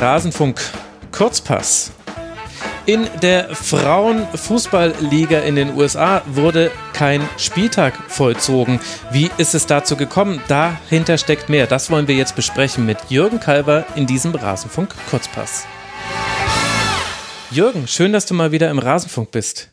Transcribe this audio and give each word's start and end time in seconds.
Rasenfunk 0.00 0.58
Kurzpass. 1.12 1.92
In 2.86 3.06
der 3.20 3.54
Frauenfußballliga 3.54 5.40
in 5.40 5.56
den 5.56 5.76
USA 5.76 6.22
wurde 6.26 6.70
kein 6.94 7.20
Spieltag 7.36 7.92
vollzogen. 8.08 8.80
Wie 9.12 9.30
ist 9.36 9.54
es 9.54 9.66
dazu 9.66 9.96
gekommen? 9.96 10.40
Dahinter 10.48 11.18
steckt 11.18 11.50
mehr. 11.50 11.66
Das 11.66 11.90
wollen 11.90 12.08
wir 12.08 12.14
jetzt 12.14 12.34
besprechen 12.34 12.86
mit 12.86 12.96
Jürgen 13.10 13.40
Kalber 13.40 13.84
in 13.94 14.06
diesem 14.06 14.34
Rasenfunk 14.34 14.94
Kurzpass. 15.10 15.66
Jürgen, 17.50 17.86
schön, 17.86 18.14
dass 18.14 18.24
du 18.24 18.32
mal 18.32 18.52
wieder 18.52 18.70
im 18.70 18.78
Rasenfunk 18.78 19.30
bist. 19.32 19.68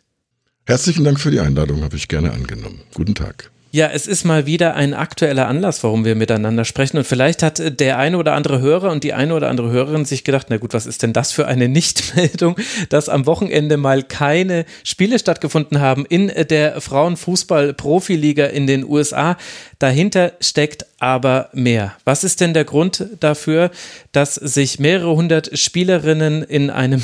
Herzlichen 0.65 1.05
Dank 1.05 1.21
für 1.21 1.31
die 1.31 1.39
Einladung, 1.39 1.83
habe 1.83 1.95
ich 1.95 2.09
gerne 2.09 2.33
angenommen. 2.33 2.81
Guten 2.93 3.15
Tag. 3.15 3.49
Ja, 3.77 3.91
es 3.93 4.07
ist 4.07 4.23
mal 4.23 4.47
wieder 4.47 4.73
ein 4.73 4.95
aktueller 4.95 5.47
Anlass, 5.47 5.83
warum 5.83 6.03
wir 6.03 6.15
miteinander 6.15 6.65
sprechen. 6.65 6.97
Und 6.97 7.03
vielleicht 7.03 7.43
hat 7.43 7.79
der 7.79 7.99
eine 7.99 8.17
oder 8.17 8.33
andere 8.33 8.59
Hörer 8.59 8.89
und 8.89 9.03
die 9.03 9.13
eine 9.13 9.35
oder 9.35 9.49
andere 9.51 9.69
Hörerin 9.69 10.03
sich 10.03 10.23
gedacht, 10.23 10.47
na 10.49 10.57
gut, 10.57 10.73
was 10.73 10.87
ist 10.87 11.03
denn 11.03 11.13
das 11.13 11.31
für 11.31 11.45
eine 11.45 11.69
Nichtmeldung, 11.69 12.55
dass 12.89 13.07
am 13.07 13.27
Wochenende 13.27 13.77
mal 13.77 14.01
keine 14.01 14.65
Spiele 14.83 15.19
stattgefunden 15.19 15.79
haben 15.79 16.07
in 16.07 16.31
der 16.49 16.81
Frauenfußball-Profiliga 16.81 18.47
in 18.47 18.65
den 18.65 18.83
USA. 18.83 19.37
Dahinter 19.77 20.31
steckt 20.41 20.87
aber 20.97 21.49
mehr. 21.53 21.93
Was 22.03 22.23
ist 22.23 22.41
denn 22.41 22.55
der 22.55 22.65
Grund 22.65 23.05
dafür, 23.19 23.69
dass 24.11 24.33
sich 24.33 24.79
mehrere 24.79 25.15
hundert 25.15 25.55
Spielerinnen 25.55 26.41
in 26.41 26.71
einem 26.71 27.03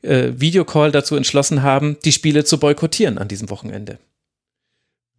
äh, 0.00 0.30
Videocall 0.34 0.90
dazu 0.90 1.16
entschlossen 1.16 1.62
haben, 1.62 1.98
die 2.06 2.12
Spiele 2.12 2.44
zu 2.44 2.58
boykottieren 2.58 3.18
an 3.18 3.28
diesem 3.28 3.50
Wochenende? 3.50 3.98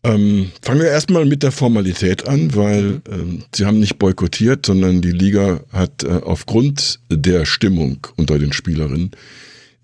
Ähm, 0.05 0.52
fangen 0.62 0.82
wir 0.82 0.88
erstmal 0.88 1.26
mit 1.26 1.41
der 1.41 1.52
Formalität 1.52 2.27
an, 2.27 2.55
weil 2.55 2.84
mhm. 2.84 3.02
ähm, 3.12 3.43
sie 3.54 3.66
haben 3.66 3.80
nicht 3.80 3.98
boykottiert, 3.98 4.66
sondern 4.66 5.02
die 5.02 5.12
Liga 5.12 5.62
hat 5.71 6.04
äh, 6.04 6.21
aufgrund 6.24 6.99
der 7.10 7.46
Stimmung 7.46 8.07
unter 8.15 8.38
den 8.38 8.54
Spielerinnen 8.54 9.12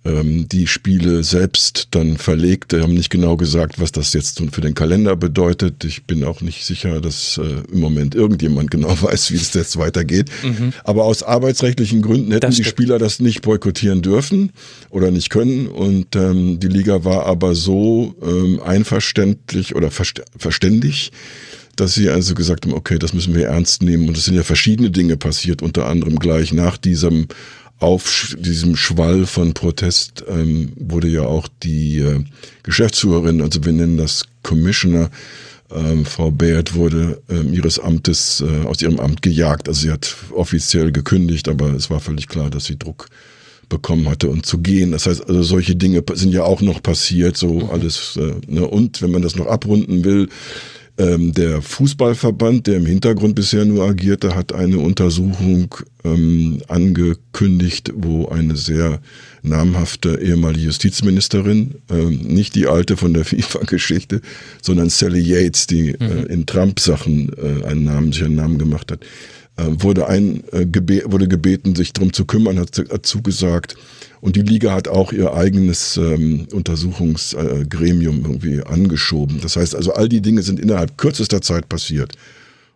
die 0.04 0.66
Spiele 0.66 1.24
selbst 1.24 1.90
dann 1.92 2.18
verlegt. 2.18 2.74
Wir 2.74 2.82
haben 2.82 2.96
nicht 2.96 3.12
genau 3.12 3.38
gesagt, 3.38 3.80
was 3.80 3.92
das 3.92 4.14
jetzt 4.14 4.42
für 4.52 4.62
den 4.62 4.74
Kalender 4.74 5.16
bedeutet. 5.16 5.84
Ich 5.84 6.06
bin 6.06 6.24
auch 6.24 6.42
nicht 6.42 6.66
sicher, 6.66 7.02
dass 7.02 7.38
äh, 7.38 7.72
im 7.72 7.80
Moment 7.80 8.16
irgendjemand 8.16 8.72
genau 8.72 8.90
weiß, 9.02 9.32
wie 9.32 9.36
es 9.36 9.54
jetzt 9.54 9.78
weitergeht. 9.78 10.32
Mhm. 10.44 10.74
Aber 10.84 11.04
aus 11.04 11.22
arbeitsrechtlichen 11.22 12.02
Gründen 12.02 12.32
hätten 12.32 12.52
die 12.52 12.64
Spieler 12.64 12.98
das 12.98 13.20
nicht 13.20 13.44
boykottieren 13.44 14.02
dürfen 14.02 14.54
oder 14.90 15.12
nicht 15.12 15.30
können. 15.30 15.68
Und 15.68 16.16
ähm, 16.16 16.60
die 16.60 16.68
Liga 16.68 17.04
war 17.04 17.28
aber 17.28 17.54
so 17.54 18.16
ähm, 18.24 18.60
einverständlich 18.60 19.76
oder 19.76 19.92
verst 19.92 20.24
verständig, 20.36 21.12
dass 21.76 21.94
sie 21.94 22.10
also 22.10 22.34
gesagt 22.34 22.66
haben, 22.66 22.74
okay, 22.74 22.98
das 22.98 23.14
müssen 23.14 23.36
wir 23.36 23.48
ernst 23.48 23.84
nehmen. 23.84 24.08
Und 24.08 24.18
es 24.18 24.26
sind 24.26 24.36
ja 24.36 24.44
verschiedene 24.44 24.90
Dinge 24.90 25.16
passiert, 25.16 25.62
unter 25.62 25.86
anderem 25.86 26.18
gleich 26.18 26.54
nach 26.54 26.78
diesem 26.78 27.28
auf 27.82 28.36
diesem 28.40 28.76
Schwall 28.76 29.26
von 29.26 29.54
Protest 29.54 30.24
ähm, 30.28 30.72
wurde 30.76 31.08
ja 31.08 31.24
auch 31.24 31.48
die 31.64 32.00
äh, 32.00 32.24
Geschäftsführerin, 32.64 33.42
also 33.42 33.64
wir 33.66 33.74
nennen 33.74 33.98
das 33.98 34.26
Commissioner, 34.44 35.10
ähm, 35.74 36.06
Frau 36.06 36.32
Baird 36.32 36.76
wurde 36.76 37.22
ähm, 37.30 37.54
ihres 37.54 37.80
Amtes 37.80 38.42
äh, 38.42 38.66
aus 38.66 38.82
ihrem 38.82 39.00
Amt 39.00 39.22
gejagt. 39.22 39.68
Also 39.68 39.82
sie 39.82 39.92
hat 39.92 40.16
offiziell 40.32 40.92
gekündigt, 40.92 41.48
aber 41.48 41.74
es 41.74 41.90
war 41.90 42.00
völlig 42.00 42.28
klar, 42.28 42.50
dass 42.50 42.66
sie 42.66 42.78
Druck 42.78 43.08
bekommen 43.70 44.10
hatte 44.10 44.30
und 44.30 44.46
zu 44.46 44.60
gehen. 44.60 44.92
Das 44.92 45.06
heißt, 45.06 45.28
also 45.28 45.44
solche 45.44 45.76
Dinge 45.76 46.04
sind 46.14 46.34
ja 46.34 46.44
auch 46.44 46.62
noch 46.62 46.84
passiert, 46.84 47.38
so 47.38 47.54
mhm. 47.54 47.70
alles. 47.70 48.18
Äh, 48.18 48.34
ne? 48.48 48.68
Und 48.68 49.02
wenn 49.02 49.12
man 49.12 49.22
das 49.22 49.36
noch 49.36 49.48
abrunden 49.48 50.04
will, 50.04 50.30
ähm, 50.98 51.34
der 51.34 51.62
Fußballverband, 51.62 52.68
der 52.68 52.78
im 52.78 52.86
Hintergrund 52.86 53.36
bisher 53.36 53.66
nur 53.66 53.86
agierte, 53.86 54.36
hat 54.36 54.54
eine 54.54 54.80
Untersuchung 54.80 55.74
ähm, 56.04 56.62
angekündigt, 56.68 57.92
wo 57.96 58.28
eine 58.28 58.56
sehr 58.56 59.00
namhafte 59.42 60.20
ehemalige 60.22 60.66
Justizministerin, 60.66 61.76
ähm, 61.90 62.20
nicht 62.20 62.56
die 62.56 62.68
alte 62.68 62.98
von 62.98 63.14
der 63.14 63.26
FIFA-Geschichte, 63.26 64.22
sondern 64.62 64.90
Sally 64.90 65.22
Yates, 65.22 65.68
die 65.68 65.90
äh, 65.90 66.04
mhm. 66.04 66.18
äh, 66.18 66.34
in 66.34 66.46
Trump-Sachen 66.46 67.32
äh, 67.38 67.66
einen 67.66 67.86
Namen, 67.86 68.12
sich 68.12 68.24
einen 68.24 68.36
Namen 68.36 68.58
gemacht 68.58 68.92
hat, 68.92 69.02
äh, 69.58 69.64
wurde, 69.68 70.08
ein, 70.08 70.44
äh, 70.52 70.66
gebe 70.66 71.04
wurde 71.06 71.28
gebeten, 71.28 71.76
sich 71.76 71.94
darum 71.94 72.14
zu 72.14 72.26
kümmern, 72.26 72.60
hat, 72.60 72.78
hat 72.78 73.06
zugesagt, 73.06 73.76
und 74.22 74.36
die 74.36 74.44
Liga 74.44 74.74
hat 74.74 74.88
auch 74.88 75.12
ihr 75.12 75.34
eigenes 75.34 75.98
ähm, 75.98 76.48
Untersuchungsgremium 76.54 78.24
irgendwie 78.24 78.62
angeschoben. 78.64 79.42
Das 79.42 79.56
heißt 79.56 79.76
also, 79.76 79.94
all 79.94 80.08
die 80.08 80.22
Dinge 80.22 80.44
sind 80.44 80.60
innerhalb 80.60 80.98
kürzester 80.98 81.42
Zeit 81.42 81.68
passiert. 81.68 82.14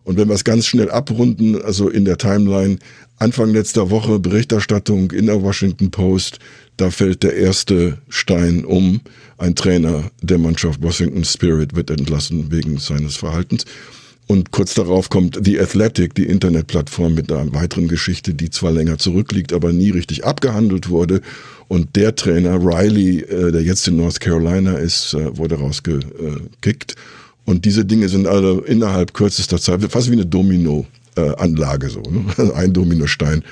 Und 0.03 0.17
wenn 0.17 0.27
wir 0.27 0.35
es 0.35 0.43
ganz 0.43 0.65
schnell 0.65 0.91
abrunden, 0.91 1.61
also 1.61 1.89
in 1.89 2.05
der 2.05 2.17
Timeline, 2.17 2.77
Anfang 3.17 3.53
letzter 3.53 3.89
Woche 3.89 4.19
Berichterstattung 4.19 5.11
in 5.11 5.27
der 5.27 5.41
Washington 5.41 5.89
Post, 5.89 6.39
da 6.77 6.91
fällt 6.91 7.23
der 7.23 7.35
erste 7.35 7.99
Stein 8.09 8.65
um. 8.65 9.01
Ein 9.37 9.55
Trainer 9.55 10.11
der 10.21 10.37
Mannschaft 10.37 10.81
Washington 10.81 11.23
Spirit 11.23 11.75
wird 11.75 11.89
entlassen 11.89 12.51
wegen 12.51 12.77
seines 12.77 13.17
Verhaltens. 13.17 13.65
Und 14.27 14.51
kurz 14.51 14.73
darauf 14.73 15.09
kommt 15.09 15.39
The 15.43 15.59
Athletic, 15.59 16.15
die 16.15 16.25
Internetplattform 16.25 17.13
mit 17.13 17.31
einer 17.31 17.53
weiteren 17.53 17.87
Geschichte, 17.87 18.33
die 18.33 18.49
zwar 18.49 18.71
länger 18.71 18.97
zurückliegt, 18.97 19.53
aber 19.53 19.71
nie 19.71 19.91
richtig 19.91 20.25
abgehandelt 20.25 20.89
wurde. 20.89 21.21
Und 21.67 21.95
der 21.95 22.15
Trainer, 22.15 22.55
Riley, 22.55 23.19
äh, 23.21 23.51
der 23.51 23.61
jetzt 23.61 23.87
in 23.87 23.97
North 23.97 24.19
Carolina 24.19 24.77
ist, 24.77 25.13
äh, 25.13 25.37
wurde 25.37 25.55
rausgekickt. 25.55 26.95
Und 27.45 27.65
diese 27.65 27.85
Dinge 27.85 28.09
sind 28.09 28.25
alle 28.25 28.61
innerhalb 28.65 29.13
kürzester 29.13 29.59
Zeit, 29.59 29.83
fast 29.91 30.09
wie 30.09 30.13
eine 30.13 30.25
Domino-Anlage 30.25 31.89
so. 31.89 32.01
Ne? 32.01 32.53
Ein 32.55 32.73
Dominostein 32.73 33.43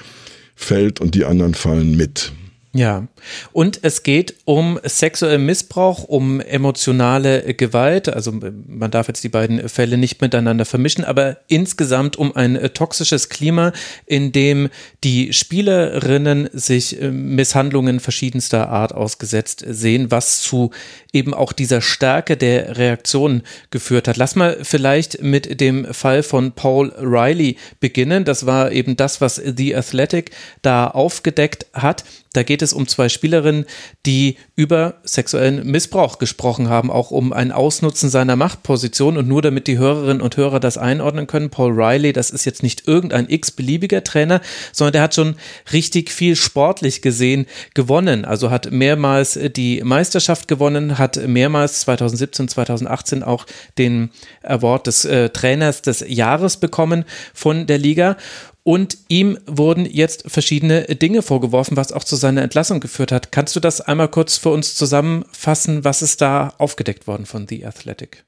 fällt 0.56 1.00
und 1.00 1.14
die 1.14 1.26
anderen 1.26 1.54
fallen 1.54 1.96
mit. 1.96 2.32
Ja, 2.74 3.08
und 3.52 3.80
es 3.84 4.04
geht 4.04 4.36
um 4.46 4.80
sexuellen 4.84 5.46
Missbrauch, 5.46 6.04
um 6.04 6.40
emotionale 6.40 7.54
Gewalt. 7.54 8.10
Also 8.10 8.32
man 8.32 8.92
darf 8.92 9.08
jetzt 9.08 9.24
die 9.24 9.30
beiden 9.30 9.68
Fälle 9.70 9.98
nicht 9.98 10.22
miteinander 10.22 10.66
vermischen, 10.66 11.04
aber 11.04 11.38
insgesamt 11.48 12.16
um 12.16 12.36
ein 12.36 12.60
toxisches 12.74 13.30
Klima, 13.30 13.74
in 14.06 14.32
dem 14.32 14.70
die 15.04 15.34
Spielerinnen 15.34 16.50
sich 16.54 17.02
äh, 17.02 17.12
Misshandlungen 17.12 18.00
verschiedenster 18.00 18.70
Art 18.70 18.94
ausgesetzt 18.94 19.64
sehen, 19.68 20.12
was 20.12 20.42
zu 20.42 20.72
eben 21.12 21.34
auch 21.34 21.54
dieser 21.54 21.82
Stärke 21.82 22.38
der 22.38 22.78
Reaktion 22.78 23.44
geführt 23.70 24.08
hat. 24.08 24.18
Lass 24.18 24.36
mal 24.36 24.58
vielleicht 24.64 25.22
mit 25.22 25.62
dem 25.62 25.94
Fall 25.94 26.24
von 26.24 26.52
Paul 26.52 26.92
Riley 27.00 27.58
beginnen. 27.80 28.26
Das 28.26 28.46
war 28.46 28.72
eben 28.72 28.98
das, 28.98 29.22
was 29.22 29.36
The 29.36 29.76
Athletic 29.76 30.32
da 30.62 30.88
aufgedeckt 30.88 31.68
hat. 31.74 32.04
Da 32.34 32.42
geht 32.42 32.64
es 32.64 32.74
um 32.74 32.88
zwei 32.88 33.10
Spielerinnen, 33.14 33.66
die 34.06 34.38
über 34.56 34.96
sexuellen 35.04 35.66
Missbrauch 35.66 36.20
gesprochen 36.20 36.70
haben, 36.70 36.92
auch 36.92 37.12
um 37.12 37.32
ein 37.32 37.52
Ausnutzen 37.52 38.10
seiner 38.10 38.36
Machtposition. 38.36 39.18
Und 39.18 39.28
nur 39.28 39.42
damit 39.42 39.68
die 39.68 39.78
Hörerinnen 39.78 40.22
und 40.22 40.38
Hörer 40.38 40.60
das 40.60 40.78
einordnen 40.78 41.28
können, 41.28 41.50
Paul 41.50 41.72
Riley, 41.72 42.14
das 42.14 42.30
ist 42.30 42.46
jetzt 42.46 42.64
nicht 42.64 42.88
irgendein 42.88 43.30
x-beliebiger 43.30 44.04
Trainer, 44.04 44.42
sondern 44.72 44.94
der 44.94 45.02
hat 45.04 45.16
schon 45.16 45.36
richtig 45.72 46.12
viel 46.12 46.36
sportlich 46.36 47.02
gesehen 47.02 47.46
gewonnen. 47.74 48.26
Also 48.26 48.52
hat 48.52 48.72
mehrmals 48.72 49.40
die 49.56 49.82
Meisterschaft 49.84 50.48
gewonnen, 50.48 50.98
hat 50.98 51.28
mehrmals 51.28 51.82
2017, 51.82 52.48
2018 52.48 53.24
auch 53.24 53.46
den 53.78 54.10
Award 54.44 54.88
des 54.88 55.06
äh, 55.06 55.30
Trainers 55.30 55.82
des 55.82 56.04
Jahres 56.08 56.58
bekommen 56.58 57.06
von 57.34 57.68
der 57.68 57.78
Liga. 57.78 58.18
Und 58.64 58.98
ihm 59.10 59.38
wurden 59.46 59.86
jetzt 59.86 60.24
verschiedene 60.28 60.84
Dinge 60.84 61.22
vorgeworfen, 61.22 61.76
was 61.76 61.92
auch 61.92 62.06
zu 62.06 62.16
seiner 62.16 62.42
Entlassung 62.42 62.80
geführt 62.80 63.12
hat. 63.12 63.32
Kannst 63.32 63.56
du 63.56 63.60
das 63.60 63.82
einmal 63.82 64.08
kurz 64.08 64.38
für 64.38 64.50
uns 64.50 64.76
zusammenfassen? 64.76 65.84
Was 65.84 66.02
ist 66.02 66.22
da 66.22 66.54
aufgedeckt 66.58 67.06
worden 67.06 67.26
von 67.26 67.46
The 67.48 67.66
Athletic? 67.66 68.24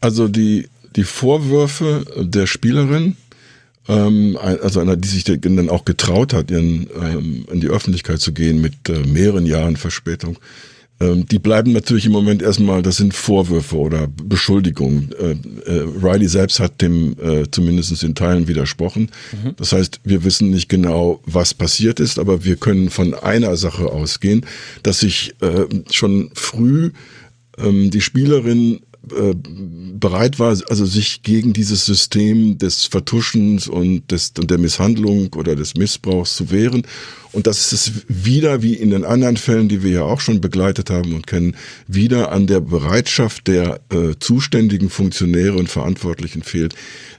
Also 0.00 0.28
die, 0.28 0.68
die 0.96 1.04
Vorwürfe 1.04 2.04
der 2.16 2.46
Spielerin, 2.46 3.16
ähm, 3.86 4.38
also 4.40 4.80
einer, 4.80 4.96
die 4.96 5.08
sich 5.08 5.24
dann 5.24 5.68
auch 5.68 5.84
getraut 5.84 6.32
hat, 6.32 6.50
ihren, 6.50 6.88
ähm, 6.98 7.46
in 7.52 7.60
die 7.60 7.68
Öffentlichkeit 7.68 8.20
zu 8.20 8.32
gehen 8.32 8.62
mit 8.62 8.88
äh, 8.88 9.00
mehreren 9.00 9.44
Jahren 9.44 9.76
Verspätung, 9.76 10.38
die 10.98 11.38
bleiben 11.38 11.72
natürlich 11.72 12.06
im 12.06 12.12
Moment 12.12 12.40
erstmal, 12.40 12.80
das 12.80 12.96
sind 12.96 13.12
Vorwürfe 13.12 13.76
oder 13.76 14.08
Beschuldigungen. 14.08 15.10
Äh, 15.18 15.32
äh, 15.70 15.86
Riley 16.02 16.26
selbst 16.26 16.58
hat 16.58 16.80
dem 16.80 17.16
äh, 17.20 17.44
zumindest 17.50 18.02
in 18.02 18.14
Teilen 18.14 18.48
widersprochen. 18.48 19.10
Mhm. 19.32 19.56
Das 19.56 19.72
heißt, 19.72 20.00
wir 20.04 20.24
wissen 20.24 20.50
nicht 20.50 20.70
genau, 20.70 21.20
was 21.26 21.52
passiert 21.52 22.00
ist, 22.00 22.18
aber 22.18 22.44
wir 22.44 22.56
können 22.56 22.88
von 22.88 23.12
einer 23.12 23.58
Sache 23.58 23.86
ausgehen, 23.86 24.46
dass 24.82 25.00
sich 25.00 25.34
schon 25.90 26.30
früh 26.34 26.92
ähm, 27.58 27.90
die 27.90 28.00
Spielerin 28.00 28.80
bereit 29.02 30.40
war, 30.40 30.48
also 30.68 30.84
sich 30.84 31.22
gegen 31.22 31.52
dieses 31.52 31.86
System 31.86 32.58
des 32.58 32.86
Vertuschens 32.86 33.68
und 33.68 34.10
des, 34.10 34.32
und 34.36 34.50
der 34.50 34.58
Misshandlung 34.58 35.32
oder 35.34 35.54
des 35.54 35.74
Missbrauchs 35.74 36.34
zu 36.36 36.50
wehren 36.50 36.82
Und 37.36 37.46
das 37.46 37.70
ist 37.70 38.06
wieder, 38.08 38.62
wie 38.62 38.72
in 38.72 38.88
den 38.88 39.04
anderen 39.04 39.36
Fällen, 39.36 39.68
die 39.68 39.82
wir 39.82 39.90
ja 39.90 40.02
auch 40.04 40.20
schon 40.22 40.40
begleitet 40.40 40.88
haben 40.88 41.12
und 41.12 41.26
kennen, 41.26 41.54
wieder 41.86 42.32
an 42.32 42.46
der 42.46 42.60
Bereitschaft 42.60 43.46
der 43.46 43.82
äh, 43.92 44.14
zuständigen 44.18 44.88
Funktionäre 44.88 45.58
und 45.58 45.68
Verantwortlichen 45.68 46.42
fehlt, 46.42 46.74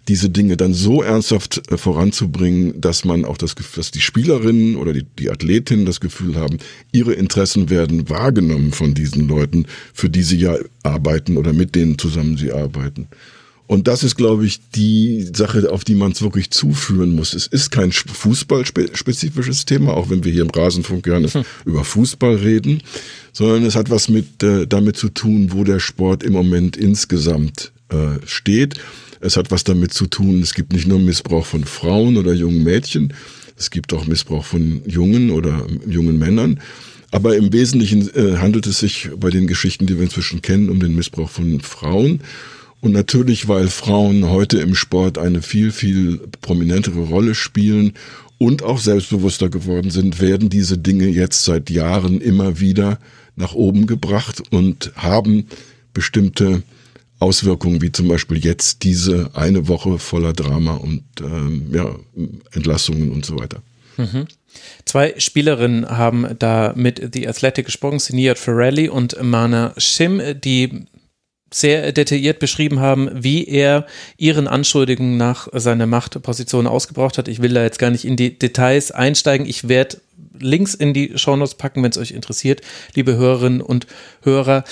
diese 0.08 0.32
Dinge 0.32 0.58
dann 0.58 0.74
so 0.74 1.04
ernsthaft 1.04 1.72
äh, 1.72 1.78
voranzubringen, 1.78 2.82
dass 2.82 3.06
man 3.06 3.26
auch 3.26 3.38
das 3.38 3.56
Gefühl, 3.56 3.76
dass 3.76 3.92
die 3.92 4.02
Spielerinnen 4.02 4.78
oder 4.78 4.92
die, 4.92 5.04
die 5.04 5.30
Athletinnen 5.30 5.86
das 5.86 6.00
Gefühl 6.00 6.36
haben, 6.36 6.58
ihre 6.92 7.14
Interessen 7.14 7.70
werden 7.70 8.10
wahrgenommen 8.10 8.72
von 8.72 8.96
diesen 8.96 9.28
Leuten, 9.28 9.68
für 9.94 10.10
die 10.10 10.24
sie 10.24 10.38
ja 10.38 10.56
arbeiten 10.82 11.38
oder 11.38 11.54
mit 11.54 11.76
denen 11.76 12.00
zusammen 12.00 12.38
sie 12.38 12.52
arbeiten. 12.52 13.08
Und 13.68 13.90
das 13.90 14.04
ist, 14.04 14.16
glaube 14.16 14.46
ich, 14.46 14.62
die 14.76 15.28
Sache, 15.34 15.70
auf 15.72 15.84
die 15.84 15.96
man 15.96 16.14
es 16.14 16.22
wirklich 16.22 16.52
zuführen 16.52 17.14
muss. 17.14 17.34
Es 17.34 17.48
ist 17.48 17.70
kein 17.70 17.92
fußballspezifisches 17.92 19.66
Thema, 19.66 19.94
auch 19.94 20.10
wenn 20.10 20.24
wir 20.24 20.32
hier 20.32 20.44
im 20.44 20.50
Rasenfunk 20.50 21.04
gerne 21.04 21.28
hm. 21.28 21.44
über 21.66 21.84
Fußball 21.84 22.36
reden, 22.36 22.82
sondern 23.34 23.66
es 23.66 23.76
hat 23.76 23.90
was 23.90 24.08
mit 24.08 24.42
äh, 24.42 24.66
damit 24.66 24.96
zu 24.96 25.10
tun, 25.10 25.52
wo 25.52 25.66
der 25.66 25.80
Sport 25.80 26.24
im 26.24 26.32
Moment 26.32 26.78
insgesamt 26.78 27.74
äh, 27.90 28.26
steht. 28.26 28.76
Es 29.20 29.36
hat 29.36 29.52
was 29.52 29.66
damit 29.66 29.94
zu 29.94 30.08
tun, 30.08 30.42
es 30.42 30.54
gibt 30.54 30.72
nicht 30.72 30.88
nur 30.88 31.00
Missbrauch 31.00 31.46
von 31.46 31.66
Frauen 31.66 32.16
oder 32.18 32.34
jungen 32.34 32.64
Mädchen, 32.64 33.14
es 33.58 33.70
gibt 33.70 33.92
auch 33.94 34.06
Missbrauch 34.06 34.46
von 34.46 34.82
jungen 34.86 35.32
oder 35.32 35.66
jungen 35.86 36.18
Männern. 36.18 36.62
Aber 37.12 37.36
im 37.36 37.52
Wesentlichen 37.52 38.14
äh, 38.16 38.38
handelt 38.38 38.68
es 38.68 38.80
sich 38.80 39.10
bei 39.18 39.30
den 39.30 39.48
Geschichten, 39.48 39.88
die 39.88 39.96
wir 39.96 40.04
inzwischen 40.04 40.42
kennen, 40.42 40.70
um 40.70 40.80
den 40.80 40.96
Missbrauch 40.96 41.30
von 41.30 41.62
Frauen. 41.62 42.22
Und 42.82 42.92
natürlich, 42.92 43.48
weil 43.48 43.68
Frauen 43.68 44.30
heute 44.30 44.60
im 44.60 44.76
Sport 44.76 45.18
eine 45.18 45.42
viel, 45.42 45.72
viel 45.72 46.20
prominentere 46.42 47.00
Rolle 47.00 47.34
spielen 47.34 47.94
und 48.38 48.62
auch 48.62 48.80
selbstbewusster 48.80 49.50
geworden 49.50 49.90
sind, 49.90 50.22
werden 50.22 50.50
diese 50.50 50.78
Dinge 50.78 51.08
jetzt 51.08 51.44
seit 51.44 51.70
Jahren 51.70 52.22
immer 52.22 52.60
wieder 52.60 53.00
nach 53.36 53.54
oben 53.54 53.88
gebracht 53.88 54.44
und 54.52 54.92
haben 54.96 55.48
bestimmte 55.94 56.62
Auswirkungen, 57.20 57.82
wie 57.82 57.92
zum 57.92 58.08
Beispiel 58.08 58.38
jetzt 58.38 58.84
diese 58.84 59.32
eine 59.34 59.68
Woche 59.68 59.98
voller 59.98 60.34
Drama 60.34 60.76
und 60.76 61.04
ähm, 61.20 61.72
ja, 61.74 61.96
Entlassungen 62.52 63.12
und 63.12 63.26
so 63.26 63.40
weiter. 63.40 63.62
Mhm. 63.98 64.28
Zwei 64.86 65.16
Spielerinnen 65.18 65.90
haben 65.90 66.28
da 66.38 66.74
mit 66.76 67.14
The 67.14 67.28
Athletic 67.28 67.66
gesprochen, 67.66 68.00
Sinead 68.00 68.38
Ferrelli 68.38 68.90
und 68.90 69.22
Mana 69.22 69.74
Shim, 69.78 70.22
die 70.44 70.86
sehr 71.52 71.92
detailliert 71.92 72.40
beschrieben 72.40 72.80
haben, 72.80 73.10
wie 73.14 73.48
er 73.48 73.86
ihren 74.18 74.48
Anschuldigungen 74.48 75.18
nach 75.18 75.48
seiner 75.54 75.86
Machtposition 75.86 76.68
ausgebraucht 76.68 77.18
hat. 77.18 77.28
Ich 77.28 77.42
will 77.42 77.54
da 77.54 77.64
jetzt 77.64 77.80
gar 77.80 77.90
nicht 77.90 78.06
in 78.06 78.18
die 78.18 78.38
Details 78.38 78.92
einsteigen. 78.92 79.48
Ich 79.48 79.68
werde 79.68 80.02
Links 80.40 80.74
in 80.74 80.94
die 80.94 81.18
Shownotes 81.18 81.56
packen, 81.56 81.84
wenn 81.84 81.92
es 81.92 81.98
euch 81.98 82.12
interessiert, 82.12 82.62
liebe 82.94 83.16
Hörerinnen 83.16 83.62
und 83.62 83.88
Hörer. 84.24 84.64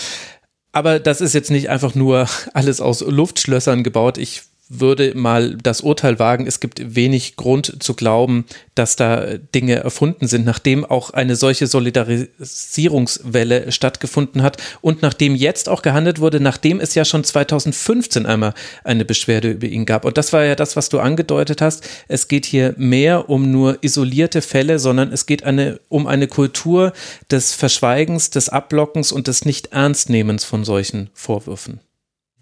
Aber 0.72 1.00
das 1.00 1.22
ist 1.22 1.33
jetzt 1.33 1.51
nicht 1.51 1.69
einfach 1.69 1.95
nur 1.95 2.27
alles 2.54 2.81
aus 2.81 3.01
Luftschlössern 3.01 3.83
gebaut. 3.83 4.18
Ich 4.18 4.44
würde 4.67 5.13
mal 5.15 5.57
das 5.57 5.81
Urteil 5.81 6.17
wagen, 6.17 6.47
es 6.47 6.59
gibt 6.59 6.95
wenig 6.95 7.35
Grund 7.35 7.83
zu 7.83 7.94
glauben, 7.94 8.45
dass 8.73 8.95
da 8.95 9.38
Dinge 9.53 9.75
erfunden 9.75 10.27
sind, 10.27 10.44
nachdem 10.44 10.83
auch 10.83 11.12
eine 11.12 11.35
solche 11.35 11.67
Solidarisierungswelle 11.67 13.71
stattgefunden 13.71 14.41
hat 14.41 14.57
und 14.81 15.03
nachdem 15.03 15.35
jetzt 15.35 15.69
auch 15.69 15.83
gehandelt 15.83 16.19
wurde, 16.19 16.39
nachdem 16.39 16.79
es 16.79 16.95
ja 16.95 17.06
schon 17.06 17.23
2015 17.23 18.25
einmal 18.25 18.56
eine 18.83 19.06
Beschwerde 19.06 19.51
über 19.51 19.67
ihn 19.67 19.85
gab. 19.85 20.03
Und 20.03 20.17
das 20.17 20.33
war 20.33 20.44
ja 20.44 20.56
das, 20.56 20.75
was 20.75 20.89
du 20.89 21.00
angedeutet 21.00 21.62
hast. 21.62 21.88
Es 22.07 22.27
geht 22.27 22.47
hier 22.47 22.73
mehr 22.77 23.29
um 23.29 23.51
nur 23.51 23.83
isolierte 23.83 24.41
Fälle, 24.41 24.79
sondern 24.79 25.12
es 25.12 25.27
geht 25.27 25.44
eine, 25.44 25.79
um 25.89 26.07
eine 26.07 26.27
Kultur 26.27 26.91
des 27.29 27.53
Verschweigens, 27.53 28.31
des 28.31 28.50
Ablockens 28.50 29.12
und 29.12 29.27
des 29.27 29.45
Nicht-Ernstnehmens 29.45 30.44
von 30.44 30.65
solchen 30.65 31.12
Vorwürfen. 31.13 31.81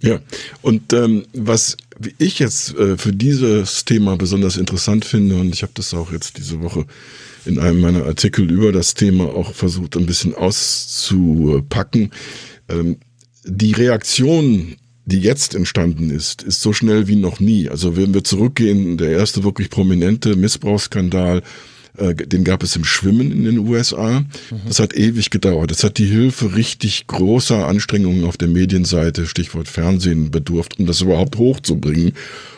Ja, 0.04 0.20
und 0.62 0.92
ähm, 0.92 1.24
was 1.32 1.78
ich 2.18 2.40
jetzt 2.40 2.76
äh, 2.76 2.98
für 2.98 3.14
dieses 3.14 3.86
Thema 3.86 4.18
besonders 4.18 4.58
interessant 4.58 5.06
finde, 5.06 5.38
und 5.38 5.56
ich 5.56 5.64
habe 5.64 5.72
das 5.76 5.94
auch 5.94 6.12
jetzt 6.12 6.38
diese 6.38 6.62
Woche 6.62 6.86
in 7.46 7.58
einem 7.58 7.80
meiner 7.80 8.04
Artikel 8.04 8.52
über 8.52 8.74
das 8.74 8.96
Thema 8.96 9.26
auch 9.26 9.54
versucht, 9.54 9.96
ein 9.96 10.06
bisschen 10.06 10.36
auszupacken, 10.36 12.12
ähm, 12.68 12.98
die 13.46 13.72
Reaktion 13.72 14.76
die 15.06 15.20
jetzt 15.20 15.54
entstanden 15.54 16.10
ist, 16.10 16.44
ist 16.44 16.62
so 16.62 16.72
schnell 16.72 17.08
wie 17.08 17.18
noch 17.18 17.40
nie. 17.40 17.68
Also 17.70 17.98
wenn 17.98 18.14
wir 18.14 18.24
zurückgehen, 18.24 18.98
der 18.98 19.12
erste 19.12 19.44
wirklich 19.44 19.70
prominente 19.70 20.36
Missbrauchsskandal 20.36 21.44
äh, 21.98 22.16
den 22.16 22.44
gab 22.44 22.64
es 22.64 22.76
im 22.76 22.84
Schwimmen 22.84 23.32
in 23.32 23.44
den 23.44 23.60
USA. 23.60 24.24
Das 24.68 24.80
hat 24.80 24.96
ewig 24.96 25.30
gedauert. 25.30 25.72
Das 25.72 25.84
hat 25.84 25.98
die 25.98 26.06
Hilfe 26.06 26.56
richtig 26.56 27.08
großer 27.08 27.68
Anstrengungen 27.68 28.26
auf 28.26 28.38
der 28.38 28.48
Medienseite, 28.48 29.28
Stichwort 29.28 29.68
Fernsehen, 29.68 30.32
bedurft, 30.32 30.80
um 30.80 30.86
das 30.86 31.02
überhaupt 31.02 31.38
hochzubringen. 31.38 32.14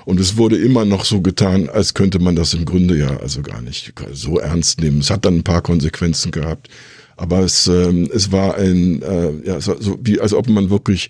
Und 0.06 0.20
es 0.20 0.38
wurde 0.38 0.58
immer 0.58 0.86
noch 0.86 1.04
so 1.04 1.22
getan, 1.22 1.70
als 1.70 1.94
könnte 1.94 2.20
man 2.20 2.36
das 2.36 2.54
im 2.54 2.66
Grunde 2.66 2.98
ja 2.98 3.18
also 3.18 3.42
gar 3.42 3.62
nicht 3.62 3.94
so 4.14 4.40
ernst 4.40 4.80
nehmen. 4.80 5.00
Es 5.00 5.10
hat 5.10 5.26
dann 5.26 5.38
ein 5.38 5.44
paar 5.44 5.62
Konsequenzen 5.62 6.32
gehabt. 6.32 6.70
Aber 7.18 7.40
es, 7.40 7.68
ähm, 7.68 8.10
es 8.14 8.32
war 8.32 8.56
ein, 8.56 9.02
äh, 9.02 9.32
ja, 9.46 9.62
so 9.62 9.98
wie, 10.02 10.20
als 10.20 10.34
ob 10.34 10.50
man 10.50 10.70
wirklich 10.70 11.10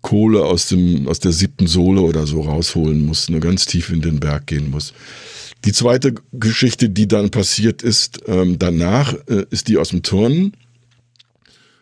Kohle 0.00 0.44
aus 0.44 0.68
dem, 0.68 1.08
aus 1.08 1.20
der 1.20 1.32
siebten 1.32 1.66
Sohle 1.66 2.00
oder 2.00 2.26
so 2.26 2.42
rausholen 2.42 3.04
muss, 3.06 3.28
nur 3.28 3.40
ganz 3.40 3.66
tief 3.66 3.90
in 3.90 4.00
den 4.00 4.18
Berg 4.18 4.46
gehen 4.46 4.70
muss. 4.70 4.92
Die 5.64 5.72
zweite 5.72 6.14
Geschichte, 6.32 6.88
die 6.88 7.06
dann 7.06 7.30
passiert 7.30 7.82
ist, 7.82 8.20
ähm, 8.26 8.58
danach, 8.58 9.14
äh, 9.28 9.46
ist 9.50 9.68
die 9.68 9.78
aus 9.78 9.90
dem 9.90 10.02
Turnen, 10.02 10.56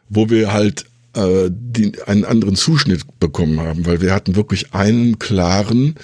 wo 0.09 0.29
wir 0.29 0.53
halt 0.53 0.85
äh, 1.15 1.49
die, 1.51 1.93
einen 2.07 2.25
anderen 2.25 2.57
Zuschnitt 2.57 3.05
bekommen 3.19 3.61
haben, 3.61 3.87
weil 3.87 4.01
wir 4.01 4.13
hatten 4.13 4.37
wirklich 4.37 4.75
einen 4.75 5.19
klaren 5.19 5.95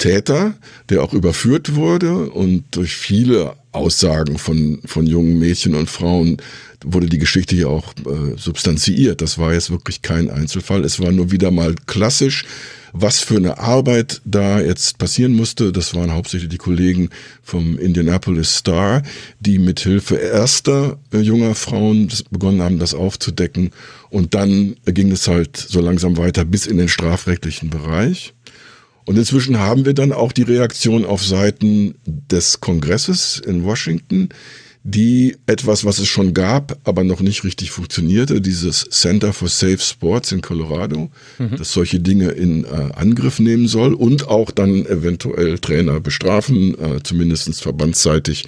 Täter, 0.00 0.54
der 0.88 1.04
auch 1.04 1.12
überführt 1.12 1.76
wurde 1.76 2.30
und 2.30 2.64
durch 2.72 2.96
viele 2.96 3.54
Aussagen 3.70 4.38
von, 4.38 4.80
von 4.84 5.06
jungen 5.06 5.38
Mädchen 5.38 5.76
und 5.76 5.88
Frauen 5.88 6.38
wurde 6.82 7.08
die 7.08 7.18
Geschichte 7.18 7.54
ja 7.54 7.68
auch 7.68 7.92
äh, 7.98 8.36
substanziiert. 8.36 9.20
Das 9.20 9.38
war 9.38 9.52
jetzt 9.52 9.70
wirklich 9.70 10.02
kein 10.02 10.30
Einzelfall. 10.30 10.84
Es 10.84 10.98
war 10.98 11.12
nur 11.12 11.30
wieder 11.30 11.52
mal 11.52 11.74
klassisch 11.86 12.44
was 12.92 13.20
für 13.20 13.36
eine 13.36 13.58
Arbeit 13.58 14.20
da 14.24 14.60
jetzt 14.60 14.98
passieren 14.98 15.34
musste, 15.34 15.72
das 15.72 15.94
waren 15.94 16.12
hauptsächlich 16.12 16.50
die 16.50 16.58
Kollegen 16.58 17.10
vom 17.42 17.78
Indianapolis 17.78 18.56
Star, 18.56 19.02
die 19.38 19.58
mit 19.58 19.80
Hilfe 19.80 20.16
erster 20.16 20.98
äh, 21.12 21.18
junger 21.18 21.54
Frauen 21.54 22.08
begonnen 22.30 22.62
haben, 22.62 22.78
das 22.78 22.94
aufzudecken. 22.94 23.70
Und 24.10 24.34
dann 24.34 24.76
ging 24.86 25.12
es 25.12 25.28
halt 25.28 25.56
so 25.56 25.80
langsam 25.80 26.16
weiter 26.16 26.44
bis 26.44 26.66
in 26.66 26.78
den 26.78 26.88
strafrechtlichen 26.88 27.70
Bereich. 27.70 28.34
Und 29.10 29.16
inzwischen 29.16 29.58
haben 29.58 29.86
wir 29.86 29.92
dann 29.92 30.12
auch 30.12 30.30
die 30.30 30.44
Reaktion 30.44 31.04
auf 31.04 31.20
Seiten 31.26 31.96
des 32.06 32.60
Kongresses 32.60 33.42
in 33.44 33.64
Washington, 33.64 34.28
die 34.84 35.36
etwas, 35.46 35.84
was 35.84 35.98
es 35.98 36.06
schon 36.06 36.32
gab, 36.32 36.78
aber 36.84 37.02
noch 37.02 37.20
nicht 37.20 37.42
richtig 37.42 37.72
funktionierte, 37.72 38.40
dieses 38.40 38.88
Center 38.88 39.32
for 39.32 39.48
Safe 39.48 39.80
Sports 39.80 40.30
in 40.30 40.42
Colorado, 40.42 41.10
mhm. 41.40 41.56
das 41.58 41.72
solche 41.72 41.98
Dinge 41.98 42.28
in 42.28 42.62
äh, 42.62 42.68
Angriff 42.94 43.40
nehmen 43.40 43.66
soll 43.66 43.94
und 43.94 44.28
auch 44.28 44.52
dann 44.52 44.86
eventuell 44.86 45.58
Trainer 45.58 45.98
bestrafen, 45.98 46.78
äh, 46.78 47.02
zumindest 47.02 47.60
verbandsseitig 47.60 48.44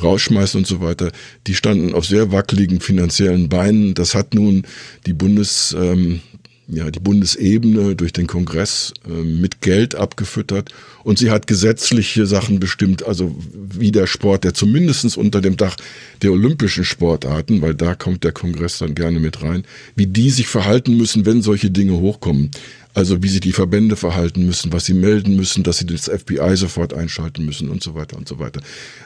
rausschmeißen 0.00 0.58
und 0.58 0.66
so 0.68 0.80
weiter. 0.80 1.10
Die 1.48 1.56
standen 1.56 1.92
auf 1.92 2.06
sehr 2.06 2.30
wackeligen 2.30 2.80
finanziellen 2.80 3.48
Beinen. 3.48 3.94
Das 3.94 4.14
hat 4.14 4.32
nun 4.32 4.64
die 5.06 5.12
Bundes, 5.12 5.74
ähm, 5.76 6.20
ja, 6.68 6.90
die 6.90 7.00
Bundesebene 7.00 7.96
durch 7.96 8.12
den 8.12 8.26
Kongress 8.26 8.92
äh, 9.08 9.10
mit 9.10 9.62
Geld 9.62 9.94
abgefüttert 9.94 10.70
und 11.02 11.18
sie 11.18 11.30
hat 11.30 11.46
gesetzliche 11.46 12.26
Sachen 12.26 12.60
bestimmt, 12.60 13.06
also 13.06 13.34
wie 13.52 13.90
der 13.90 14.06
Sport, 14.06 14.44
der 14.44 14.52
zumindestens 14.52 15.16
unter 15.16 15.40
dem 15.40 15.56
Dach 15.56 15.76
der 16.20 16.30
olympischen 16.30 16.84
Sportarten, 16.84 17.62
weil 17.62 17.74
da 17.74 17.94
kommt 17.94 18.22
der 18.24 18.32
Kongress 18.32 18.78
dann 18.78 18.94
gerne 18.94 19.18
mit 19.18 19.42
rein, 19.42 19.64
wie 19.96 20.06
die 20.06 20.28
sich 20.28 20.48
verhalten 20.48 20.96
müssen, 20.98 21.24
wenn 21.24 21.40
solche 21.40 21.70
Dinge 21.70 21.94
hochkommen. 21.94 22.50
Also 22.92 23.22
wie 23.22 23.28
sich 23.28 23.40
die 23.40 23.52
Verbände 23.52 23.96
verhalten 23.96 24.44
müssen, 24.44 24.72
was 24.72 24.84
sie 24.84 24.94
melden 24.94 25.36
müssen, 25.36 25.62
dass 25.62 25.78
sie 25.78 25.86
das 25.86 26.10
FBI 26.10 26.56
sofort 26.56 26.92
einschalten 26.92 27.44
müssen 27.44 27.68
und 27.68 27.82
so 27.82 27.94
weiter 27.94 28.16
und 28.16 28.26
so 28.26 28.38
weiter. 28.38 28.60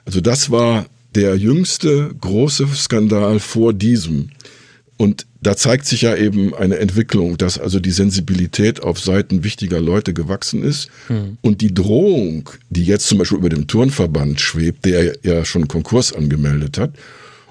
Also 0.05 0.21
das 0.21 0.51
war 0.51 0.87
der 1.15 1.37
jüngste 1.37 2.15
große 2.21 2.67
Skandal 2.75 3.39
vor 3.39 3.73
diesem. 3.73 4.31
Und 4.97 5.27
da 5.41 5.57
zeigt 5.57 5.87
sich 5.87 6.03
ja 6.03 6.15
eben 6.15 6.55
eine 6.55 6.79
Entwicklung, 6.79 7.37
dass 7.37 7.59
also 7.59 7.81
die 7.81 7.91
Sensibilität 7.91 8.83
auf 8.83 9.01
Seiten 9.01 9.43
wichtiger 9.43 9.81
Leute 9.81 10.15
gewachsen 10.15 10.63
ist 10.63 10.89
hm. 11.09 11.39
und 11.41 11.61
die 11.61 11.75
Drohung, 11.75 12.51
die 12.71 12.85
jetzt 12.85 13.07
zum 13.07 13.19
Beispiel 13.19 13.39
über 13.39 13.49
dem 13.49 13.67
Turnverband 13.67 14.41
schwebt, 14.41 14.85
der 14.85 15.17
ja 15.23 15.45
schon 15.45 15.67
Konkurs 15.67 16.13
angemeldet 16.13 16.79
hat, 16.79 16.93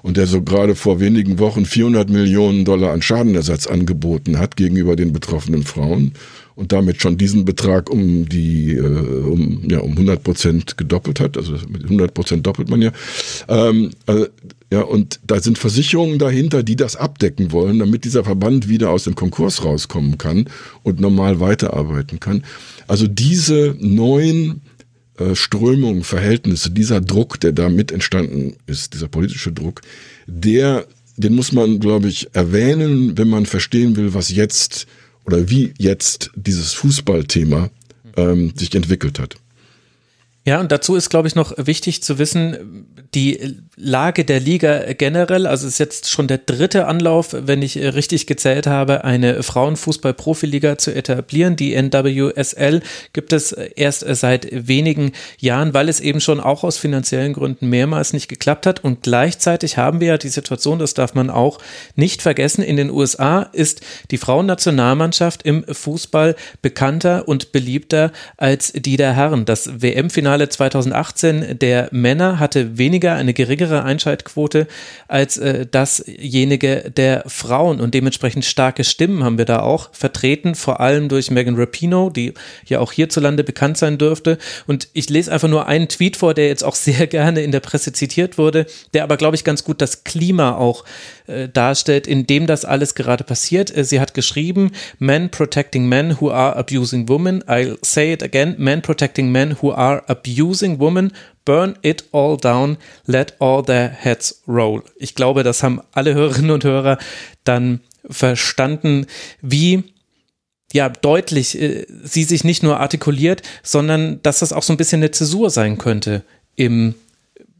und 0.02 0.16
der 0.16 0.26
so 0.26 0.42
gerade 0.42 0.74
vor 0.74 1.00
wenigen 1.00 1.38
Wochen 1.38 1.64
400 1.64 2.10
Millionen 2.10 2.64
Dollar 2.64 2.92
an 2.92 3.02
Schadenersatz 3.02 3.66
angeboten 3.66 4.38
hat 4.38 4.56
gegenüber 4.56 4.96
den 4.96 5.12
betroffenen 5.12 5.62
Frauen 5.62 6.12
und 6.54 6.72
damit 6.72 7.00
schon 7.00 7.16
diesen 7.16 7.44
Betrag 7.44 7.90
um 7.90 8.28
die 8.28 8.74
äh, 8.74 8.80
um 8.80 9.62
ja 9.68 9.80
um 9.80 9.92
100 9.92 10.22
Prozent 10.22 10.76
gedoppelt 10.76 11.20
hat. 11.20 11.36
Also 11.36 11.52
mit 11.68 11.84
100 11.84 12.14
Prozent 12.14 12.46
doppelt 12.46 12.68
man 12.68 12.82
ja. 12.82 12.92
Ähm, 13.48 13.90
äh, 14.06 14.26
ja, 14.72 14.80
und 14.80 15.20
da 15.26 15.38
sind 15.38 15.58
Versicherungen 15.58 16.18
dahinter, 16.18 16.62
die 16.62 16.76
das 16.76 16.96
abdecken 16.96 17.52
wollen, 17.52 17.78
damit 17.78 18.04
dieser 18.04 18.24
Verband 18.24 18.70
wieder 18.70 18.88
aus 18.88 19.04
dem 19.04 19.14
Konkurs 19.14 19.64
rauskommen 19.64 20.16
kann 20.16 20.48
und 20.82 20.98
normal 20.98 21.40
weiterarbeiten 21.40 22.20
kann. 22.20 22.42
Also 22.88 23.06
diese 23.06 23.76
neuen 23.78 24.62
äh, 25.18 25.34
Strömungen, 25.34 26.04
Verhältnisse, 26.04 26.70
dieser 26.70 27.02
Druck, 27.02 27.38
der 27.40 27.52
da 27.52 27.68
mit 27.68 27.92
entstanden 27.92 28.56
ist, 28.66 28.94
dieser 28.94 29.08
politische 29.08 29.52
Druck, 29.52 29.82
der, 30.26 30.86
den 31.18 31.34
muss 31.34 31.52
man, 31.52 31.78
glaube 31.78 32.08
ich, 32.08 32.34
erwähnen, 32.34 33.18
wenn 33.18 33.28
man 33.28 33.44
verstehen 33.44 33.96
will, 33.96 34.14
was 34.14 34.30
jetzt 34.30 34.86
oder 35.24 35.48
wie 35.48 35.72
jetzt 35.78 36.30
dieses 36.34 36.72
Fußballthema 36.74 37.70
ähm, 38.16 38.52
sich 38.56 38.74
entwickelt 38.74 39.18
hat. 39.18 39.36
Ja, 40.44 40.58
und 40.58 40.72
dazu 40.72 40.96
ist, 40.96 41.08
glaube 41.08 41.28
ich, 41.28 41.36
noch 41.36 41.54
wichtig 41.56 42.02
zu 42.02 42.18
wissen, 42.18 42.88
die 43.14 43.58
Lage 43.76 44.24
der 44.24 44.40
Liga 44.40 44.92
generell, 44.94 45.46
also 45.46 45.68
es 45.68 45.74
ist 45.74 45.78
jetzt 45.78 46.10
schon 46.10 46.26
der 46.26 46.38
dritte 46.38 46.86
Anlauf, 46.88 47.28
wenn 47.32 47.62
ich 47.62 47.78
richtig 47.78 48.26
gezählt 48.26 48.66
habe, 48.66 49.04
eine 49.04 49.44
Frauenfußball-Profiliga 49.44 50.78
zu 50.78 50.92
etablieren. 50.92 51.54
Die 51.54 51.80
NWSL 51.80 52.82
gibt 53.12 53.32
es 53.32 53.52
erst 53.52 54.04
seit 54.16 54.48
wenigen 54.50 55.12
Jahren, 55.38 55.74
weil 55.74 55.88
es 55.88 56.00
eben 56.00 56.20
schon 56.20 56.40
auch 56.40 56.64
aus 56.64 56.76
finanziellen 56.76 57.34
Gründen 57.34 57.68
mehrmals 57.68 58.12
nicht 58.12 58.26
geklappt 58.26 58.66
hat. 58.66 58.82
Und 58.82 59.04
gleichzeitig 59.04 59.76
haben 59.76 60.00
wir 60.00 60.08
ja 60.08 60.18
die 60.18 60.28
Situation, 60.28 60.80
das 60.80 60.94
darf 60.94 61.14
man 61.14 61.30
auch 61.30 61.58
nicht 61.94 62.20
vergessen, 62.20 62.62
in 62.62 62.76
den 62.76 62.90
USA 62.90 63.42
ist 63.42 63.82
die 64.10 64.18
Frauennationalmannschaft 64.18 65.44
im 65.44 65.64
Fußball 65.64 66.34
bekannter 66.62 67.28
und 67.28 67.52
beliebter 67.52 68.10
als 68.38 68.72
die 68.72 68.96
der 68.96 69.14
Herren. 69.14 69.44
Das 69.44 69.80
WM-Finale 69.80 70.31
Finale 70.32 70.48
2018 70.48 71.58
der 71.58 71.90
Männer 71.92 72.38
hatte 72.38 72.78
weniger, 72.78 73.16
eine 73.16 73.34
geringere 73.34 73.82
Einschaltquote 73.82 74.66
als 75.06 75.36
äh, 75.36 75.66
dasjenige 75.70 76.90
der 76.90 77.24
Frauen 77.26 77.82
und 77.82 77.92
dementsprechend 77.92 78.46
starke 78.46 78.82
Stimmen 78.82 79.24
haben 79.24 79.36
wir 79.36 79.44
da 79.44 79.60
auch 79.60 79.90
vertreten, 79.92 80.54
vor 80.54 80.80
allem 80.80 81.10
durch 81.10 81.30
Megan 81.30 81.56
Rapino, 81.56 82.08
die 82.08 82.32
ja 82.64 82.78
auch 82.78 82.92
hierzulande 82.92 83.44
bekannt 83.44 83.76
sein 83.76 83.98
dürfte. 83.98 84.38
Und 84.66 84.88
ich 84.94 85.10
lese 85.10 85.30
einfach 85.30 85.48
nur 85.48 85.66
einen 85.66 85.88
Tweet 85.88 86.16
vor, 86.16 86.32
der 86.32 86.48
jetzt 86.48 86.64
auch 86.64 86.76
sehr 86.76 87.06
gerne 87.06 87.42
in 87.42 87.52
der 87.52 87.60
Presse 87.60 87.92
zitiert 87.92 88.38
wurde, 88.38 88.64
der 88.94 89.02
aber, 89.02 89.18
glaube 89.18 89.36
ich, 89.36 89.44
ganz 89.44 89.64
gut 89.64 89.82
das 89.82 90.02
Klima 90.02 90.54
auch 90.54 90.84
äh, 91.26 91.48
darstellt, 91.48 92.06
in 92.06 92.26
dem 92.26 92.46
das 92.46 92.64
alles 92.64 92.94
gerade 92.94 93.24
passiert. 93.24 93.76
Äh, 93.76 93.84
sie 93.84 94.00
hat 94.00 94.14
geschrieben, 94.14 94.72
Men 94.98 95.30
protecting 95.30 95.88
men 95.88 96.20
who 96.20 96.30
are 96.30 96.56
abusing 96.56 97.08
women. 97.08 97.42
I'll 97.44 97.78
say 97.82 98.12
it 98.12 98.22
again, 98.22 98.54
men 98.58 98.82
protecting 98.82 99.30
men 99.30 99.56
who 99.60 99.72
are 99.72 100.02
abusing 100.08 100.78
women. 100.80 101.12
Burn 101.44 101.76
it 101.82 102.04
all 102.12 102.36
down, 102.36 102.76
let 103.06 103.40
all 103.40 103.64
their 103.64 103.88
heads 103.88 104.42
roll. 104.46 104.82
Ich 104.96 105.14
glaube, 105.14 105.42
das 105.42 105.62
haben 105.62 105.80
alle 105.92 106.14
Hörerinnen 106.14 106.52
und 106.52 106.64
Hörer 106.64 106.98
dann 107.44 107.80
verstanden, 108.08 109.06
wie 109.40 109.84
ja 110.72 110.88
deutlich 110.88 111.60
äh, 111.60 111.86
sie 112.02 112.24
sich 112.24 112.44
nicht 112.44 112.62
nur 112.62 112.80
artikuliert, 112.80 113.42
sondern 113.62 114.22
dass 114.22 114.40
das 114.40 114.52
auch 114.52 114.62
so 114.62 114.72
ein 114.72 114.76
bisschen 114.76 115.00
eine 115.00 115.10
Zäsur 115.10 115.50
sein 115.50 115.78
könnte 115.78 116.22
im 116.56 116.94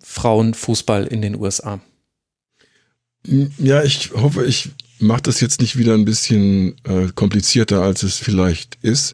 Frauenfußball 0.02 1.06
in 1.06 1.22
den 1.22 1.36
USA. 1.36 1.80
Ja, 3.24 3.82
ich 3.84 4.12
hoffe, 4.12 4.44
ich 4.44 4.70
mache 4.98 5.22
das 5.22 5.40
jetzt 5.40 5.60
nicht 5.60 5.76
wieder 5.76 5.94
ein 5.94 6.04
bisschen 6.04 6.76
äh, 6.84 7.08
komplizierter, 7.14 7.82
als 7.82 8.02
es 8.02 8.16
vielleicht 8.16 8.78
ist. 8.82 9.12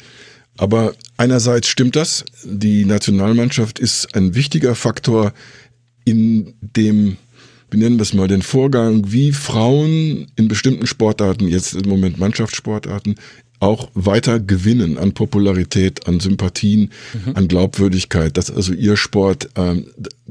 Aber 0.56 0.94
einerseits 1.16 1.68
stimmt 1.68 1.96
das. 1.96 2.24
Die 2.44 2.84
Nationalmannschaft 2.84 3.78
ist 3.78 4.14
ein 4.14 4.34
wichtiger 4.34 4.74
Faktor 4.74 5.32
in 6.04 6.54
dem, 6.60 7.16
wir 7.70 7.78
nennen 7.78 7.98
das 7.98 8.14
mal 8.14 8.28
den 8.28 8.42
Vorgang, 8.42 9.12
wie 9.12 9.32
Frauen 9.32 10.26
in 10.36 10.48
bestimmten 10.48 10.86
Sportarten, 10.86 11.48
jetzt 11.48 11.74
im 11.74 11.88
Moment 11.88 12.18
Mannschaftssportarten, 12.18 13.16
auch 13.60 13.90
weiter 13.94 14.40
gewinnen 14.40 14.98
an 14.98 15.12
Popularität, 15.12 16.06
an 16.06 16.20
Sympathien, 16.20 16.90
mhm. 17.12 17.34
an 17.34 17.48
Glaubwürdigkeit, 17.48 18.36
dass 18.36 18.50
also 18.50 18.72
ihr 18.72 18.96
Sport 18.96 19.48
ähm, 19.56 19.86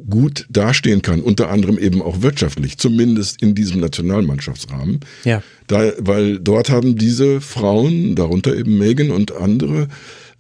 gut 0.10 0.46
dastehen 0.50 1.02
kann, 1.02 1.22
unter 1.22 1.50
anderem 1.50 1.78
eben 1.78 2.02
auch 2.02 2.22
wirtschaftlich, 2.22 2.78
zumindest 2.78 3.42
in 3.42 3.56
diesem 3.56 3.82
Nationalmannschaftsrahmen. 3.82 5.02
Ja. 5.24 5.44
Da, 5.68 5.92
weil 6.00 6.40
dort 6.40 6.70
haben 6.70 6.96
diese 6.96 7.42
Frauen, 7.42 8.16
darunter 8.16 8.56
eben 8.56 8.78
Megan 8.78 9.12
und 9.12 9.34
andere, 9.34 9.88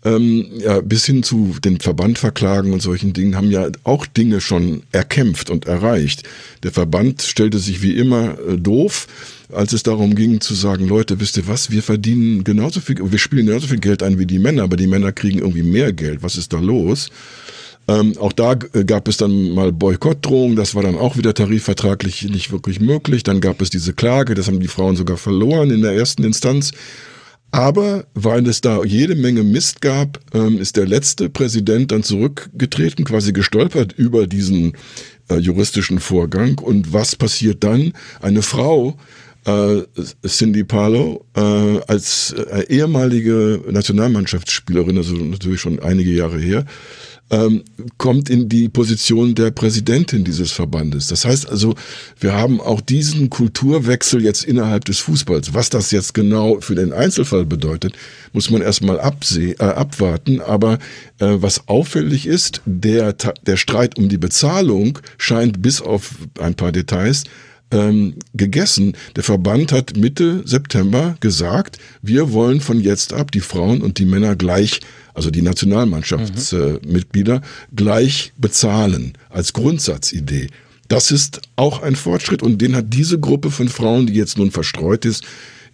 ähm, 0.05 0.45
ja, 0.59 0.79
bis 0.81 1.05
hin 1.05 1.23
zu 1.23 1.55
den 1.63 1.79
Verband 1.79 2.19
verklagen 2.19 2.71
und 2.71 2.81
solchen 2.81 3.13
Dingen, 3.13 3.35
haben 3.35 3.51
ja 3.51 3.69
auch 3.83 4.05
Dinge 4.05 4.41
schon 4.41 4.83
erkämpft 4.91 5.49
und 5.49 5.65
erreicht. 5.65 6.23
Der 6.63 6.71
Verband 6.71 7.23
stellte 7.23 7.59
sich 7.59 7.81
wie 7.81 7.97
immer 7.97 8.37
äh, 8.39 8.57
doof 8.57 9.07
als 9.53 9.73
es 9.73 9.83
darum 9.83 10.15
ging 10.15 10.41
zu 10.41 10.53
sagen, 10.53 10.87
Leute, 10.87 11.19
wisst 11.19 11.37
ihr 11.37 11.47
was, 11.47 11.71
wir 11.71 11.83
verdienen 11.83 12.43
genauso 12.43 12.81
viel, 12.81 12.97
wir 12.99 13.19
spielen 13.19 13.45
genauso 13.45 13.67
viel 13.67 13.79
Geld 13.79 14.03
ein 14.03 14.19
wie 14.19 14.25
die 14.25 14.39
Männer, 14.39 14.63
aber 14.63 14.75
die 14.75 14.87
Männer 14.87 15.11
kriegen 15.11 15.39
irgendwie 15.39 15.63
mehr 15.63 15.93
Geld. 15.93 16.23
Was 16.23 16.37
ist 16.37 16.53
da 16.53 16.59
los? 16.59 17.09
Ähm, 17.87 18.17
auch 18.17 18.33
da 18.33 18.55
gab 18.55 19.07
es 19.07 19.15
dann 19.15 19.51
mal 19.51 19.71
Boykottdrohungen, 19.71 20.57
das 20.57 20.75
war 20.75 20.83
dann 20.83 20.97
auch 20.97 21.15
wieder 21.15 21.33
tarifvertraglich 21.33 22.23
nicht 22.29 22.51
wirklich 22.51 22.81
möglich. 22.81 23.23
Dann 23.23 23.39
gab 23.39 23.61
es 23.61 23.69
diese 23.69 23.93
Klage, 23.93 24.35
das 24.35 24.47
haben 24.47 24.59
die 24.59 24.67
Frauen 24.67 24.97
sogar 24.97 25.15
verloren 25.15 25.71
in 25.71 25.81
der 25.81 25.93
ersten 25.93 26.25
Instanz. 26.25 26.71
Aber 27.51 28.05
weil 28.13 28.45
es 28.47 28.59
da 28.59 28.83
jede 28.83 29.15
Menge 29.15 29.43
Mist 29.43 29.79
gab, 29.81 30.19
ähm, 30.33 30.59
ist 30.59 30.75
der 30.75 30.85
letzte 30.85 31.29
Präsident 31.29 31.93
dann 31.93 32.03
zurückgetreten, 32.03 33.05
quasi 33.05 33.31
gestolpert 33.31 33.93
über 33.93 34.27
diesen 34.27 34.73
äh, 35.29 35.37
juristischen 35.37 35.99
Vorgang. 35.99 36.59
Und 36.59 36.91
was 36.91 37.15
passiert 37.15 37.63
dann? 37.63 37.93
Eine 38.21 38.41
Frau 38.41 38.97
äh, 39.47 39.83
Cindy 40.27 40.63
Palo 40.63 41.25
äh, 41.35 41.39
als 41.87 42.33
äh, 42.33 42.65
ehemalige 42.67 43.61
Nationalmannschaftsspielerin, 43.69 44.97
also 44.97 45.15
natürlich 45.15 45.61
schon 45.61 45.79
einige 45.79 46.11
Jahre 46.11 46.37
her, 46.37 46.65
ähm, 47.29 47.63
kommt 47.97 48.29
in 48.29 48.47
die 48.47 48.69
Position 48.69 49.35
der 49.35 49.51
Präsidentin 49.51 50.23
dieses 50.23 50.51
Verbandes. 50.51 51.07
Das 51.07 51.25
heißt 51.25 51.49
also, 51.49 51.75
wir 52.19 52.33
haben 52.33 52.61
auch 52.61 52.81
diesen 52.81 53.29
Kulturwechsel 53.29 54.23
jetzt 54.23 54.45
innerhalb 54.45 54.85
des 54.85 54.99
Fußballs. 54.99 55.53
Was 55.53 55.69
das 55.69 55.91
jetzt 55.91 56.13
genau 56.13 56.61
für 56.61 56.75
den 56.75 56.93
Einzelfall 56.93 57.45
bedeutet, 57.45 57.93
muss 58.33 58.49
man 58.49 58.61
erstmal 58.61 58.97
äh, 58.97 59.55
abwarten. 59.59 60.41
Aber 60.41 60.79
äh, 61.19 61.35
was 61.39 61.67
auffällig 61.67 62.27
ist, 62.27 62.61
der, 62.65 63.13
der 63.13 63.57
Streit 63.57 63.97
um 63.97 64.09
die 64.09 64.17
Bezahlung 64.17 64.99
scheint 65.17 65.61
bis 65.61 65.81
auf 65.81 66.15
ein 66.39 66.55
paar 66.55 66.71
Details 66.71 67.23
ähm, 67.71 68.15
gegessen. 68.33 68.95
Der 69.15 69.23
Verband 69.23 69.71
hat 69.71 69.97
Mitte 69.97 70.41
September 70.45 71.17
gesagt, 71.19 71.79
wir 72.01 72.31
wollen 72.31 72.61
von 72.61 72.79
jetzt 72.79 73.13
ab 73.13 73.31
die 73.31 73.39
Frauen 73.39 73.81
und 73.81 73.97
die 73.97 74.05
Männer 74.05 74.35
gleich, 74.35 74.79
also 75.13 75.31
die 75.31 75.41
Nationalmannschaftsmitglieder, 75.41 77.35
mhm. 77.35 77.43
äh, 77.43 77.75
gleich 77.75 78.33
bezahlen 78.37 79.13
als 79.29 79.53
Grundsatzidee. 79.53 80.47
Das 80.87 81.11
ist 81.11 81.41
auch 81.57 81.81
ein 81.81 81.95
Fortschritt 81.95 82.41
und 82.41 82.61
den 82.61 82.75
hat 82.75 82.93
diese 82.93 83.19
Gruppe 83.19 83.51
von 83.51 83.67
Frauen, 83.67 84.07
die 84.07 84.13
jetzt 84.13 84.37
nun 84.37 84.51
verstreut 84.51 85.03
ist 85.03 85.25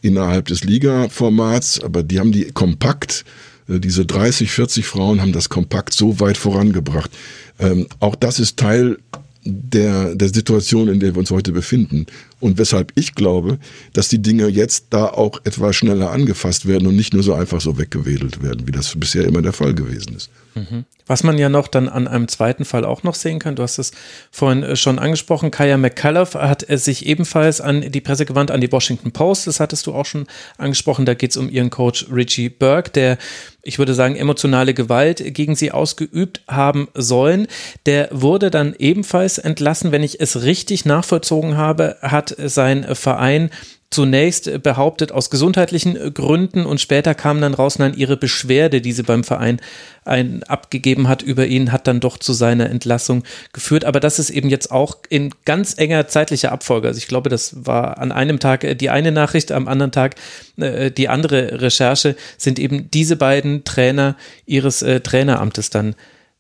innerhalb 0.02 0.48
des 0.48 0.64
Liga-Formats, 0.64 1.80
aber 1.82 2.04
die 2.04 2.20
haben 2.20 2.32
die 2.32 2.46
kompakt 2.52 3.24
äh, 3.68 3.80
diese 3.80 4.06
30, 4.06 4.52
40 4.52 4.86
Frauen 4.86 5.22
haben 5.22 5.34
das 5.34 5.50
kompakt 5.50 5.94
so 5.94 6.20
weit 6.20 6.38
vorangebracht. 6.38 7.12
Ähm, 7.60 7.88
auch 8.00 8.16
das 8.16 8.40
ist 8.40 8.58
Teil 8.58 8.98
der, 9.46 10.16
der 10.16 10.30
Situation, 10.30 10.88
in 10.88 11.00
der 11.00 11.14
wir 11.16 11.20
uns 11.20 11.32
heute 11.32 11.52
befinden. 11.52 12.06
Und 12.40 12.58
weshalb 12.58 12.92
ich 12.96 13.16
glaube, 13.16 13.58
dass 13.94 14.10
die 14.10 14.22
Dinge 14.22 14.48
jetzt 14.48 14.88
da 14.90 15.06
auch 15.06 15.40
etwas 15.44 15.76
schneller 15.76 16.12
angefasst 16.12 16.68
werden 16.68 16.88
und 16.88 16.96
nicht 16.96 17.14
nur 17.14 17.24
so 17.24 17.34
einfach 17.34 17.62
so 17.62 17.78
weggewedelt 17.78 18.44
werden, 18.44 18.68
wie 18.68 18.72
das 18.72 18.94
bisher 18.96 19.26
immer 19.26 19.42
der 19.42 19.54
Fall 19.54 19.74
gewesen 19.74 20.16
ist. 20.16 20.30
Mhm. 20.56 20.86
Was 21.06 21.24
man 21.24 21.38
ja 21.38 21.50
noch 21.50 21.68
dann 21.68 21.90
an 21.90 22.08
einem 22.08 22.28
zweiten 22.28 22.64
Fall 22.66 22.86
auch 22.86 23.04
noch 23.04 23.16
sehen 23.16 23.40
kann, 23.40 23.56
du 23.56 23.64
hast 23.64 23.78
es 23.78 23.92
vorhin 24.32 24.64
äh, 24.64 24.76
schon 24.76 25.00
angesprochen, 25.00 25.52
Kaya 25.52 25.78
McCullough 25.78 26.36
hat 26.36 26.70
äh, 26.70 26.78
sich 26.78 27.06
ebenfalls 27.06 27.60
an 27.60 27.92
die 27.92 28.02
Presse 28.02 28.26
gewandt, 28.26 28.52
an 28.52 28.62
die 28.62 28.72
Washington 28.72 29.12
Post, 29.12 29.48
das 29.48 29.60
hattest 29.60 29.88
du 29.88 29.94
auch 29.94 30.06
schon 30.06 30.28
angesprochen, 30.58 31.06
da 31.06 31.14
geht 31.14 31.32
es 31.32 31.38
um 31.38 31.50
ihren 31.50 31.70
Coach 31.70 32.08
Richie 32.12 32.50
Burke, 32.50 32.92
der, 32.92 33.18
ich 33.64 33.80
würde 33.80 33.94
sagen, 33.94 34.16
emotionale 34.16 34.74
Gewalt 34.74 35.24
gegen 35.34 35.56
sie 35.56 35.72
ausgeübt 35.72 36.42
haben 36.48 36.90
sollen. 36.94 37.48
Der 37.86 38.10
wurde 38.12 38.52
dann 38.52 38.76
ebenfalls 38.78 39.38
entlassen, 39.38 39.92
wenn 39.94 40.04
ich 40.04 40.20
es 40.20 40.44
richtig 40.44 40.86
nachvollzogen 40.86 41.56
habe, 41.56 41.98
hat 42.02 42.36
sein 42.38 42.84
Verein 42.94 43.50
zunächst 43.94 44.64
behauptet 44.64 45.12
aus 45.12 45.30
gesundheitlichen 45.30 46.14
Gründen 46.14 46.66
und 46.66 46.82
später 46.82 47.14
kam 47.14 47.40
dann 47.40 47.54
raus, 47.54 47.78
nein, 47.78 47.94
ihre 47.96 48.18
Beschwerde, 48.18 48.82
die 48.82 48.92
sie 48.92 49.04
beim 49.04 49.24
Verein 49.24 49.62
ein, 50.04 50.42
abgegeben 50.44 51.08
hat 51.08 51.22
über 51.22 51.46
ihn, 51.46 51.72
hat 51.72 51.86
dann 51.88 52.00
doch 52.00 52.18
zu 52.18 52.34
seiner 52.34 52.70
Entlassung 52.70 53.24
geführt. 53.54 53.86
Aber 53.86 54.00
das 54.00 54.18
ist 54.18 54.32
eben 54.32 54.50
jetzt 54.50 54.72
auch 54.72 54.98
in 55.10 55.30
ganz 55.46 55.78
enger 55.78 56.08
zeitlicher 56.08 56.52
Abfolge. 56.52 56.88
Also 56.88 56.98
ich 56.98 57.08
glaube, 57.08 57.30
das 57.30 57.66
war 57.66 58.00
an 58.00 58.12
einem 58.12 58.40
Tag 58.40 58.64
äh, 58.64 58.76
die 58.76 58.90
eine 58.90 59.12
Nachricht, 59.12 59.52
am 59.52 59.68
anderen 59.68 59.92
Tag 59.92 60.16
äh, 60.58 60.90
die 60.90 61.08
andere 61.08 61.62
Recherche, 61.62 62.16
sind 62.38 62.58
eben 62.58 62.90
diese 62.90 63.16
beiden 63.16 63.64
Trainer 63.64 64.18
ihres 64.48 64.82
äh, 64.82 65.02
Traineramtes 65.02 65.70
dann 65.70 65.96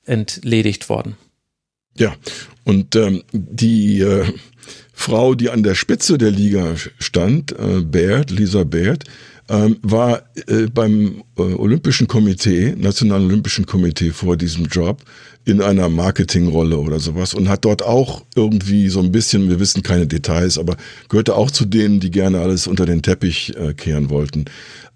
entledigt 0.05 0.89
worden. 0.89 1.17
Ja, 1.95 2.15
und 2.63 2.95
ähm, 2.95 3.24
die 3.31 4.01
äh, 4.01 4.25
Frau, 4.93 5.35
die 5.35 5.50
an 5.50 5.63
der 5.63 5.75
Spitze 5.75 6.17
der 6.17 6.31
Liga 6.31 6.75
stand, 7.00 7.51
äh, 7.51 7.81
Baird, 7.81 8.31
Lisa 8.31 8.63
Baird, 8.63 9.03
ähm, 9.50 9.77
war 9.81 10.23
äh, 10.47 10.67
beim 10.73 11.23
äh, 11.38 11.41
Olympischen 11.41 12.07
Komitee, 12.07 12.75
Nationalen 12.77 13.25
Olympischen 13.25 13.65
Komitee 13.65 14.12
vor 14.12 14.38
diesem 14.38 14.67
Job 14.67 15.03
in 15.45 15.62
einer 15.62 15.89
Marketingrolle 15.89 16.77
oder 16.77 17.00
sowas 17.00 17.33
und 17.33 17.50
hat 17.50 17.65
dort 17.65 17.81
auch 17.81 18.23
irgendwie 18.35 18.88
so 18.88 19.01
ein 19.01 19.12
bisschen, 19.12 19.50
wir 19.50 19.59
wissen 19.59 19.83
keine 19.83 20.07
Details, 20.07 20.57
aber 20.57 20.77
gehörte 21.09 21.35
auch 21.35 21.51
zu 21.51 21.65
denen, 21.65 22.00
die 22.00 22.12
gerne 22.12 22.39
alles 22.39 22.67
unter 22.67 22.85
den 22.85 23.01
Teppich 23.01 23.53
äh, 23.57 23.73
kehren 23.73 24.09
wollten. 24.09 24.45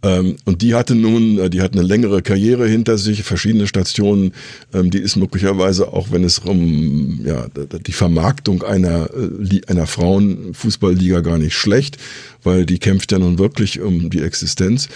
Ähm, 0.04 0.36
und 0.46 0.62
die 0.62 0.76
hatte 0.76 0.94
nun, 0.94 1.40
äh, 1.40 1.50
die 1.50 1.62
hat 1.62 1.74
eine 1.74 1.82
längere 1.82 2.22
Karriere 2.22 2.68
hinter 2.68 2.98
sich, 2.98 3.24
verschiedene 3.24 3.66
Stationen. 3.66 4.32
Ähm, 4.74 4.92
die 4.92 5.00
ist 5.00 5.16
möglicherweise 5.16 5.92
auch, 5.92 6.12
wenn 6.12 6.24
es 6.24 6.40
um 6.40 7.20
ja, 7.26 7.48
die 7.86 7.92
Vermarktung 7.92 8.64
einer, 8.64 9.10
äh, 9.10 9.62
einer 9.68 9.88
Frauenfußballliga 9.88 11.22
gar 11.22 11.40
nicht 11.40 11.56
schlecht, 11.56 11.98
weil 12.44 12.66
die 12.66 12.78
kämpft 12.78 13.12
ja 13.12 13.20
nun 13.20 13.40
wirklich 13.40 13.82
um 13.82 14.10
die 14.10 14.22
Existenz. 14.22 14.88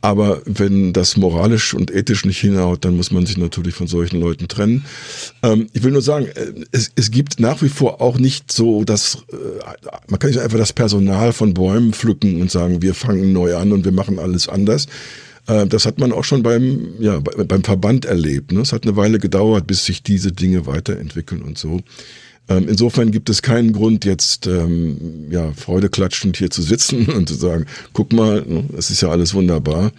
Aber 0.00 0.42
wenn 0.44 0.92
das 0.92 1.16
moralisch 1.16 1.74
und 1.74 1.90
ethisch 1.90 2.24
nicht 2.24 2.38
hinhaut, 2.38 2.84
dann 2.84 2.96
muss 2.96 3.10
man 3.10 3.26
sich 3.26 3.36
natürlich 3.36 3.74
von 3.74 3.88
solchen 3.88 4.20
Leuten 4.20 4.46
trennen. 4.46 4.84
Ähm, 5.42 5.68
ich 5.72 5.82
will 5.82 5.90
nur 5.90 6.02
sagen, 6.02 6.26
äh, 6.26 6.52
es, 6.70 6.92
es 6.94 7.10
gibt 7.10 7.40
nach 7.40 7.62
wie 7.62 7.68
vor 7.68 8.00
auch 8.00 8.18
nicht 8.18 8.52
so 8.52 8.84
das, 8.84 9.24
äh, 9.32 9.36
man 10.08 10.20
kann 10.20 10.30
nicht 10.30 10.40
einfach 10.40 10.58
das 10.58 10.72
Personal 10.72 11.32
von 11.32 11.54
Bäumen 11.54 11.92
pflücken 11.92 12.40
und 12.40 12.50
sagen, 12.50 12.80
wir 12.80 12.94
fangen 12.94 13.32
neu 13.32 13.56
an 13.56 13.72
und 13.72 13.84
wir 13.84 13.92
machen 13.92 14.20
alles 14.20 14.48
anders. 14.48 14.86
Äh, 15.48 15.66
das 15.66 15.84
hat 15.84 15.98
man 15.98 16.12
auch 16.12 16.24
schon 16.24 16.44
beim, 16.44 16.94
ja, 17.00 17.18
beim 17.18 17.64
Verband 17.64 18.04
erlebt. 18.04 18.52
Ne? 18.52 18.60
Es 18.60 18.72
hat 18.72 18.84
eine 18.84 18.96
Weile 18.96 19.18
gedauert, 19.18 19.66
bis 19.66 19.84
sich 19.84 20.04
diese 20.04 20.30
Dinge 20.30 20.66
weiterentwickeln 20.66 21.42
und 21.42 21.58
so. 21.58 21.80
Ähm, 22.48 22.66
insofern 22.68 23.10
gibt 23.10 23.28
es 23.28 23.42
keinen 23.42 23.72
Grund, 23.72 24.04
jetzt 24.04 24.46
ähm, 24.46 25.26
ja, 25.30 25.52
Freude 25.52 25.88
klatschend 25.90 26.36
hier 26.36 26.50
zu 26.50 26.62
sitzen 26.62 27.06
und 27.16 27.28
zu 27.28 27.34
sagen, 27.34 27.66
guck 27.92 28.12
mal, 28.12 28.42
ne, 28.46 28.64
es 28.76 28.90
ist 28.90 29.02
ja 29.02 29.10
alles 29.10 29.34
wunderbar. 29.34 29.92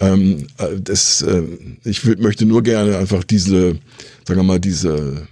Ähm, 0.00 0.46
äh, 0.58 0.80
das, 0.80 1.22
äh, 1.22 1.42
ich 1.84 2.04
möchte 2.04 2.46
nur 2.46 2.62
gerne 2.62 2.98
einfach 2.98 3.22
diese, 3.22 3.78
sagen 4.26 4.40
wir 4.40 4.44
mal, 4.44 4.60
diese, 4.60 5.28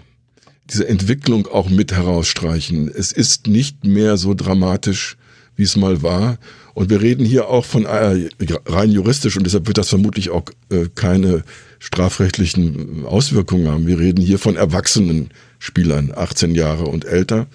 diese 0.71 0.87
Entwicklung 0.87 1.49
auch 1.49 1.69
mit 1.69 1.93
herausstreichen. 1.93 2.89
Es 2.89 3.11
ist 3.13 3.49
nicht 3.49 3.85
mehr 3.85 4.17
so 4.17 4.35
dramatisch, 4.35 5.17
wie 5.57 5.65
es 5.65 5.77
mal 5.77 6.03
war. 6.03 6.39
Und 6.75 6.89
wir 6.89 7.03
reden 7.03 7.27
hier 7.27 7.49
auch 7.49 7.65
von 7.65 7.85
äh, 7.85 8.29
rein 8.67 8.91
juristisch 8.91 9.37
und 9.37 9.45
deshalb 9.45 9.67
wird 9.67 9.79
das 9.79 9.91
vermutlich 9.91 10.31
auch 10.31 10.45
äh, 10.71 10.87
keine 10.95 11.45
strafrechtlichen 11.81 13.05
Auswirkungen 13.05 13.69
haben. 13.69 13.87
Wir 13.87 13.99
reden 13.99 14.23
hier 14.23 14.39
von 14.39 14.57
erwachsenen 14.57 15.31
Spielern, 15.63 16.11
18 16.13 16.57
Jahre 16.57 16.87
und 16.87 17.05
älter. 17.05 17.47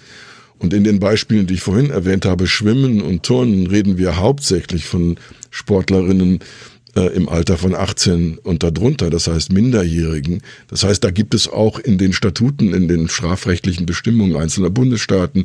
Und 0.58 0.72
in 0.72 0.82
den 0.82 0.98
Beispielen, 0.98 1.46
die 1.46 1.54
ich 1.54 1.60
vorhin 1.60 1.90
erwähnt 1.90 2.24
habe, 2.24 2.46
Schwimmen 2.46 3.02
und 3.02 3.22
Turnen, 3.22 3.66
reden 3.66 3.98
wir 3.98 4.16
hauptsächlich 4.16 4.86
von 4.86 5.18
Sportlerinnen 5.50 6.38
äh, 6.96 7.14
im 7.14 7.28
Alter 7.28 7.58
von 7.58 7.74
18 7.74 8.38
und 8.38 8.62
darunter, 8.62 9.10
das 9.10 9.26
heißt 9.26 9.52
Minderjährigen. 9.52 10.40
Das 10.68 10.84
heißt, 10.84 11.04
da 11.04 11.10
gibt 11.10 11.34
es 11.34 11.48
auch 11.48 11.78
in 11.78 11.98
den 11.98 12.14
Statuten, 12.14 12.72
in 12.72 12.88
den 12.88 13.10
strafrechtlichen 13.10 13.84
Bestimmungen 13.84 14.36
einzelner 14.36 14.70
Bundesstaaten, 14.70 15.44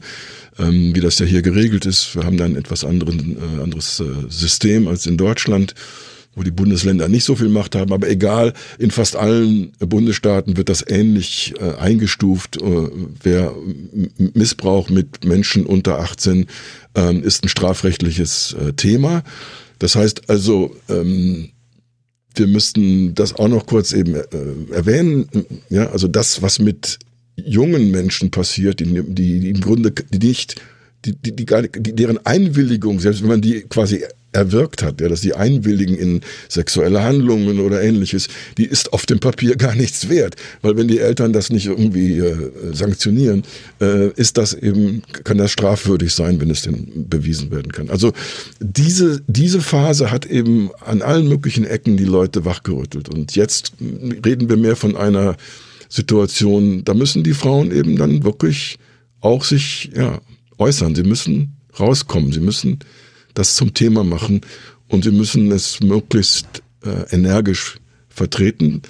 ähm, 0.58 0.96
wie 0.96 1.02
das 1.02 1.20
ja 1.20 1.26
hier 1.26 1.42
geregelt 1.42 1.86
ist. 1.86 2.16
Wir 2.16 2.24
haben 2.24 2.38
da 2.38 2.46
ein 2.46 2.56
etwas 2.56 2.86
anderen, 2.86 3.36
äh, 3.38 3.62
anderes 3.62 4.00
äh, 4.00 4.06
System 4.30 4.88
als 4.88 5.06
in 5.06 5.18
Deutschland 5.18 5.76
wo 6.36 6.44
die 6.44 6.52
Bundesländer 6.52 7.08
nicht 7.08 7.24
so 7.24 7.36
viel 7.36 7.50
Macht 7.50 7.76
haben. 7.76 7.94
Aber 7.94 8.10
egal, 8.10 8.54
in 8.80 8.92
fast 8.92 9.16
allen 9.16 9.72
Bundesstaaten 9.80 10.58
wird 10.58 10.70
das 10.70 10.84
ähnlich 10.88 11.54
äh, 11.60 11.76
eingestuft. 11.80 12.62
Äh, 12.62 12.90
wer 13.22 13.54
Missbrauch 14.18 14.90
mit 14.90 15.26
Menschen 15.26 15.66
unter 15.66 16.00
18 16.00 16.48
äh, 16.98 17.18
ist 17.18 17.44
ein 17.44 17.50
strafrechtliches 17.50 18.56
äh, 18.60 18.74
Thema. 18.74 19.24
Das 19.80 19.96
heißt 19.96 20.30
also, 20.30 20.76
ähm, 20.90 21.50
wir 22.36 22.48
müssten 22.48 23.14
das 23.14 23.36
auch 23.36 23.48
noch 23.48 23.66
kurz 23.66 23.94
eben 23.94 24.16
äh, 24.16 24.24
erwähnen. 24.72 25.28
Ja, 25.70 25.92
also 25.92 26.08
das, 26.08 26.42
was 26.42 26.60
mit 26.60 26.98
jungen 27.36 27.92
Menschen 27.92 28.32
passiert, 28.32 28.80
die, 28.80 28.86
die, 28.86 29.40
die 29.40 29.50
im 29.50 29.62
Grunde 29.62 29.92
die 29.92 30.28
nicht 30.28 30.62
die, 31.06 31.16
die, 31.16 31.36
die, 31.36 31.96
deren 31.96 32.26
Einwilligung, 32.26 33.00
selbst 33.00 33.22
wenn 33.22 33.30
man 33.30 33.42
die 33.42 33.62
quasi 33.62 34.04
erwirkt 34.34 34.84
hat, 34.84 35.02
ja, 35.02 35.08
dass 35.08 35.22
sie 35.22 35.34
einwilligen 35.34 35.96
in 35.96 36.22
sexuelle 36.50 37.04
Handlungen 37.04 37.60
oder 37.60 37.82
ähnliches, 37.82 38.28
die 38.58 38.66
ist 38.66 38.94
auf 38.94 39.06
dem 39.06 39.20
Papier 39.20 39.56
gar 39.56 39.76
nichts 39.76 40.10
wert, 40.10 40.36
weil 40.62 40.76
wenn 40.78 40.88
die 40.88 41.00
Eltern 41.00 41.34
das 41.34 41.50
nicht 41.50 41.68
irgendwie 41.68 42.20
äh, 42.20 42.52
sanktionieren, 42.74 43.44
äh, 43.80 44.10
ist 44.12 44.38
das 44.38 44.54
eben 44.54 45.04
kann 45.24 45.38
das 45.38 45.52
strafwürdig 45.52 46.14
sein, 46.14 46.42
wenn 46.42 46.50
es 46.50 46.64
denn 46.64 47.08
bewiesen 47.10 47.52
werden 47.52 47.72
kann. 47.72 47.90
Also 47.90 48.14
diese 48.60 49.22
diese 49.28 49.62
Phase 49.62 50.12
hat 50.12 50.26
eben 50.26 50.72
an 50.80 51.02
allen 51.02 51.28
möglichen 51.28 51.66
Ecken 51.66 51.98
die 51.98 52.06
Leute 52.06 52.46
wachgerüttelt 52.46 53.10
und 53.10 53.36
jetzt 53.36 53.74
reden 53.80 54.50
wir 54.50 54.58
mehr 54.58 54.76
von 54.76 54.98
einer 54.98 55.38
Situation, 55.90 56.84
da 56.84 56.96
müssen 56.96 57.24
die 57.24 57.34
Frauen 57.34 57.72
eben 57.72 57.98
dann 57.98 58.24
wirklich 58.24 58.80
auch 59.22 59.44
sich 59.44 59.92
ja 59.96 60.20
äußern. 60.58 60.96
Sie 60.96 61.04
müssen 61.04 61.58
rauskommen. 61.80 62.32
Sie 62.32 62.40
müssen 62.40 62.80
das 63.34 63.56
zum 63.56 63.74
Thema 63.74 64.04
machen 64.04 64.42
und 64.88 65.04
sie 65.04 65.12
müssen 65.12 65.52
es 65.52 65.80
möglichst 65.80 66.64
äh, 66.84 67.16
energisch 67.16 67.78
vertreten. 68.10 68.82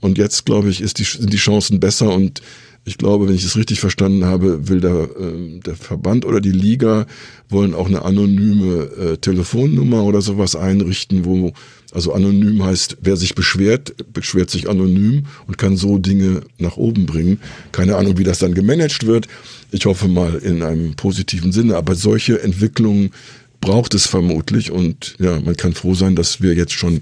Und 0.00 0.18
jetzt, 0.18 0.46
glaube 0.46 0.70
ich, 0.70 0.80
ist 0.80 0.98
die, 0.98 1.04
sind 1.04 1.32
die 1.32 1.38
Chancen 1.38 1.80
besser 1.80 2.14
und 2.14 2.40
ich 2.84 2.96
glaube, 2.96 3.28
wenn 3.28 3.34
ich 3.34 3.44
es 3.44 3.56
richtig 3.56 3.80
verstanden 3.80 4.24
habe, 4.24 4.68
will 4.68 4.80
der, 4.80 5.10
äh, 5.20 5.60
der 5.60 5.76
Verband 5.76 6.24
oder 6.24 6.40
die 6.40 6.52
Liga 6.52 7.06
wollen 7.50 7.74
auch 7.74 7.86
eine 7.86 8.02
anonyme 8.02 8.84
äh, 8.84 9.16
Telefonnummer 9.18 10.04
oder 10.04 10.22
sowas 10.22 10.56
einrichten, 10.56 11.26
wo 11.26 11.52
also 11.92 12.12
anonym 12.12 12.64
heißt, 12.64 12.98
wer 13.02 13.16
sich 13.16 13.34
beschwert, 13.34 13.94
beschwert 14.12 14.50
sich 14.50 14.68
anonym 14.68 15.24
und 15.46 15.58
kann 15.58 15.76
so 15.76 15.98
Dinge 15.98 16.42
nach 16.58 16.76
oben 16.76 17.06
bringen. 17.06 17.40
Keine 17.72 17.96
Ahnung, 17.96 18.18
wie 18.18 18.24
das 18.24 18.38
dann 18.38 18.54
gemanagt 18.54 19.06
wird. 19.06 19.26
Ich 19.70 19.86
hoffe 19.86 20.08
mal 20.08 20.36
in 20.36 20.62
einem 20.62 20.96
positiven 20.96 21.52
Sinne, 21.52 21.76
aber 21.76 21.94
solche 21.94 22.42
Entwicklungen 22.42 23.10
braucht 23.60 23.94
es 23.94 24.06
vermutlich 24.06 24.70
und 24.70 25.14
ja, 25.18 25.40
man 25.40 25.56
kann 25.56 25.74
froh 25.74 25.94
sein, 25.94 26.16
dass 26.16 26.40
wir 26.40 26.54
jetzt 26.54 26.72
schon 26.72 27.00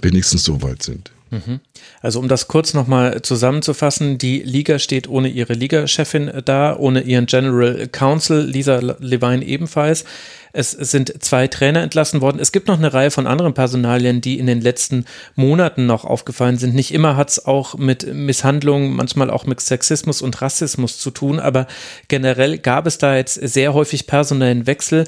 wenigstens 0.00 0.44
so 0.44 0.62
weit 0.62 0.82
sind. 0.82 1.10
Mhm. 1.30 1.60
Also 2.00 2.20
um 2.20 2.28
das 2.28 2.46
kurz 2.46 2.72
nochmal 2.72 3.22
zusammenzufassen, 3.22 4.18
die 4.18 4.42
Liga 4.42 4.78
steht 4.78 5.08
ohne 5.08 5.28
ihre 5.28 5.54
Liga-Chefin 5.54 6.30
da, 6.44 6.76
ohne 6.76 7.00
ihren 7.00 7.26
General 7.26 7.88
Counsel, 7.88 8.44
Lisa 8.44 8.78
Levine 8.78 9.44
ebenfalls. 9.44 10.04
Es 10.52 10.70
sind 10.70 11.22
zwei 11.22 11.48
Trainer 11.48 11.82
entlassen 11.82 12.20
worden. 12.20 12.38
Es 12.38 12.52
gibt 12.52 12.68
noch 12.68 12.78
eine 12.78 12.94
Reihe 12.94 13.10
von 13.10 13.26
anderen 13.26 13.54
Personalien, 13.54 14.20
die 14.20 14.38
in 14.38 14.46
den 14.46 14.60
letzten 14.60 15.04
Monaten 15.34 15.86
noch 15.86 16.04
aufgefallen 16.04 16.58
sind. 16.58 16.74
Nicht 16.74 16.94
immer 16.94 17.16
hat 17.16 17.30
es 17.30 17.44
auch 17.44 17.76
mit 17.76 18.06
Misshandlungen, 18.14 18.94
manchmal 18.94 19.28
auch 19.28 19.44
mit 19.44 19.60
Sexismus 19.60 20.22
und 20.22 20.40
Rassismus 20.40 20.98
zu 20.98 21.10
tun, 21.10 21.40
aber 21.40 21.66
generell 22.08 22.58
gab 22.58 22.86
es 22.86 22.98
da 22.98 23.16
jetzt 23.16 23.34
sehr 23.34 23.74
häufig 23.74 24.06
personellen 24.06 24.66
Wechsel. 24.66 25.06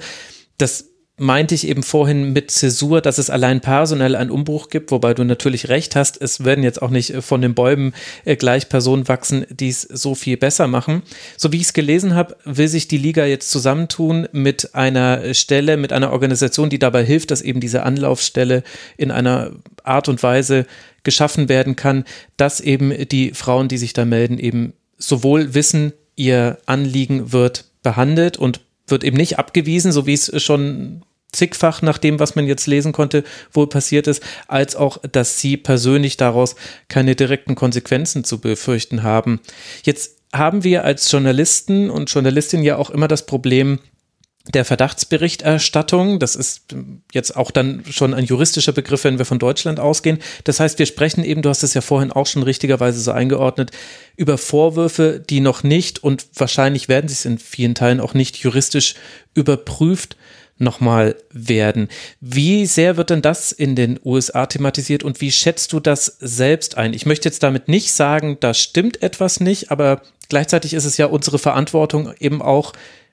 Das 0.59 0.89
meinte 1.19 1.55
ich 1.55 1.67
eben 1.67 1.83
vorhin 1.83 2.33
mit 2.33 2.51
Zäsur, 2.51 3.01
dass 3.01 3.19
es 3.19 3.29
allein 3.29 3.61
personell 3.61 4.15
einen 4.15 4.31
Umbruch 4.31 4.71
gibt, 4.71 4.91
wobei 4.91 5.15
du 5.15 5.25
natürlich 5.25 5.69
recht 5.69 5.97
hast, 5.97 6.21
es 6.23 6.45
werden 6.45 6.63
jetzt 6.63 6.81
auch 6.81 6.91
nicht 6.91 7.13
von 7.21 7.43
den 7.43 7.55
Bäumen 7.55 7.93
äh, 8.25 8.37
gleich 8.37 8.69
Personen 8.69 9.09
wachsen, 9.09 9.45
die 9.51 9.69
es 9.69 9.83
so 9.83 10.15
viel 10.15 10.37
besser 10.37 10.69
machen. 10.69 11.03
So 11.37 11.53
wie 11.53 11.57
ich 11.57 11.65
es 11.65 11.73
gelesen 11.73 12.15
habe, 12.15 12.37
will 12.45 12.69
sich 12.69 12.89
die 12.89 12.99
Liga 12.99 13.25
jetzt 13.25 13.51
zusammentun 13.51 14.29
mit 14.33 14.75
einer 14.75 15.35
Stelle, 15.35 15.77
mit 15.77 15.93
einer 15.93 16.13
Organisation, 16.13 16.71
die 16.71 16.79
dabei 16.79 17.05
hilft, 17.05 17.31
dass 17.31 17.43
eben 17.43 17.61
diese 17.61 17.83
Anlaufstelle 17.83 18.63
in 18.97 19.11
einer 19.11 19.51
Art 19.83 20.09
und 20.09 20.23
Weise 20.23 20.67
geschaffen 21.03 21.49
werden 21.49 21.75
kann, 21.75 22.05
dass 22.37 22.61
eben 22.61 22.93
die 23.09 23.33
Frauen, 23.35 23.69
die 23.69 23.79
sich 23.79 23.93
da 23.93 24.05
melden, 24.05 24.39
eben 24.39 24.73
sowohl 24.99 25.55
wissen, 25.55 25.93
ihr 26.17 26.59
Anliegen 26.67 27.33
wird 27.33 27.65
behandelt 27.83 28.37
und 28.37 28.61
wird 28.91 29.05
eben 29.05 29.17
nicht 29.17 29.39
abgewiesen, 29.39 29.93
so 29.93 30.07
wie 30.07 30.15
es 30.15 30.43
schon 30.43 31.03
zigfach 31.33 31.83
nach 31.83 31.99
dem, 31.99 32.19
was 32.19 32.37
man 32.37 32.47
jetzt 32.47 32.67
lesen 32.67 32.93
konnte, 32.93 33.23
wohl 33.53 33.69
passiert 33.69 34.07
ist, 34.07 34.23
als 34.47 34.77
auch, 34.77 34.99
dass 35.13 35.41
sie 35.41 35.57
persönlich 35.57 36.17
daraus 36.17 36.57
keine 36.89 37.15
direkten 37.15 37.55
Konsequenzen 37.55 38.25
zu 38.25 38.41
befürchten 38.41 39.03
haben. 39.03 39.41
Jetzt 39.85 40.17
haben 40.33 40.65
wir 40.65 40.85
als 40.85 41.11
Journalisten 41.11 41.91
und 41.91 42.11
Journalistinnen 42.13 42.65
ja 42.65 42.77
auch 42.77 42.91
immer 42.91 43.09
das 43.09 43.27
Problem, 43.27 43.79
der 44.55 44.65
Verdachtsberichterstattung. 44.65 46.19
Das 46.19 46.37
ist 46.37 46.63
jetzt 47.13 47.37
auch 47.37 47.51
dann 47.51 47.83
schon 47.91 48.15
ein 48.15 48.25
juristischer 48.25 48.73
Begriff, 48.73 49.05
wenn 49.05 49.19
wir 49.19 49.25
von 49.25 49.39
Deutschland 49.39 49.81
ausgehen. 49.81 50.19
Das 50.45 50.61
heißt, 50.61 50.79
wir 50.79 50.87
sprechen 50.87 51.25
eben, 51.25 51.43
du 51.43 51.49
hast 51.49 51.63
es 51.63 51.75
ja 51.75 51.81
vorhin 51.81 52.13
auch 52.13 52.27
schon 52.27 52.43
richtigerweise 52.43 53.01
so 53.01 53.13
eingeordnet, 53.13 53.71
über 54.17 54.39
Vorwürfe, 54.39 55.23
die 55.29 55.41
noch 55.41 55.63
nicht 55.63 56.03
und 56.03 56.27
wahrscheinlich 56.35 56.89
werden 56.89 57.09
sie 57.09 57.15
es 57.15 57.25
in 57.25 57.39
vielen 57.39 57.75
Teilen 57.75 58.01
auch 58.01 58.15
nicht 58.15 58.37
juristisch 58.37 58.95
überprüft 59.35 60.17
nochmal 60.61 61.15
werden. 61.31 61.89
Wie 62.21 62.67
sehr 62.67 62.97
wird 62.97 63.11
denn 63.11 63.23
das 63.23 63.53
in 63.53 63.77
den 63.77 63.99
USA 64.05 64.47
thematisiert 64.47 65.05
und 65.05 65.21
wie 65.21 65.31
schätzt 65.31 65.73
du 65.73 65.81
das 65.81 66.17
selbst 66.19 66.77
ein? 66.77 66.95
Ich 66.95 67.07
möchte 67.07 67.29
jetzt 67.29 67.43
damit 67.43 67.69
nicht 67.69 67.93
sagen, 67.93 68.39
da 68.41 68.55
stimmt 68.55 69.03
etwas 69.03 69.39
nicht, 69.39 69.71
aber 69.71 70.03
gleichzeitig 70.29 70.75
ist 70.75 70.85
es 70.85 70.97
ja 70.97 71.07
unsere 71.07 71.39
Verantwortung 71.39 72.13
eben 72.19 72.43
auch, 72.43 72.73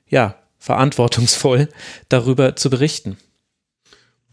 ja, 0.09 0.35
verantwortungsvoll 0.65 1.69
darüber 2.09 2.55
zu 2.55 2.71
berichten. 2.71 3.17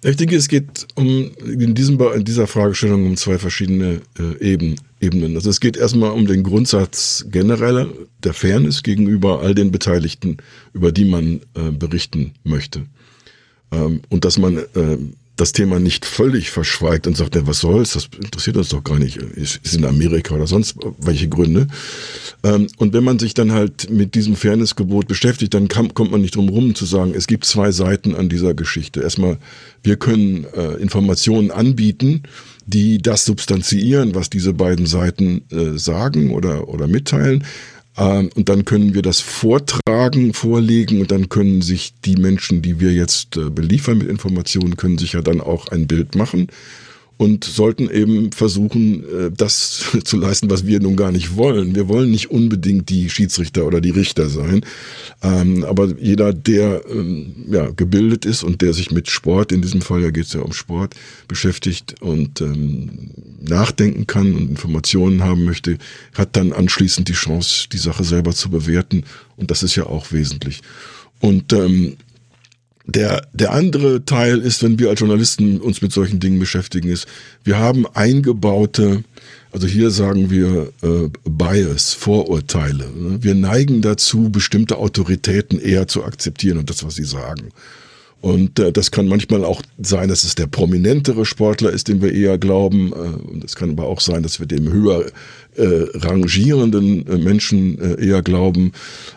Ich 0.02 0.16
denke, 0.16 0.34
es 0.34 0.48
geht 0.48 0.88
um 0.96 1.30
in, 1.44 1.74
diesem, 1.74 2.00
in 2.00 2.24
dieser 2.24 2.46
Fragestellung 2.46 3.06
um 3.06 3.16
zwei 3.16 3.38
verschiedene 3.38 4.00
äh, 4.18 4.52
Eben, 4.52 4.76
Ebenen. 4.98 5.36
Also 5.36 5.50
es 5.50 5.60
geht 5.60 5.76
erstmal 5.76 6.10
um 6.10 6.26
den 6.26 6.42
Grundsatz 6.42 7.26
genereller 7.30 7.86
der 8.24 8.32
Fairness 8.32 8.82
gegenüber 8.82 9.42
all 9.42 9.54
den 9.54 9.70
Beteiligten, 9.70 10.38
über 10.72 10.90
die 10.90 11.04
man 11.04 11.42
äh, 11.54 11.70
berichten 11.70 12.32
möchte. 12.42 12.86
Ähm, 13.70 14.00
und 14.08 14.24
dass 14.24 14.38
man 14.38 14.56
äh, 14.56 14.98
das 15.36 15.52
Thema 15.52 15.80
nicht 15.80 16.04
völlig 16.04 16.50
verschweigt 16.50 17.06
und 17.06 17.16
sagt, 17.16 17.34
ja, 17.34 17.46
was 17.46 17.60
soll's, 17.60 17.94
das 17.94 18.08
interessiert 18.22 18.56
uns 18.58 18.68
doch 18.68 18.84
gar 18.84 18.98
nicht, 18.98 19.16
ist, 19.16 19.60
in 19.74 19.84
Amerika 19.84 20.34
oder 20.34 20.46
sonst 20.46 20.76
welche 20.98 21.28
Gründe. 21.28 21.68
Ähm, 22.44 22.66
und 22.76 22.92
wenn 22.92 23.02
man 23.02 23.18
sich 23.18 23.32
dann 23.32 23.52
halt 23.52 23.90
mit 23.90 24.14
diesem 24.14 24.36
Fairnessgebot 24.36 25.08
beschäftigt, 25.08 25.54
dann 25.54 25.68
kann, 25.68 25.94
kommt 25.94 26.10
man 26.10 26.20
nicht 26.20 26.36
drum 26.36 26.50
rum 26.50 26.74
zu 26.74 26.84
sagen, 26.84 27.14
es 27.16 27.26
gibt 27.26 27.46
zwei 27.46 27.72
Seiten 27.72 28.14
an 28.14 28.28
dieser 28.28 28.52
Geschichte. 28.52 29.00
Erstmal, 29.00 29.38
wir 29.82 29.96
können 29.96 30.44
äh, 30.54 30.74
Informationen 30.74 31.50
anbieten, 31.50 32.24
die 32.66 32.98
das 32.98 33.24
substanziieren, 33.24 34.14
was 34.14 34.28
diese 34.28 34.52
beiden 34.52 34.86
Seiten 34.86 35.44
äh, 35.50 35.78
sagen 35.78 36.32
oder, 36.32 36.68
oder 36.68 36.86
mitteilen. 36.86 37.44
Ähm, 37.96 38.30
und 38.34 38.48
dann 38.48 38.64
können 38.64 38.94
wir 38.94 39.02
das 39.02 39.20
vortragen, 39.20 40.32
vorlegen 40.32 41.00
und 41.00 41.10
dann 41.10 41.28
können 41.28 41.62
sich 41.62 41.94
die 42.04 42.16
Menschen, 42.16 42.62
die 42.62 42.80
wir 42.80 42.92
jetzt 42.92 43.36
äh, 43.36 43.50
beliefern 43.50 43.98
mit 43.98 44.08
Informationen, 44.08 44.76
können 44.76 44.98
sich 44.98 45.12
ja 45.12 45.20
dann 45.20 45.40
auch 45.40 45.68
ein 45.68 45.86
Bild 45.86 46.14
machen 46.14 46.48
und 47.22 47.44
sollten 47.44 47.88
eben 47.88 48.32
versuchen, 48.32 49.04
äh, 49.04 49.30
das 49.30 49.84
zu 50.04 50.16
leisten, 50.16 50.50
was 50.50 50.66
wir 50.66 50.80
nun 50.80 50.96
gar 50.96 51.12
nicht 51.12 51.36
wollen. 51.36 51.76
Wir 51.76 51.86
wollen 51.86 52.10
nicht 52.10 52.32
unbedingt 52.32 52.88
die 52.88 53.08
Schiedsrichter 53.10 53.64
oder 53.64 53.80
die 53.80 53.90
Richter 53.90 54.28
sein, 54.28 54.62
ähm, 55.22 55.64
aber 55.64 55.94
jeder, 56.00 56.32
der 56.32 56.82
ähm, 56.90 57.32
ja, 57.48 57.70
gebildet 57.70 58.24
ist 58.24 58.42
und 58.42 58.60
der 58.60 58.72
sich 58.72 58.90
mit 58.90 59.08
Sport, 59.08 59.52
in 59.52 59.62
diesem 59.62 59.82
Fall 59.82 60.02
ja 60.02 60.10
geht 60.10 60.26
es 60.26 60.32
ja 60.32 60.40
um 60.40 60.52
Sport, 60.52 60.96
beschäftigt 61.28 61.94
und 62.00 62.40
ähm, 62.40 63.10
nachdenken 63.40 64.08
kann 64.08 64.34
und 64.34 64.50
Informationen 64.50 65.22
haben 65.22 65.44
möchte, 65.44 65.78
hat 66.14 66.34
dann 66.34 66.52
anschließend 66.52 67.08
die 67.08 67.12
Chance, 67.12 67.68
die 67.70 67.78
Sache 67.78 68.02
selber 68.02 68.32
zu 68.32 68.50
bewerten 68.50 69.04
und 69.36 69.52
das 69.52 69.62
ist 69.62 69.76
ja 69.76 69.86
auch 69.86 70.10
wesentlich. 70.10 70.60
Und 71.20 71.52
ähm, 71.52 71.98
der, 72.86 73.26
der 73.32 73.52
andere 73.52 74.04
Teil 74.04 74.38
ist, 74.38 74.62
wenn 74.62 74.78
wir 74.78 74.90
als 74.90 75.00
Journalisten 75.00 75.60
uns 75.60 75.82
mit 75.82 75.92
solchen 75.92 76.20
Dingen 76.20 76.38
beschäftigen, 76.38 76.88
ist, 76.88 77.06
wir 77.44 77.58
haben 77.58 77.86
eingebaute, 77.86 79.04
also 79.52 79.66
hier 79.66 79.90
sagen 79.90 80.30
wir 80.30 80.72
äh, 80.82 81.08
Bias, 81.28 81.92
Vorurteile. 81.92 82.88
Wir 83.20 83.34
neigen 83.34 83.82
dazu, 83.82 84.30
bestimmte 84.30 84.78
Autoritäten 84.78 85.60
eher 85.60 85.86
zu 85.86 86.04
akzeptieren 86.04 86.58
und 86.58 86.70
das, 86.70 86.84
was 86.84 86.94
sie 86.96 87.04
sagen. 87.04 87.50
Und 88.22 88.60
äh, 88.60 88.70
das 88.72 88.92
kann 88.92 89.08
manchmal 89.08 89.44
auch 89.44 89.62
sein, 89.82 90.08
dass 90.08 90.22
es 90.22 90.36
der 90.36 90.46
prominentere 90.46 91.26
Sportler 91.26 91.70
ist, 91.70 91.88
dem 91.88 92.00
wir 92.00 92.12
eher 92.12 92.38
glauben. 92.38 92.92
Äh, 92.92 93.30
und 93.30 93.44
es 93.44 93.56
kann 93.56 93.70
aber 93.70 93.86
auch 93.86 94.00
sein, 94.00 94.22
dass 94.22 94.38
wir 94.38 94.46
dem 94.46 94.72
höher 94.72 95.06
äh, 95.56 95.86
rangierenden 95.94 97.04
äh, 97.08 97.18
Menschen 97.18 97.80
äh, 97.80 98.06
eher 98.06 98.22
glauben. 98.22 98.72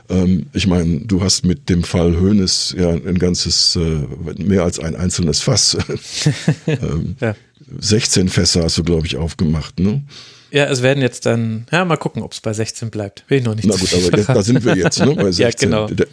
Ähm, 0.09 0.47
ich 0.53 0.65
meine, 0.65 1.01
du 1.01 1.21
hast 1.21 1.45
mit 1.45 1.69
dem 1.69 1.83
Fall 1.83 2.19
Hoeneß 2.19 2.75
ja 2.79 2.89
ein 2.89 3.19
ganzes, 3.19 3.75
äh, 3.75 4.41
mehr 4.43 4.63
als 4.63 4.79
ein 4.79 4.95
einzelnes 4.95 5.39
Fass. 5.39 5.77
ähm, 6.67 7.15
ja. 7.21 7.35
16 7.79 8.27
Fässer 8.27 8.63
hast 8.63 8.79
du, 8.79 8.83
glaube 8.83 9.05
ich, 9.05 9.17
aufgemacht, 9.17 9.79
ne? 9.79 10.01
Ja, 10.51 10.65
es 10.65 10.81
werden 10.81 11.01
jetzt 11.01 11.25
dann, 11.25 11.65
ja, 11.71 11.83
mal 11.85 11.97
gucken, 11.97 12.21
ob 12.21 12.33
es 12.33 12.41
bei 12.41 12.53
16 12.53 12.89
bleibt. 12.89 13.25
Will 13.27 13.39
ich 13.39 13.43
noch 13.43 13.55
nicht 13.55 13.67
Na 13.67 13.75
gut, 13.75 13.93
aber 13.93 14.33
da 14.33 14.41
sind 14.41 14.63
wir 14.63 14.75
jetzt, 14.75 14.99
ne? 14.99 15.15
Bei 15.15 15.31
16. 15.31 15.71
ja, 15.71 15.85
genau. 15.87 16.05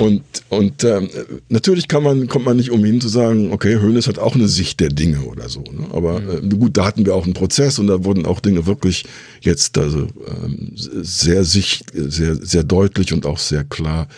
Und, 0.00 0.22
und 0.48 0.82
ähm, 0.84 1.10
natürlich 1.48 1.86
kann 1.86 2.02
man, 2.02 2.26
kommt 2.26 2.46
man 2.46 2.56
nicht 2.56 2.70
umhin 2.70 3.00
zu 3.00 3.08
sagen, 3.08 3.52
okay, 3.52 3.80
Hönes 3.80 4.06
hat 4.06 4.18
auch 4.18 4.34
eine 4.34 4.48
Sicht 4.48 4.80
der 4.80 4.88
Dinge 4.88 5.20
oder 5.22 5.48
so. 5.48 5.60
Ne? 5.60 5.88
Aber 5.92 6.20
mhm. 6.20 6.50
äh, 6.50 6.56
gut, 6.56 6.76
da 6.76 6.86
hatten 6.86 7.04
wir 7.04 7.14
auch 7.14 7.24
einen 7.24 7.34
Prozess 7.34 7.78
und 7.78 7.86
da 7.86 8.02
wurden 8.02 8.24
auch 8.24 8.40
Dinge 8.40 8.64
wirklich 8.64 9.04
jetzt 9.42 9.76
also 9.76 10.06
ähm, 10.26 10.72
sehr 10.74 11.44
sicht, 11.44 11.90
sehr, 11.92 12.36
sehr 12.36 12.64
deutlich 12.64 13.12
und 13.12 13.26
auch 13.26 13.38
sehr 13.38 13.64
klar 13.64 14.08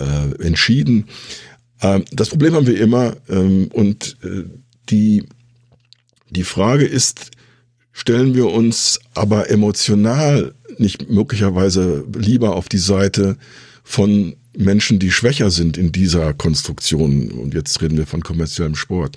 äh, 0.00 0.42
entschieden. 0.42 1.06
Ähm, 1.80 2.04
das 2.10 2.30
Problem 2.30 2.54
haben 2.54 2.66
wir 2.66 2.80
immer 2.80 3.14
ähm, 3.28 3.68
und 3.72 4.16
äh, 4.24 4.44
die, 4.88 5.24
die 6.30 6.44
Frage 6.44 6.84
ist, 6.84 7.30
stellen 7.92 8.34
wir 8.34 8.46
uns 8.46 9.00
aber 9.14 9.50
emotional 9.50 10.54
nicht 10.78 11.10
möglicherweise 11.10 12.04
lieber 12.14 12.56
auf 12.56 12.68
die 12.68 12.78
Seite 12.78 13.36
von 13.84 14.34
Menschen, 14.56 14.98
die 14.98 15.10
schwächer 15.10 15.50
sind 15.50 15.76
in 15.78 15.92
dieser 15.92 16.34
Konstruktion. 16.34 17.30
Und 17.30 17.54
jetzt 17.54 17.80
reden 17.82 17.96
wir 17.98 18.06
von 18.06 18.22
kommerziellem 18.22 18.74
Sport. 18.74 19.16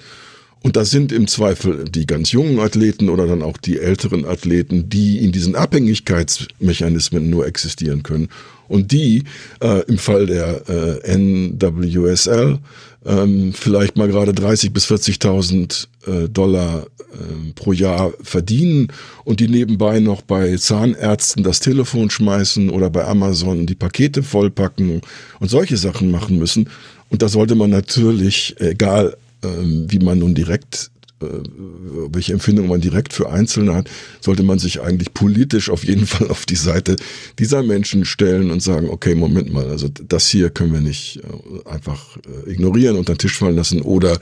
Und 0.62 0.76
das 0.76 0.90
sind 0.90 1.12
im 1.12 1.28
Zweifel 1.28 1.86
die 1.86 2.08
ganz 2.08 2.32
jungen 2.32 2.60
Athleten 2.60 3.10
oder 3.10 3.28
dann 3.28 3.44
auch 3.44 3.58
die 3.58 3.78
älteren 3.78 4.26
Athleten, 4.26 4.90
die 4.90 5.20
in 5.20 5.32
diesen 5.32 5.56
Abhängigkeitsmechanismen 5.56 7.30
nur 7.30 7.46
existieren 7.46 8.02
können. 8.02 8.30
Und 8.68 8.92
die 8.92 9.26
äh, 9.62 9.84
im 9.86 10.00
Fall 10.00 10.26
der 10.26 10.68
äh, 10.68 11.16
NWSL 11.16 12.58
ähm, 13.06 13.54
vielleicht 13.54 13.98
mal 13.98 14.08
gerade 14.08 14.34
30 14.34 14.74
bis 14.74 14.90
40.000 14.90 15.88
äh, 16.08 16.30
Dollar 16.30 16.88
äh, 17.14 17.52
pro 17.54 17.72
Jahr 17.72 18.14
verdienen 18.22 18.88
und 19.24 19.40
die 19.40 19.48
nebenbei 19.48 20.00
noch 20.00 20.22
bei 20.22 20.56
Zahnärzten 20.58 21.44
das 21.44 21.60
Telefon 21.60 22.10
schmeißen 22.10 22.70
oder 22.70 22.90
bei 22.90 23.06
Amazon 23.06 23.66
die 23.66 23.76
Pakete 23.76 24.24
vollpacken 24.24 25.02
und 25.40 25.50
solche 25.50 25.78
Sachen 25.78 26.12
machen 26.12 26.38
müssen. 26.38 26.70
Und 27.10 27.22
da 27.22 27.30
sollte 27.30 27.56
man 27.56 27.70
natürlich, 27.70 28.56
egal 28.60 29.16
ähm, 29.44 29.86
wie 29.90 30.00
man 30.00 30.20
nun 30.20 30.34
direkt 30.34 30.90
äh, 30.95 30.95
welche 31.20 32.34
Empfindung 32.34 32.68
man 32.68 32.82
direkt 32.82 33.14
für 33.14 33.30
Einzelne 33.30 33.74
hat, 33.74 33.90
sollte 34.20 34.44
man 34.44 34.60
sich 34.60 34.82
eigentlich 34.82 35.14
politisch 35.14 35.70
auf 35.70 35.84
jeden 35.84 36.06
Fall 36.08 36.28
auf 36.28 36.46
die 36.46 36.56
Seite 36.56 36.96
dieser 37.40 37.64
Menschen 37.64 38.06
stellen 38.06 38.52
und 38.52 38.62
sagen, 38.62 38.90
okay, 38.90 39.16
Moment 39.16 39.52
mal, 39.52 39.70
also 39.70 39.88
das 39.90 40.28
hier 40.28 40.50
können 40.50 40.74
wir 40.74 40.82
nicht 40.82 41.22
äh, 41.24 41.70
einfach 41.70 42.18
äh, 42.18 42.52
ignorieren, 42.52 42.98
unter 42.98 43.14
den 43.14 43.20
Tisch 43.20 43.38
fallen 43.38 43.56
lassen 43.56 43.82
oder 43.82 44.20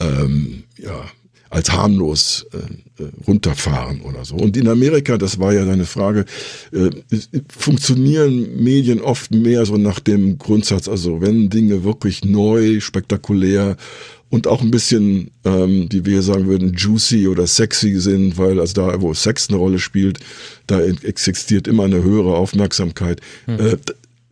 ähm, 0.00 0.64
ja, 0.78 1.04
als 1.52 1.70
harmlos 1.70 2.46
äh, 2.52 3.04
runterfahren 3.26 4.00
oder 4.00 4.24
so. 4.24 4.36
Und 4.36 4.56
in 4.56 4.68
Amerika, 4.68 5.18
das 5.18 5.38
war 5.38 5.52
ja 5.52 5.66
deine 5.66 5.84
Frage, 5.84 6.24
äh, 6.72 6.88
funktionieren 7.46 8.62
Medien 8.62 9.02
oft 9.02 9.30
mehr 9.32 9.66
so 9.66 9.76
nach 9.76 10.00
dem 10.00 10.38
Grundsatz, 10.38 10.88
also 10.88 11.20
wenn 11.20 11.50
Dinge 11.50 11.84
wirklich 11.84 12.24
neu, 12.24 12.80
spektakulär 12.80 13.76
und 14.30 14.46
auch 14.46 14.62
ein 14.62 14.70
bisschen, 14.70 15.30
ähm, 15.44 15.88
wie 15.90 16.06
wir 16.06 16.22
sagen 16.22 16.46
würden, 16.46 16.72
juicy 16.72 17.28
oder 17.28 17.46
sexy 17.46 18.00
sind, 18.00 18.38
weil 18.38 18.58
also 18.58 18.72
da, 18.72 19.02
wo 19.02 19.12
Sex 19.12 19.50
eine 19.50 19.58
Rolle 19.58 19.78
spielt, 19.78 20.20
da 20.66 20.80
existiert 20.80 21.68
immer 21.68 21.84
eine 21.84 22.02
höhere 22.02 22.34
Aufmerksamkeit. 22.34 23.20
Mhm. 23.46 23.60
Äh, 23.60 23.76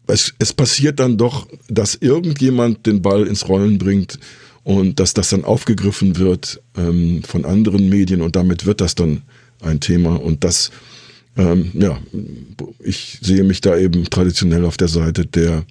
es, 0.07 0.33
es 0.39 0.55
passiert 0.55 1.01
dann 1.01 1.19
doch, 1.19 1.47
dass 1.69 1.97
irgendjemand 1.97 2.87
den 2.87 3.03
Ball 3.03 3.27
ins 3.27 3.47
Rollen 3.47 3.77
bringt 3.77 4.19
und 4.65 5.01
dass 5.01 5.15
das 5.15 5.31
dann 5.31 5.45
aufgegriffen 5.45 6.19
wird 6.19 6.61
ähm, 6.77 7.23
von 7.23 7.45
anderen 7.45 7.89
Medien 7.89 8.21
und 8.21 8.37
damit 8.37 8.67
wird 8.67 8.81
das 8.81 8.95
dann 8.95 9.23
ein 9.61 9.81
Thema 9.81 10.21
und 10.21 10.45
das, 10.45 10.71
ähm, 11.37 11.71
ja, 11.75 11.99
ich 12.83 13.19
sehe 13.23 13.45
mich 13.45 13.61
da 13.61 13.77
eben 13.77 14.09
traditionell 14.09 14.65
auf 14.65 14.77
der 14.77 14.89
Seite 14.89 15.27
der 15.27 15.65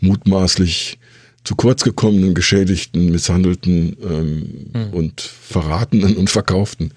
mutmaßlich 0.00 0.98
zu 1.44 1.56
kurz 1.56 1.82
gekommenen, 1.82 2.34
geschädigten, 2.34 3.10
misshandelten 3.10 3.96
ähm, 4.02 4.46
mhm. 4.74 4.92
und 4.92 5.20
verratenen 5.20 6.16
und 6.16 6.30
verkauften. 6.30 6.92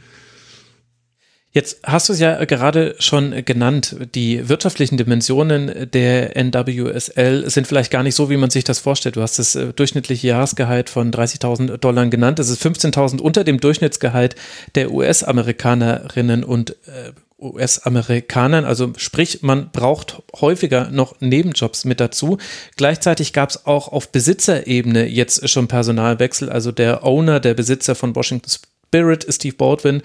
Jetzt 1.53 1.79
hast 1.83 2.07
du 2.07 2.13
es 2.13 2.19
ja 2.19 2.45
gerade 2.45 2.95
schon 2.99 3.43
genannt. 3.43 3.97
Die 4.15 4.47
wirtschaftlichen 4.47 4.95
Dimensionen 4.95 5.91
der 5.91 6.37
NWSL 6.37 7.49
sind 7.49 7.67
vielleicht 7.67 7.91
gar 7.91 8.03
nicht 8.03 8.15
so, 8.15 8.29
wie 8.29 8.37
man 8.37 8.49
sich 8.49 8.63
das 8.63 8.79
vorstellt. 8.79 9.17
Du 9.17 9.21
hast 9.21 9.37
das 9.37 9.55
äh, 9.55 9.73
durchschnittliche 9.73 10.27
Jahresgehalt 10.27 10.89
von 10.89 11.11
30.000 11.11 11.77
Dollar 11.77 12.05
genannt. 12.07 12.39
Das 12.39 12.47
ist 12.47 12.65
15.000 12.65 13.19
unter 13.19 13.43
dem 13.43 13.59
Durchschnittsgehalt 13.59 14.35
der 14.75 14.91
US-Amerikanerinnen 14.91 16.45
und 16.45 16.71
äh, 16.87 17.11
US-Amerikanern. 17.41 18.63
Also 18.63 18.93
sprich, 18.95 19.41
man 19.41 19.71
braucht 19.71 20.21
häufiger 20.39 20.89
noch 20.89 21.19
Nebenjobs 21.19 21.83
mit 21.83 21.99
dazu. 21.99 22.37
Gleichzeitig 22.77 23.33
gab 23.33 23.49
es 23.49 23.65
auch 23.65 23.89
auf 23.89 24.09
Besitzerebene 24.13 25.05
jetzt 25.05 25.49
schon 25.49 25.67
Personalwechsel. 25.67 26.49
Also 26.49 26.71
der 26.71 27.03
Owner, 27.03 27.41
der 27.41 27.55
Besitzer 27.55 27.95
von 27.95 28.15
Washington 28.15 28.49
Spirit, 28.49 29.25
Steve 29.29 29.55
Baldwin, 29.55 30.01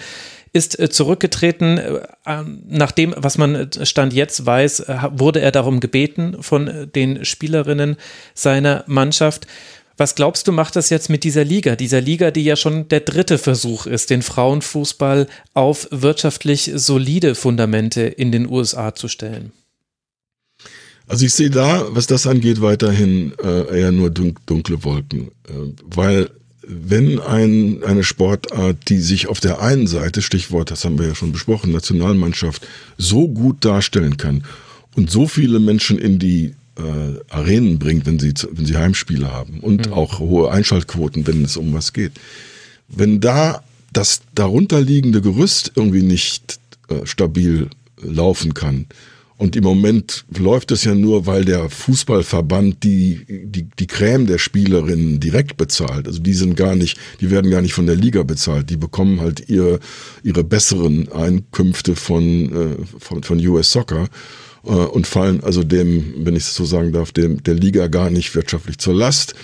ist 0.52 0.78
äh, 0.78 0.88
zurückgetreten. 0.90 1.78
Äh, 1.78 2.44
nach 2.68 2.92
dem, 2.92 3.14
was 3.16 3.38
man 3.38 3.54
äh, 3.54 3.87
Stand 3.87 4.12
jetzt 4.12 4.44
weiß, 4.44 4.85
wurde 5.11 5.40
er 5.40 5.52
darum 5.52 5.80
gebeten 5.80 6.42
von 6.42 6.88
den 6.94 7.24
Spielerinnen 7.24 7.96
seiner 8.35 8.85
Mannschaft. 8.87 9.46
Was 9.98 10.14
glaubst 10.14 10.46
du, 10.46 10.52
macht 10.52 10.76
das 10.76 10.90
jetzt 10.90 11.09
mit 11.09 11.24
dieser 11.24 11.44
Liga? 11.44 11.74
Dieser 11.74 12.02
Liga, 12.02 12.30
die 12.30 12.44
ja 12.44 12.56
schon 12.56 12.88
der 12.88 13.00
dritte 13.00 13.38
Versuch 13.38 13.87
ist, 13.87 14.11
den 14.11 14.20
Frauenfußball 14.22 15.26
auf 15.54 15.88
wirtschaftlich 15.90 16.70
solide 16.74 17.35
Fundamente 17.35 18.02
in 18.02 18.30
den 18.30 18.46
USA 18.48 18.94
zu 18.94 19.09
stellen. 19.09 19.52
Also 21.09 21.24
ich 21.24 21.32
sehe 21.32 21.50
da, 21.50 21.87
was 21.90 22.06
das 22.06 22.26
angeht, 22.26 22.61
weiterhin 22.61 23.32
äh, 23.42 23.80
eher 23.80 23.92
nur 23.92 24.11
dunkle 24.11 24.85
Wolken, 24.85 25.28
äh, 25.48 25.72
weil 25.85 26.30
wenn 26.66 27.20
ein, 27.20 27.83
eine 27.85 28.02
Sportart, 28.02 28.88
die 28.88 28.98
sich 28.98 29.29
auf 29.29 29.38
der 29.40 29.61
einen 29.62 29.87
Seite, 29.87 30.20
Stichwort, 30.20 30.70
das 30.70 30.85
haben 30.85 30.98
wir 30.98 31.07
ja 31.07 31.14
schon 31.14 31.33
besprochen, 31.33 31.72
Nationalmannschaft, 31.72 32.66
so 32.98 33.29
gut 33.29 33.64
darstellen 33.64 34.16
kann 34.16 34.44
und 34.96 35.11
so 35.11 35.29
viele 35.29 35.61
Menschen 35.61 35.98
in 35.98 36.18
die 36.18 36.55
äh, 36.76 37.20
Arenen 37.31 37.79
bringt, 37.79 38.07
wenn 38.07 38.18
sie, 38.18 38.35
wenn 38.50 38.66
sie 38.66 38.76
Heimspiele 38.76 39.33
haben 39.33 39.61
und 39.61 39.87
mhm. 39.87 39.92
auch 39.92 40.18
hohe 40.18 40.50
Einschaltquoten, 40.50 41.26
wenn 41.26 41.44
es 41.44 41.57
um 41.57 41.72
was 41.72 41.92
geht. 41.92 42.12
Wenn 42.88 43.20
da 43.20 43.62
das 43.92 44.22
darunterliegende 44.35 45.20
Gerüst 45.20 45.72
irgendwie 45.76 46.02
nicht 46.02 46.59
äh, 46.88 47.07
stabil 47.07 47.70
laufen 48.02 48.55
kann, 48.55 48.87
und 49.38 49.55
im 49.55 49.64
Moment 49.64 50.25
läuft 50.38 50.70
es 50.70 50.85
ja 50.85 50.94
nur, 50.94 51.27
weil 51.27 51.44
der 51.44 51.68
Fußballverband 51.68 52.83
die, 52.83 53.20
die, 53.29 53.68
die 53.79 53.87
Creme 53.87 54.27
der 54.27 54.38
Spielerinnen 54.38 55.20
direkt 55.20 55.59
bezahlt. 55.59 56.07
Also 56.07 56.20
die 56.20 56.33
sind 56.33 56.57
gar 56.57 56.75
nicht, 56.75 56.99
die 57.20 57.31
werden 57.31 57.51
gar 57.51 57.61
nicht 57.61 57.75
von 57.75 57.87
der 57.87 57.96
Liga 57.96 58.22
bezahlt. 58.22 58.70
Die 58.70 58.79
bekommen 58.79 59.20
halt 59.20 59.51
ihre, 59.51 59.79
ihre 60.22 60.42
besseren 60.42 61.12
Einkünfte 61.12 61.96
von, 61.96 62.53
äh, 62.53 62.77
von, 62.99 63.22
von 63.22 63.46
US 63.46 63.70
Soccer 63.70 64.09
äh, 64.64 64.70
und 64.70 65.07
fallen 65.07 65.44
also 65.44 65.62
dem, 65.62 66.14
wenn 66.25 66.35
ich 66.35 66.44
es 66.44 66.55
so 66.55 66.64
sagen 66.64 66.92
darf, 66.92 67.12
dem, 67.12 67.42
der 67.42 67.55
Liga 67.55 67.88
gar 67.88 68.09
nicht 68.09 68.35
wirtschaftlich 68.35 68.79
zur 68.79 68.94
Last. 68.94 69.35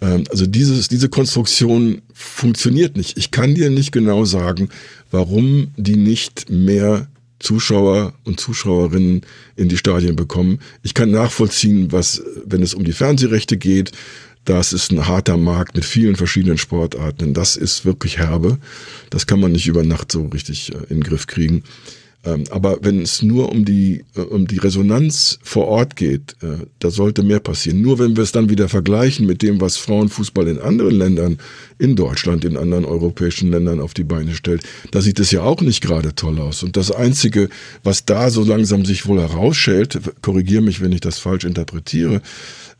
Ähm, 0.00 0.24
also 0.30 0.46
dieses, 0.46 0.88
diese 0.88 1.10
Konstruktion 1.10 2.00
funktioniert 2.14 2.96
nicht. 2.96 3.18
Ich 3.18 3.30
kann 3.32 3.54
dir 3.54 3.68
nicht 3.68 3.92
genau 3.92 4.24
sagen, 4.24 4.70
warum 5.10 5.72
die 5.76 5.96
nicht 5.96 6.48
mehr 6.48 7.06
Zuschauer 7.38 8.14
und 8.24 8.40
Zuschauerinnen 8.40 9.22
in 9.56 9.68
die 9.68 9.76
Stadien 9.76 10.16
bekommen. 10.16 10.60
Ich 10.82 10.94
kann 10.94 11.10
nachvollziehen, 11.10 11.92
was, 11.92 12.22
wenn 12.44 12.62
es 12.62 12.74
um 12.74 12.84
die 12.84 12.92
Fernsehrechte 12.92 13.56
geht, 13.56 13.92
das 14.46 14.72
ist 14.72 14.92
ein 14.92 15.08
harter 15.08 15.36
Markt 15.36 15.74
mit 15.74 15.84
vielen 15.84 16.14
verschiedenen 16.14 16.56
Sportarten. 16.56 17.34
Das 17.34 17.56
ist 17.56 17.84
wirklich 17.84 18.18
herbe. 18.18 18.58
Das 19.10 19.26
kann 19.26 19.40
man 19.40 19.50
nicht 19.50 19.66
über 19.66 19.82
Nacht 19.82 20.12
so 20.12 20.26
richtig 20.26 20.72
äh, 20.72 20.78
in 20.88 21.00
den 21.00 21.02
Griff 21.02 21.26
kriegen. 21.26 21.64
Ähm, 22.26 22.44
aber 22.50 22.78
wenn 22.82 23.00
es 23.02 23.22
nur 23.22 23.50
um 23.50 23.64
die, 23.64 24.04
äh, 24.16 24.20
um 24.20 24.48
die 24.48 24.58
Resonanz 24.58 25.38
vor 25.42 25.68
Ort 25.68 25.94
geht, 25.94 26.36
äh, 26.42 26.66
da 26.80 26.90
sollte 26.90 27.22
mehr 27.22 27.38
passieren. 27.38 27.80
Nur 27.80 28.00
wenn 28.00 28.16
wir 28.16 28.24
es 28.24 28.32
dann 28.32 28.50
wieder 28.50 28.68
vergleichen 28.68 29.26
mit 29.26 29.42
dem, 29.42 29.60
was 29.60 29.76
Frauenfußball 29.76 30.48
in 30.48 30.58
anderen 30.58 30.96
Ländern, 30.96 31.38
in 31.78 31.94
Deutschland, 31.94 32.44
in 32.44 32.56
anderen 32.56 32.84
europäischen 32.84 33.50
Ländern 33.50 33.80
auf 33.80 33.94
die 33.94 34.04
Beine 34.04 34.34
stellt, 34.34 34.62
da 34.90 35.00
sieht 35.00 35.20
es 35.20 35.30
ja 35.30 35.42
auch 35.42 35.60
nicht 35.60 35.82
gerade 35.82 36.14
toll 36.16 36.40
aus. 36.40 36.64
Und 36.64 36.76
das 36.76 36.90
Einzige, 36.90 37.48
was 37.84 38.04
da 38.04 38.28
so 38.30 38.42
langsam 38.42 38.84
sich 38.84 39.06
wohl 39.06 39.20
herausschält, 39.20 40.00
korrigiere 40.20 40.62
mich, 40.62 40.80
wenn 40.80 40.92
ich 40.92 41.00
das 41.00 41.18
falsch 41.18 41.44
interpretiere, 41.44 42.22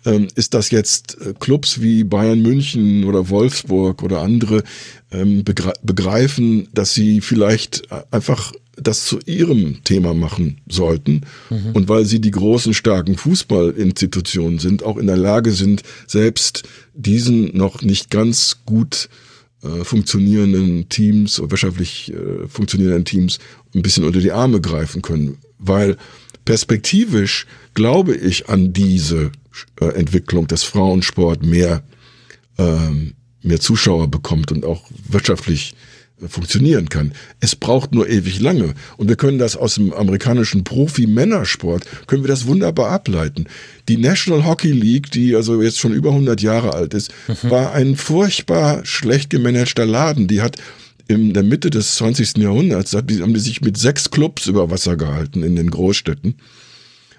ähm, 0.04 0.26
ist, 0.35 0.54
dass 0.54 0.70
jetzt 0.70 1.20
äh, 1.20 1.35
Clubs 1.38 1.80
wie 1.80 2.02
Bayern 2.02 2.40
München 2.42 3.04
oder 3.04 3.28
Wolfsburg 3.28 4.02
oder 4.02 4.22
andere 4.22 4.64
ähm, 5.12 5.44
begreifen, 5.44 6.68
dass 6.74 6.94
sie 6.94 7.20
vielleicht 7.20 7.88
einfach 8.11 8.52
das 8.76 9.06
zu 9.06 9.18
ihrem 9.24 9.82
Thema 9.84 10.14
machen 10.14 10.60
sollten 10.68 11.22
mhm. 11.50 11.72
und 11.72 11.88
weil 11.88 12.04
sie 12.04 12.20
die 12.20 12.30
großen, 12.30 12.74
starken 12.74 13.16
Fußballinstitutionen 13.16 14.58
sind, 14.58 14.82
auch 14.82 14.98
in 14.98 15.06
der 15.06 15.16
Lage 15.16 15.52
sind, 15.52 15.82
selbst 16.06 16.64
diesen 16.94 17.56
noch 17.56 17.82
nicht 17.82 18.10
ganz 18.10 18.58
gut 18.66 19.08
äh, 19.62 19.84
funktionierenden 19.84 20.88
Teams 20.88 21.40
oder 21.40 21.52
wirtschaftlich 21.52 22.12
äh, 22.12 22.46
funktionierenden 22.46 23.04
Teams 23.04 23.38
ein 23.74 23.82
bisschen 23.82 24.04
unter 24.04 24.20
die 24.20 24.32
Arme 24.32 24.60
greifen 24.60 25.02
können. 25.02 25.38
Weil 25.58 25.96
perspektivisch 26.44 27.46
glaube 27.74 28.14
ich 28.14 28.48
an 28.48 28.72
diese 28.72 29.32
äh, 29.80 29.86
Entwicklung, 29.86 30.46
dass 30.46 30.62
Frauensport 30.62 31.42
mehr, 31.42 31.82
ähm, 32.58 33.14
mehr 33.42 33.60
Zuschauer 33.60 34.08
bekommt 34.08 34.52
und 34.52 34.64
auch 34.64 34.84
wirtschaftlich 35.08 35.74
funktionieren 36.26 36.88
kann. 36.88 37.12
Es 37.40 37.57
braucht 37.57 37.94
nur 37.94 38.09
ewig 38.09 38.40
lange. 38.40 38.74
Und 38.96 39.09
wir 39.09 39.16
können 39.16 39.38
das 39.38 39.57
aus 39.57 39.74
dem 39.74 39.92
amerikanischen 39.92 40.64
Profi-Männersport, 40.64 41.85
können 42.07 42.22
wir 42.22 42.29
das 42.29 42.46
wunderbar 42.46 42.90
ableiten. 42.90 43.46
Die 43.88 43.98
National 43.98 44.46
Hockey 44.46 44.72
League, 44.72 45.11
die 45.11 45.37
also 45.37 45.61
jetzt 45.61 45.79
schon 45.79 45.92
über 45.92 46.11
100 46.11 46.40
Jahre 46.40 46.74
alt 46.74 46.94
ist, 46.94 47.12
mhm. 47.29 47.50
war 47.50 47.72
ein 47.72 47.96
furchtbar 47.96 48.85
schlecht 48.85 49.31
gemanagter 49.31 49.85
Laden. 49.85 50.26
Die 50.26 50.40
hat 50.40 50.57
in 51.09 51.35
der 51.35 51.42
Mitte 51.42 51.70
des 51.70 51.96
20. 51.96 52.38
Jahrhunderts, 52.38 52.94
haben 52.94 53.35
die 53.35 53.40
sich 53.40 53.61
mit 53.61 53.76
sechs 53.76 54.11
Clubs 54.11 54.46
über 54.46 54.70
Wasser 54.70 54.96
gehalten 54.96 55.42
in 55.42 55.55
den 55.55 55.70
Großstädten 55.70 56.37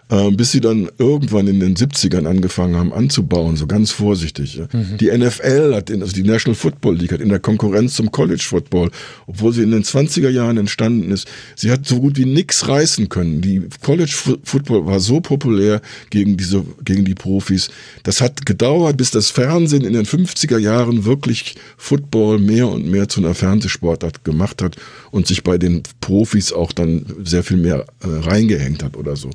äh, 0.09 0.31
bis 0.31 0.51
sie 0.51 0.61
dann 0.61 0.89
irgendwann 0.97 1.47
in 1.47 1.59
den 1.59 1.75
70ern 1.75 2.25
angefangen 2.25 2.77
haben 2.77 2.93
anzubauen, 2.93 3.57
so 3.57 3.67
ganz 3.67 3.91
vorsichtig. 3.91 4.61
Mhm. 4.71 4.97
Die 4.97 5.11
NFL 5.11 5.73
hat, 5.75 5.89
in, 5.89 6.01
also 6.01 6.13
die 6.13 6.23
National 6.23 6.55
Football 6.55 6.95
League 6.95 7.11
hat 7.11 7.19
in 7.19 7.29
der 7.29 7.39
Konkurrenz 7.39 7.95
zum 7.95 8.11
College 8.11 8.45
Football, 8.47 8.89
obwohl 9.25 9.51
sie 9.53 9.63
in 9.63 9.71
den 9.71 9.83
20er 9.83 10.29
Jahren 10.29 10.57
entstanden 10.57 11.11
ist, 11.11 11.27
sie 11.55 11.71
hat 11.71 11.85
so 11.85 11.99
gut 11.99 12.17
wie 12.17 12.25
nix 12.25 12.67
reißen 12.67 13.09
können. 13.09 13.41
Die 13.41 13.63
College 13.83 14.37
Football 14.43 14.85
war 14.85 14.99
so 14.99 15.19
populär 15.19 15.81
gegen 16.09 16.37
diese, 16.37 16.63
gegen 16.85 17.03
die 17.03 17.15
Profis. 17.15 17.69
Das 18.03 18.21
hat 18.21 18.45
gedauert, 18.45 18.97
bis 18.97 19.11
das 19.11 19.29
Fernsehen 19.29 19.83
in 19.83 19.93
den 19.93 20.05
50er 20.05 20.57
Jahren 20.57 21.03
wirklich 21.03 21.55
Football 21.75 22.39
mehr 22.39 22.69
und 22.69 22.87
mehr 22.87 23.09
zu 23.09 23.19
einer 23.19 23.33
Fernsehsportart 23.33 24.23
gemacht 24.23 24.61
hat 24.61 24.77
und 25.11 25.27
sich 25.27 25.43
bei 25.43 25.57
den 25.57 25.83
Profis 25.99 26.53
auch 26.53 26.71
dann 26.71 27.05
sehr 27.23 27.43
viel 27.43 27.57
mehr 27.57 27.85
äh, 28.01 28.07
reingehängt 28.07 28.83
hat 28.83 28.95
oder 28.95 29.15
so. 29.15 29.29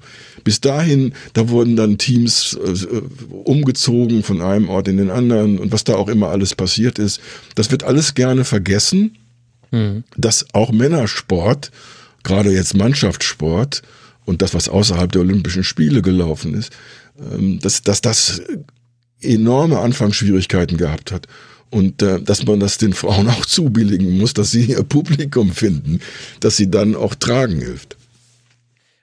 Bis 0.44 0.61
dahin, 0.64 1.14
da 1.32 1.48
wurden 1.48 1.76
dann 1.76 1.98
Teams 1.98 2.54
äh, 2.54 3.02
umgezogen 3.30 4.22
von 4.22 4.40
einem 4.42 4.68
Ort 4.68 4.88
in 4.88 4.96
den 4.96 5.10
anderen 5.10 5.58
und 5.58 5.72
was 5.72 5.84
da 5.84 5.94
auch 5.94 6.08
immer 6.08 6.28
alles 6.28 6.54
passiert 6.54 6.98
ist. 6.98 7.20
Das 7.54 7.70
wird 7.70 7.84
alles 7.84 8.14
gerne 8.14 8.44
vergessen, 8.44 9.16
mhm. 9.70 10.04
dass 10.16 10.46
auch 10.54 10.72
Männersport, 10.72 11.70
gerade 12.22 12.50
jetzt 12.50 12.76
Mannschaftssport 12.76 13.82
und 14.24 14.42
das, 14.42 14.54
was 14.54 14.68
außerhalb 14.68 15.10
der 15.12 15.22
Olympischen 15.22 15.64
Spiele 15.64 16.02
gelaufen 16.02 16.54
ist, 16.54 16.72
ähm, 17.18 17.58
dass, 17.60 17.82
dass 17.82 18.00
das 18.00 18.42
enorme 19.20 19.78
Anfangsschwierigkeiten 19.78 20.76
gehabt 20.76 21.12
hat 21.12 21.26
und 21.70 22.02
äh, 22.02 22.20
dass 22.20 22.44
man 22.44 22.60
das 22.60 22.78
den 22.78 22.92
Frauen 22.92 23.28
auch 23.30 23.46
zubilligen 23.46 24.18
muss, 24.18 24.34
dass 24.34 24.50
sie 24.50 24.66
ihr 24.66 24.82
Publikum 24.82 25.52
finden, 25.52 26.00
dass 26.40 26.56
sie 26.56 26.70
dann 26.70 26.94
auch 26.94 27.14
tragen 27.14 27.60
hilft. 27.60 27.96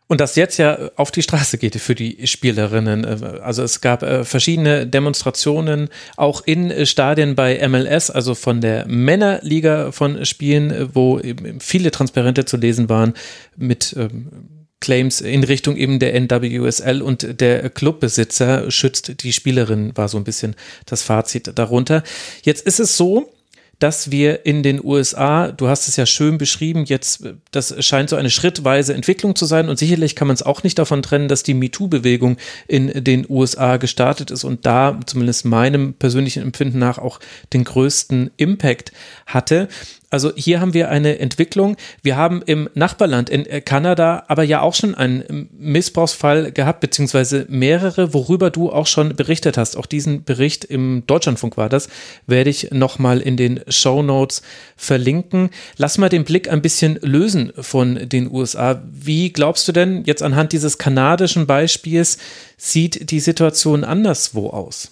Und 0.09 0.19
das 0.19 0.35
jetzt 0.35 0.57
ja 0.57 0.89
auf 0.95 1.11
die 1.11 1.21
Straße 1.21 1.59
geht 1.59 1.75
für 1.75 1.93
die 1.93 2.25
Spielerinnen. 2.25 3.05
Also 3.41 3.61
es 3.61 3.79
gab 3.79 4.01
äh, 4.01 4.25
verschiedene 4.25 4.87
Demonstrationen 4.87 5.89
auch 6.17 6.41
in 6.43 6.71
äh, 6.71 6.87
Stadien 6.87 7.35
bei 7.35 7.67
MLS, 7.69 8.09
also 8.09 8.33
von 8.33 8.59
der 8.59 8.87
Männerliga 8.87 9.91
von 9.91 10.25
Spielen, 10.25 10.89
wo 10.93 11.21
viele 11.59 11.91
Transparente 11.91 12.45
zu 12.45 12.57
lesen 12.57 12.89
waren 12.89 13.13
mit 13.55 13.95
ähm, 13.99 14.31
Claims 14.79 15.21
in 15.21 15.43
Richtung 15.43 15.75
eben 15.75 15.99
der 15.99 16.19
NWSL 16.19 17.03
und 17.03 17.39
der 17.39 17.69
Clubbesitzer 17.69 18.71
schützt 18.71 19.21
die 19.21 19.31
Spielerin, 19.31 19.95
war 19.95 20.07
so 20.07 20.17
ein 20.17 20.23
bisschen 20.23 20.55
das 20.87 21.03
Fazit 21.03 21.51
darunter. 21.53 22.01
Jetzt 22.41 22.65
ist 22.65 22.79
es 22.79 22.97
so, 22.97 23.31
dass 23.79 24.11
wir 24.11 24.45
in 24.45 24.61
den 24.61 24.83
USA, 24.83 25.51
du 25.51 25.69
hast 25.69 25.87
es 25.87 25.95
ja 25.95 26.05
schön 26.05 26.37
beschrieben, 26.37 26.83
jetzt, 26.85 27.23
das 27.51 27.73
scheint 27.83 28.09
so 28.09 28.17
eine 28.17 28.29
schrittweise 28.29 28.93
Entwicklung 28.93 29.35
zu 29.35 29.45
sein 29.45 29.69
und 29.69 29.79
sicherlich 29.79 30.15
kann 30.15 30.27
man 30.27 30.35
es 30.35 30.43
auch 30.43 30.63
nicht 30.63 30.77
davon 30.77 31.01
trennen, 31.01 31.29
dass 31.29 31.43
die 31.43 31.53
MeToo-Bewegung 31.53 32.37
in 32.67 33.03
den 33.03 33.25
USA 33.29 33.77
gestartet 33.77 34.31
ist 34.31 34.43
und 34.43 34.65
da 34.65 34.99
zumindest 35.05 35.45
meinem 35.45 35.93
persönlichen 35.93 36.43
Empfinden 36.43 36.77
nach 36.77 36.97
auch 36.97 37.19
den 37.53 37.63
größten 37.63 38.31
Impact 38.35 38.91
hatte. 39.25 39.69
Also 40.11 40.31
hier 40.35 40.59
haben 40.59 40.73
wir 40.73 40.89
eine 40.89 41.19
Entwicklung. 41.19 41.77
Wir 42.01 42.17
haben 42.17 42.41
im 42.43 42.69
Nachbarland 42.73 43.29
in 43.29 43.45
äh, 43.45 43.61
Kanada 43.61 44.23
aber 44.27 44.43
ja 44.43 44.61
auch 44.61 44.73
schon 44.73 44.95
einen 44.95 45.49
Missbrauchsfall 45.57 46.51
gehabt, 46.51 46.79
beziehungsweise 46.79 47.45
mehrere, 47.47 48.13
worüber 48.13 48.49
du 48.49 48.71
auch 48.71 48.87
schon 48.87 49.15
berichtet 49.15 49.57
hast. 49.57 49.77
Auch 49.77 49.85
diesen 49.85 50.23
Bericht 50.23 50.65
im 50.65 51.03
Deutschlandfunk 51.05 51.57
war 51.57 51.69
das, 51.69 51.89
werde 52.25 52.49
ich 52.49 52.71
nochmal 52.71 53.21
in 53.21 53.37
den 53.37 53.61
Show 53.67 54.01
Notes 54.01 54.41
verlinken. 54.75 55.51
Lass 55.77 55.99
mal 55.99 56.09
den 56.09 56.23
Blick 56.23 56.49
ein 56.49 56.63
bisschen 56.63 56.97
lösen 57.01 57.53
von 57.59 58.09
den 58.09 58.31
USA. 58.31 58.81
Wie 58.91 59.31
glaubst 59.31 59.67
du 59.67 59.71
denn 59.71 60.03
jetzt 60.05 60.23
anhand 60.23 60.53
dieses 60.53 60.79
kanadischen 60.79 61.45
Beispiels 61.45 62.17
sieht 62.57 63.11
die 63.11 63.19
Situation 63.19 63.83
anderswo 63.83 64.49
aus? 64.49 64.91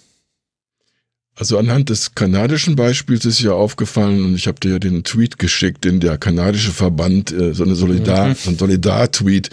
Also 1.38 1.56
anhand 1.56 1.88
des 1.88 2.16
kanadischen 2.16 2.74
Beispiels 2.74 3.24
ist 3.24 3.40
ja 3.40 3.52
aufgefallen, 3.52 4.24
und 4.24 4.34
ich 4.34 4.48
habe 4.48 4.58
dir 4.58 4.72
ja 4.72 4.78
den 4.80 5.04
Tweet 5.04 5.38
geschickt, 5.38 5.84
den 5.84 6.00
der 6.00 6.18
kanadische 6.18 6.72
Verband, 6.72 7.30
äh, 7.30 7.54
so 7.54 7.62
eine 7.62 7.76
Solidar, 7.76 8.30
mhm. 8.30 8.34
so 8.34 8.50
ein 8.50 8.58
Solidar-Tweet 8.58 9.50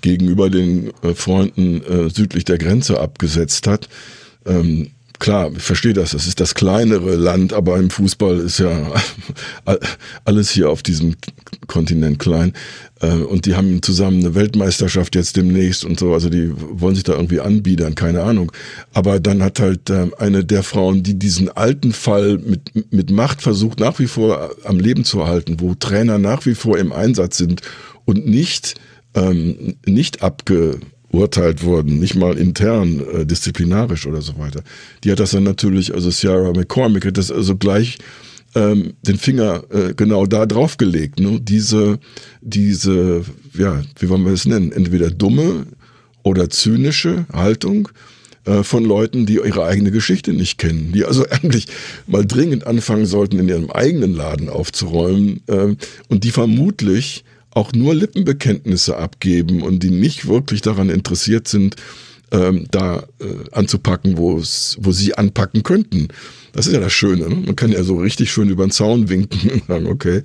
gegenüber 0.00 0.50
den 0.50 0.90
äh, 1.02 1.14
Freunden 1.14 1.80
äh, 1.84 2.10
südlich 2.10 2.44
der 2.44 2.58
Grenze 2.58 2.98
abgesetzt 2.98 3.68
hat. 3.68 3.88
Ähm, 4.46 4.90
klar, 5.20 5.52
ich 5.56 5.62
verstehe 5.62 5.92
das, 5.92 6.10
das 6.10 6.26
ist 6.26 6.40
das 6.40 6.56
kleinere 6.56 7.14
Land, 7.14 7.52
aber 7.52 7.78
im 7.78 7.90
Fußball 7.90 8.40
ist 8.40 8.58
ja 8.58 8.92
alles 10.24 10.50
hier 10.50 10.70
auf 10.70 10.82
diesem 10.82 11.14
Kontinent 11.68 12.18
klein. 12.18 12.52
Äh, 13.00 13.12
und 13.12 13.46
die 13.46 13.54
haben 13.54 13.82
zusammen 13.82 14.20
eine 14.20 14.34
Weltmeisterschaft 14.34 15.14
jetzt 15.14 15.36
demnächst 15.36 15.84
und 15.84 15.98
so, 15.98 16.12
also 16.12 16.28
die 16.28 16.52
wollen 16.54 16.94
sich 16.94 17.04
da 17.04 17.14
irgendwie 17.14 17.40
anbiedern, 17.40 17.94
keine 17.94 18.22
Ahnung. 18.22 18.52
Aber 18.92 19.20
dann 19.20 19.42
hat 19.42 19.60
halt 19.60 19.90
äh, 19.90 20.08
eine 20.18 20.44
der 20.44 20.62
Frauen, 20.62 21.02
die 21.02 21.18
diesen 21.18 21.48
alten 21.48 21.92
Fall 21.92 22.38
mit, 22.38 22.92
mit 22.92 23.10
Macht 23.10 23.42
versucht, 23.42 23.80
nach 23.80 23.98
wie 23.98 24.06
vor 24.06 24.50
am 24.64 24.80
Leben 24.80 25.04
zu 25.04 25.20
erhalten, 25.20 25.56
wo 25.60 25.74
Trainer 25.74 26.18
nach 26.18 26.46
wie 26.46 26.54
vor 26.54 26.78
im 26.78 26.92
Einsatz 26.92 27.38
sind 27.38 27.62
und 28.04 28.26
nicht, 28.26 28.74
ähm, 29.14 29.76
nicht 29.86 30.22
abge 30.22 30.80
urteilt 31.10 31.62
wurden, 31.62 31.98
nicht 31.98 32.16
mal 32.16 32.36
intern, 32.36 33.00
äh, 33.12 33.26
disziplinarisch 33.26 34.06
oder 34.06 34.20
so 34.20 34.38
weiter. 34.38 34.62
Die 35.04 35.10
hat 35.10 35.20
das 35.20 35.30
dann 35.30 35.42
natürlich, 35.42 35.94
also 35.94 36.10
Ciara 36.10 36.52
McCormick 36.52 37.06
hat 37.06 37.16
das 37.16 37.32
also 37.32 37.56
gleich 37.56 37.98
ähm, 38.58 38.94
den 39.02 39.18
Finger 39.18 39.62
äh, 39.70 39.94
genau 39.94 40.26
da 40.26 40.44
drauf 40.44 40.76
gelegt. 40.76 41.20
Ne? 41.20 41.40
Diese, 41.40 42.00
diese, 42.40 43.24
ja, 43.56 43.82
wie 43.98 44.08
wollen 44.08 44.24
wir 44.24 44.32
das 44.32 44.46
nennen? 44.46 44.72
Entweder 44.72 45.10
dumme 45.10 45.66
oder 46.24 46.50
zynische 46.50 47.26
Haltung 47.32 47.88
äh, 48.46 48.64
von 48.64 48.84
Leuten, 48.84 49.26
die 49.26 49.34
ihre 49.34 49.64
eigene 49.64 49.92
Geschichte 49.92 50.32
nicht 50.32 50.58
kennen, 50.58 50.90
die 50.92 51.04
also 51.04 51.24
eigentlich 51.30 51.66
mal 52.08 52.26
dringend 52.26 52.66
anfangen 52.66 53.06
sollten, 53.06 53.38
in 53.38 53.48
ihrem 53.48 53.70
eigenen 53.70 54.12
Laden 54.12 54.48
aufzuräumen 54.48 55.40
äh, 55.46 55.76
und 56.08 56.24
die 56.24 56.32
vermutlich 56.32 57.24
auch 57.50 57.72
nur 57.72 57.94
Lippenbekenntnisse 57.94 58.96
abgeben 58.96 59.62
und 59.62 59.82
die 59.82 59.90
nicht 59.90 60.26
wirklich 60.26 60.62
daran 60.62 60.90
interessiert 60.90 61.48
sind, 61.48 61.76
ähm, 62.30 62.66
da 62.70 63.04
äh, 63.20 63.50
anzupacken, 63.52 64.18
wo 64.18 64.42
sie 64.42 65.14
anpacken 65.14 65.62
könnten. 65.62 66.08
Das 66.52 66.66
ist 66.66 66.72
ja 66.72 66.80
das 66.80 66.92
Schöne. 66.92 67.28
Ne? 67.28 67.42
Man 67.46 67.56
kann 67.56 67.70
ja 67.70 67.82
so 67.82 67.96
richtig 67.96 68.30
schön 68.30 68.48
über 68.48 68.66
den 68.66 68.70
Zaun 68.70 69.08
winken 69.08 69.50
und 69.52 69.66
sagen, 69.66 69.86
okay, 69.86 70.22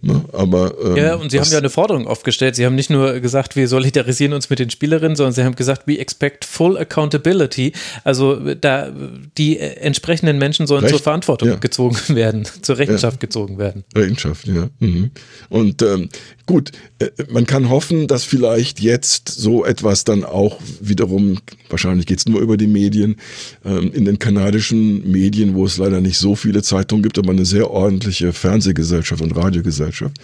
Ne? 0.00 0.24
Aber, 0.32 0.74
ähm, 0.80 0.96
ja, 0.96 1.14
und 1.16 1.32
Sie 1.32 1.40
haben 1.40 1.50
ja 1.50 1.58
eine 1.58 1.70
Forderung 1.70 2.06
aufgestellt. 2.06 2.54
Sie 2.54 2.64
haben 2.64 2.76
nicht 2.76 2.88
nur 2.88 3.18
gesagt, 3.18 3.56
wir 3.56 3.66
solidarisieren 3.66 4.32
uns 4.32 4.48
mit 4.48 4.60
den 4.60 4.70
Spielerinnen, 4.70 5.16
sondern 5.16 5.32
Sie 5.32 5.42
haben 5.42 5.56
gesagt, 5.56 5.88
we 5.88 5.98
expect 5.98 6.44
full 6.44 6.78
accountability. 6.78 7.72
Also 8.04 8.54
da 8.54 8.92
die 9.36 9.58
entsprechenden 9.58 10.38
Menschen 10.38 10.68
sollen 10.68 10.82
Recht, 10.82 10.94
zur 10.94 11.02
Verantwortung 11.02 11.48
ja. 11.48 11.56
gezogen 11.56 11.96
werden, 12.14 12.46
zur 12.62 12.78
Rechenschaft 12.78 13.16
ja. 13.16 13.26
gezogen 13.26 13.58
werden. 13.58 13.82
Rechenschaft, 13.92 14.46
ja. 14.46 14.68
Mhm. 14.78 15.10
Und 15.48 15.82
ähm, 15.82 16.10
gut, 16.46 16.70
äh, 17.00 17.08
man 17.28 17.46
kann 17.46 17.68
hoffen, 17.68 18.06
dass 18.06 18.22
vielleicht 18.22 18.78
jetzt 18.78 19.28
so 19.28 19.64
etwas 19.64 20.04
dann 20.04 20.22
auch 20.22 20.60
wiederum, 20.80 21.38
wahrscheinlich 21.70 22.06
geht 22.06 22.20
es 22.20 22.28
nur 22.28 22.40
über 22.40 22.56
die 22.56 22.68
Medien, 22.68 23.16
ähm, 23.64 23.90
in 23.92 24.04
den 24.04 24.20
kanadischen 24.20 25.10
Medien, 25.10 25.56
wo 25.56 25.66
es 25.66 25.76
leider 25.76 26.00
nicht 26.00 26.18
so 26.18 26.36
viele 26.36 26.62
Zeitungen 26.62 27.02
gibt, 27.02 27.18
aber 27.18 27.32
eine 27.32 27.44
sehr 27.44 27.68
ordentliche 27.72 28.32
Fernsehgesellschaft 28.32 29.22
und 29.22 29.32
Radiogesellschaft 29.32 29.87
Gesellschaft. 29.88 30.18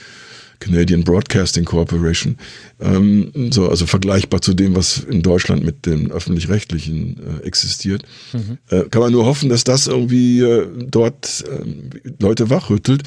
Canadian 0.60 1.04
Broadcasting 1.04 1.64
Corporation, 1.64 2.36
ähm, 2.80 3.50
so, 3.50 3.68
also 3.68 3.86
vergleichbar 3.86 4.40
zu 4.40 4.54
dem, 4.54 4.74
was 4.76 4.98
in 4.98 5.20
Deutschland 5.20 5.64
mit 5.64 5.84
den 5.84 6.10
öffentlich-rechtlichen 6.10 7.20
äh, 7.42 7.46
existiert. 7.46 8.04
Mhm. 8.32 8.58
Äh, 8.70 8.84
kann 8.84 9.02
man 9.02 9.12
nur 9.12 9.26
hoffen, 9.26 9.48
dass 9.48 9.64
das 9.64 9.88
irgendwie 9.88 10.40
äh, 10.40 10.66
dort 10.88 11.44
äh, 11.48 12.12
Leute 12.20 12.50
wachrüttelt 12.50 13.02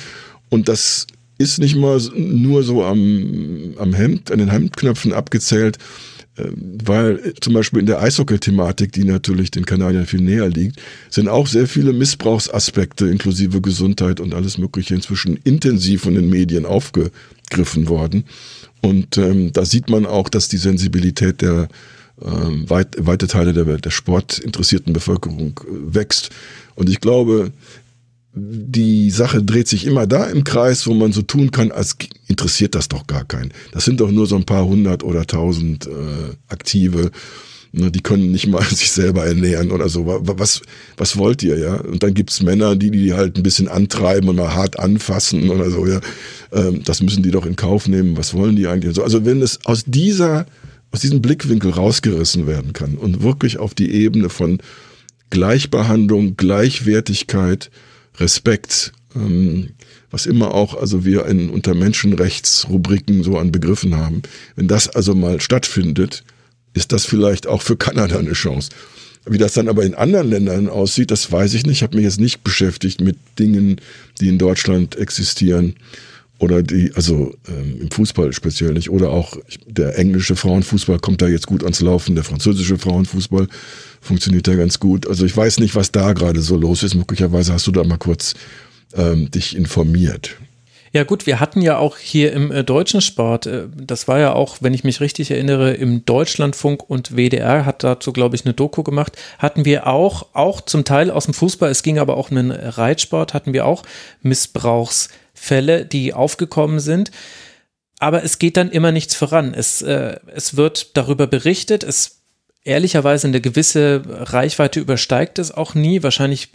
und 0.49 0.67
das 0.67 1.07
ist 1.39 1.59
nicht 1.59 1.75
mal 1.75 1.99
nur 2.15 2.63
so 2.63 2.83
am, 2.83 3.73
am 3.77 3.93
Hemd, 3.93 4.31
an 4.31 4.39
den 4.39 4.51
Hemdknöpfen 4.51 5.13
abgezählt, 5.13 5.77
ähm, 5.77 5.85
weil 6.37 7.33
zum 7.41 7.53
Beispiel 7.53 7.79
in 7.79 7.85
der 7.85 8.01
Eishockey-Thematik, 8.01 8.91
die 8.91 9.03
natürlich 9.03 9.51
den 9.51 9.65
Kanadiern 9.65 10.05
viel 10.05 10.21
näher 10.21 10.49
liegt, 10.49 10.79
sind 11.09 11.27
auch 11.27 11.47
sehr 11.47 11.67
viele 11.67 11.93
Missbrauchsaspekte 11.93 13.07
inklusive 13.07 13.61
Gesundheit 13.61 14.19
und 14.19 14.33
alles 14.33 14.57
Mögliche 14.57 14.95
inzwischen 14.95 15.37
intensiv 15.37 16.03
von 16.03 16.13
den 16.13 16.29
Medien 16.29 16.65
aufgegriffen 16.65 17.87
worden. 17.87 18.25
Und 18.81 19.17
ähm, 19.17 19.51
da 19.51 19.65
sieht 19.65 19.89
man 19.89 20.05
auch, 20.05 20.29
dass 20.29 20.47
die 20.47 20.57
Sensibilität 20.57 21.41
der 21.41 21.67
ähm, 22.21 22.69
weit, 22.69 22.95
weite 22.99 23.27
Teile 23.27 23.53
der, 23.53 23.77
der 23.77 23.89
sportinteressierten 23.89 24.93
Bevölkerung 24.93 25.59
äh, 25.63 25.95
wächst. 25.95 26.29
Und 26.75 26.89
ich 26.89 26.99
glaube, 26.99 27.51
die 28.39 29.09
Sache 29.09 29.43
dreht 29.43 29.67
sich 29.67 29.85
immer 29.85 30.07
da 30.07 30.25
im 30.25 30.43
Kreis, 30.43 30.87
wo 30.87 30.93
man 30.93 31.11
so 31.11 31.21
tun 31.21 31.51
kann, 31.51 31.71
als 31.71 31.97
interessiert 32.27 32.75
das 32.75 32.87
doch 32.87 33.07
gar 33.07 33.25
keinen. 33.25 33.51
Das 33.71 33.85
sind 33.85 33.99
doch 33.99 34.11
nur 34.11 34.27
so 34.27 34.35
ein 34.35 34.45
paar 34.45 34.65
hundert 34.65 35.03
oder 35.03 35.25
tausend 35.25 35.87
äh, 35.87 36.35
Aktive. 36.47 37.11
Ne, 37.73 37.91
die 37.91 38.01
können 38.01 38.31
nicht 38.31 38.47
mal 38.47 38.63
sich 38.69 38.91
selber 38.91 39.25
ernähren 39.25 39.71
oder 39.71 39.89
so. 39.89 40.05
Was, 40.05 40.61
was 40.95 41.17
wollt 41.17 41.43
ihr, 41.43 41.57
ja? 41.57 41.75
Und 41.75 42.03
dann 42.03 42.13
gibt's 42.13 42.41
Männer, 42.41 42.75
die 42.75 42.91
die 42.91 43.13
halt 43.13 43.37
ein 43.37 43.43
bisschen 43.43 43.67
antreiben 43.67 44.29
und 44.29 44.37
mal 44.37 44.53
hart 44.53 44.79
anfassen 44.79 45.49
oder 45.49 45.69
so, 45.69 45.85
ja. 45.85 45.99
Ähm, 46.51 46.81
das 46.83 47.01
müssen 47.01 47.23
die 47.23 47.31
doch 47.31 47.45
in 47.45 47.55
Kauf 47.55 47.87
nehmen. 47.87 48.17
Was 48.17 48.33
wollen 48.33 48.55
die 48.55 48.67
eigentlich? 48.67 48.99
Also 49.01 49.25
wenn 49.25 49.41
es 49.41 49.65
aus 49.65 49.83
dieser, 49.85 50.45
aus 50.91 51.01
diesem 51.01 51.21
Blickwinkel 51.21 51.71
rausgerissen 51.71 52.47
werden 52.47 52.73
kann 52.73 52.95
und 52.95 53.23
wirklich 53.23 53.57
auf 53.57 53.73
die 53.73 53.91
Ebene 53.91 54.29
von 54.29 54.59
Gleichbehandlung, 55.29 56.37
Gleichwertigkeit, 56.37 57.69
Respekt, 58.19 58.91
ähm, 59.15 59.69
was 60.09 60.25
immer 60.25 60.53
auch 60.53 60.79
also 60.79 61.05
wir 61.05 61.25
in, 61.25 61.49
unter 61.49 61.73
Menschenrechtsrubriken 61.73 63.23
so 63.23 63.37
an 63.37 63.51
Begriffen 63.51 63.95
haben. 63.95 64.21
Wenn 64.55 64.67
das 64.67 64.89
also 64.89 65.15
mal 65.15 65.41
stattfindet, 65.41 66.23
ist 66.73 66.91
das 66.91 67.05
vielleicht 67.05 67.47
auch 67.47 67.61
für 67.61 67.77
Kanada 67.77 68.17
eine 68.17 68.33
Chance. 68.33 68.69
Wie 69.25 69.37
das 69.37 69.53
dann 69.53 69.67
aber 69.67 69.83
in 69.83 69.93
anderen 69.93 70.29
Ländern 70.29 70.69
aussieht, 70.69 71.11
das 71.11 71.29
weiß 71.31 71.53
ich 71.53 71.65
nicht. 71.65 71.77
Ich 71.77 71.83
habe 71.83 71.97
mich 71.97 72.05
jetzt 72.05 72.19
nicht 72.19 72.43
beschäftigt 72.43 73.01
mit 73.01 73.17
Dingen, 73.39 73.81
die 74.21 74.29
in 74.29 74.37
Deutschland 74.37 74.95
existieren 74.95 75.75
oder 76.39 76.63
die, 76.63 76.91
also 76.93 77.35
ähm, 77.47 77.81
im 77.81 77.91
Fußball 77.91 78.31
speziell 78.31 78.73
nicht, 78.73 78.89
oder 78.89 79.09
auch 79.09 79.37
der 79.65 79.97
englische 79.97 80.35
Frauenfußball 80.35 80.99
kommt 80.99 81.21
da 81.21 81.27
jetzt 81.27 81.47
gut 81.47 81.63
ans 81.63 81.81
Laufen, 81.81 82.15
der 82.15 82.23
französische 82.23 82.77
Frauenfußball 82.77 83.47
funktioniert 84.01 84.47
da 84.47 84.55
ganz 84.55 84.79
gut. 84.79 85.07
Also 85.07 85.25
ich 85.25 85.35
weiß 85.35 85.59
nicht, 85.59 85.75
was 85.75 85.91
da 85.91 86.13
gerade 86.13 86.41
so 86.41 86.55
los 86.55 86.83
ist. 86.83 86.95
Möglicherweise 86.95 87.53
hast 87.53 87.67
du 87.67 87.71
da 87.71 87.83
mal 87.83 87.97
kurz 87.97 88.33
ähm, 88.95 89.29
dich 89.31 89.55
informiert. 89.55 90.37
Ja 90.93 91.03
gut, 91.03 91.27
wir 91.27 91.39
hatten 91.39 91.61
ja 91.61 91.77
auch 91.77 91.97
hier 91.97 92.31
im 92.33 92.51
äh, 92.51 92.63
deutschen 92.63 93.01
Sport, 93.01 93.45
äh, 93.45 93.67
das 93.75 94.07
war 94.07 94.19
ja 94.19 94.33
auch, 94.33 94.57
wenn 94.61 94.73
ich 94.73 94.83
mich 94.83 95.01
richtig 95.01 95.29
erinnere, 95.31 95.73
im 95.73 96.05
Deutschlandfunk 96.05 96.89
und 96.89 97.15
WDR 97.15 97.65
hat 97.65 97.83
dazu, 97.83 98.13
glaube 98.13 98.35
ich, 98.35 98.45
eine 98.45 98.53
Doku 98.53 98.83
gemacht, 98.83 99.17
hatten 99.37 99.65
wir 99.65 99.87
auch, 99.87 100.27
auch 100.33 100.61
zum 100.61 100.85
Teil 100.85 101.11
aus 101.11 101.25
dem 101.25 101.33
Fußball, 101.33 101.69
es 101.69 101.83
ging 101.83 101.99
aber 101.99 102.17
auch 102.17 102.31
um 102.31 102.37
den 102.37 102.51
Reitsport, 102.51 103.33
hatten 103.33 103.53
wir 103.53 103.65
auch 103.65 103.83
Missbrauchsfälle, 104.21 105.85
die 105.85 106.13
aufgekommen 106.13 106.79
sind. 106.79 107.11
Aber 107.99 108.23
es 108.23 108.37
geht 108.39 108.57
dann 108.57 108.69
immer 108.69 108.91
nichts 108.91 109.15
voran. 109.15 109.55
Es, 109.55 109.81
äh, 109.81 110.17
es 110.33 110.55
wird 110.55 110.95
darüber 110.95 111.25
berichtet, 111.25 111.83
es 111.83 112.16
ehrlicherweise 112.67 113.27
eine 113.27 113.41
gewisse 113.41 114.01
Reichweite 114.05 114.79
übersteigt 114.79 115.39
es 115.39 115.51
auch 115.51 115.73
nie. 115.73 116.03
Wahrscheinlich 116.03 116.49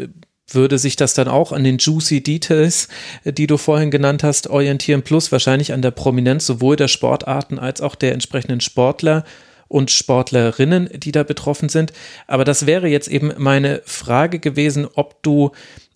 würde 0.49 0.79
sich 0.79 0.97
das 0.97 1.15
dann 1.15 1.29
auch 1.29 1.53
an 1.53 1.65
den 1.65 1.79
juicy 1.79 2.23
Details, 2.23 2.89
die 3.25 3.47
du 3.47 3.57
vorhin 3.57 3.91
genannt 3.91 4.23
hast, 4.23 4.49
orientieren, 4.49 5.03
plus 5.03 5.33
wahrscheinlich 5.33 5.73
an 5.73 5.83
der 5.83 5.91
Prominenz 5.91 6.47
sowohl 6.47 6.77
der 6.77 6.89
Sportarten 6.89 7.59
als 7.59 7.81
auch 7.81 7.95
der 7.95 8.13
entsprechenden 8.13 8.61
Sportler 8.61 9.25
und 9.69 9.91
Sportlerinnen, 9.91 10.91
die 10.95 11.13
da 11.13 11.23
betroffen 11.23 11.71
sind. 11.71 11.95
Aber 12.27 12.45
das 12.45 12.67
wäre 12.67 12.89
jetzt 12.89 13.09
eben 13.09 13.33
meine 13.39 13.81
Frage 13.87 14.39
gewesen, 14.39 14.87
ob 14.95 15.23
du 15.23 15.53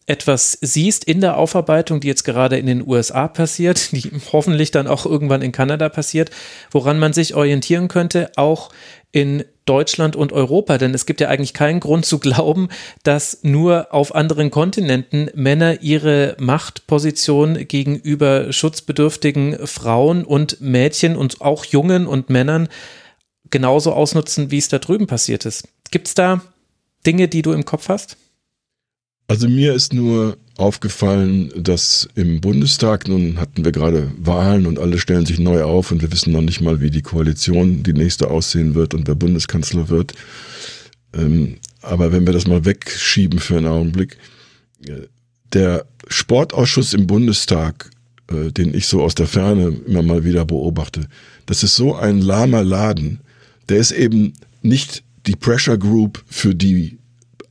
etwas 0.07 0.57
siehst 0.61 1.05
in 1.05 1.21
der 1.21 1.37
Aufarbeitung, 1.37 2.01
die 2.01 2.09
jetzt 2.09 2.25
gerade 2.25 2.59
in 2.59 2.66
den 2.66 2.87
USA 2.87 3.29
passiert, 3.29 3.92
die 3.92 4.11
hoffentlich 4.33 4.71
dann 4.71 4.87
auch 4.87 5.05
irgendwann 5.05 5.42
in 5.42 5.53
Kanada 5.53 5.88
passiert, 5.88 6.31
woran 6.71 6.99
man 6.99 7.12
sich 7.12 7.35
orientieren 7.35 7.88
könnte, 7.88 8.31
auch 8.37 8.71
in 9.12 9.45
Deutschland 9.64 10.14
und 10.14 10.33
Europa, 10.33 10.79
denn 10.79 10.95
es 10.95 11.07
gibt 11.07 11.21
ja 11.21 11.29
eigentlich 11.29 11.55
keinen 11.55 11.81
Grund 11.81 12.07
zu 12.07 12.19
glauben, 12.21 12.69
dass 13.03 13.40
nur 13.42 13.88
auf 13.90 14.14
anderen 14.14 14.51
Kontinenten 14.51 15.29
Männer 15.35 15.83
ihre 15.83 16.37
Machtposition 16.38 17.66
gegenüber 17.66 18.53
schutzbedürftigen 18.53 19.66
Frauen 19.66 20.25
und 20.25 20.61
Mädchen 20.61 21.16
und 21.16 21.40
auch 21.40 21.64
Jungen 21.64 22.07
und 22.07 22.31
Männern 22.31 22.69
genauso 23.51 23.92
ausnutzen, 23.92 24.51
wie 24.51 24.59
es 24.59 24.69
da 24.69 24.79
drüben 24.79 25.07
passiert 25.07 25.47
ist. 25.47 25.66
Gibt 25.90 26.09
es 26.09 26.14
da 26.14 26.42
Dinge, 27.07 27.27
die 27.27 27.42
du 27.42 27.53
im 27.53 27.64
Kopf 27.64 27.88
hast? 27.88 28.16
Also 29.29 29.49
mir 29.49 29.74
ist 29.74 29.93
nur 29.93 30.37
aufgefallen, 30.57 31.53
dass 31.57 32.09
im 32.14 32.41
Bundestag, 32.41 33.09
nun 33.09 33.39
hatten 33.39 33.64
wir 33.64 33.72
gerade 33.72 34.11
Wahlen 34.18 34.66
und 34.66 34.79
alle 34.79 34.99
stellen 34.99 35.27
sich 35.27 35.39
neu 35.39 35.62
auf 35.64 35.91
und 35.91 36.01
wir 36.01 36.12
wissen 36.12 36.33
noch 36.33 36.43
nicht 36.43 36.61
mal, 36.61 36.81
wie 36.81 36.91
die 36.91 37.03
Koalition 37.03 37.83
die 37.83 37.93
nächste 37.93 38.31
aussehen 38.31 38.74
wird 38.74 38.95
und 38.95 39.07
wer 39.09 39.14
Bundeskanzler 39.14 39.89
wird. 39.89 40.14
Ähm, 41.12 41.57
aber 41.83 42.12
wenn 42.12 42.27
wir 42.27 42.33
das 42.33 42.47
mal 42.47 42.64
wegschieben 42.64 43.39
für 43.39 43.57
einen 43.57 43.66
Augenblick, 43.66 44.16
äh, 44.87 45.09
der 45.53 45.87
Sportausschuss 46.09 46.95
im 46.95 47.07
Bundestag, 47.07 47.91
äh, 48.31 48.51
den 48.53 48.74
ich 48.74 48.87
so 48.87 49.03
aus 49.03 49.14
der 49.14 49.27
Ferne 49.27 49.77
immer 49.87 50.03
mal 50.03 50.24
wieder 50.24 50.45
beobachte, 50.45 51.09
das 51.47 51.62
ist 51.62 51.77
so 51.77 51.95
ein 51.95 52.20
lahmer 52.20 52.64
Laden. 52.64 53.20
Der 53.68 53.79
ist 53.79 53.93
eben 53.93 54.35
nicht 54.62 55.03
die 55.27 55.37
Pressure 55.37 55.79
Group 55.79 56.24
für 56.29 56.55
die 56.55 56.99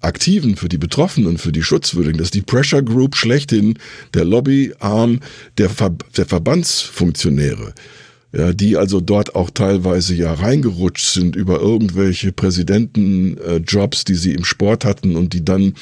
Aktiven, 0.06 0.56
für 0.56 0.70
die 0.70 0.78
Betroffenen, 0.78 1.38
für 1.38 1.52
die 1.52 1.64
Schutzwürdigen. 1.64 2.18
Das 2.18 2.28
ist 2.28 2.36
die 2.36 2.42
Pressure 2.42 2.84
Group 2.84 3.16
schlechthin, 3.16 3.78
der 4.14 4.26
Lobbyarm 4.26 5.20
der, 5.58 5.70
Ver 5.70 5.96
der 6.16 6.26
Verbandsfunktionäre. 6.26 7.74
Ja, 8.32 8.52
die 8.52 8.76
also 8.76 9.00
dort 9.00 9.34
auch 9.34 9.50
teilweise 9.50 10.14
ja 10.14 10.34
reingerutscht 10.34 11.06
sind 11.06 11.38
über 11.38 11.62
irgendwelche 11.62 12.34
Präsidentenjobs, 12.34 14.02
äh, 14.02 14.06
die 14.06 14.16
sie 14.16 14.34
im 14.34 14.44
Sport 14.44 14.84
hatten 14.84 15.16
und 15.16 15.32
die 15.32 15.46
dann 15.46 15.74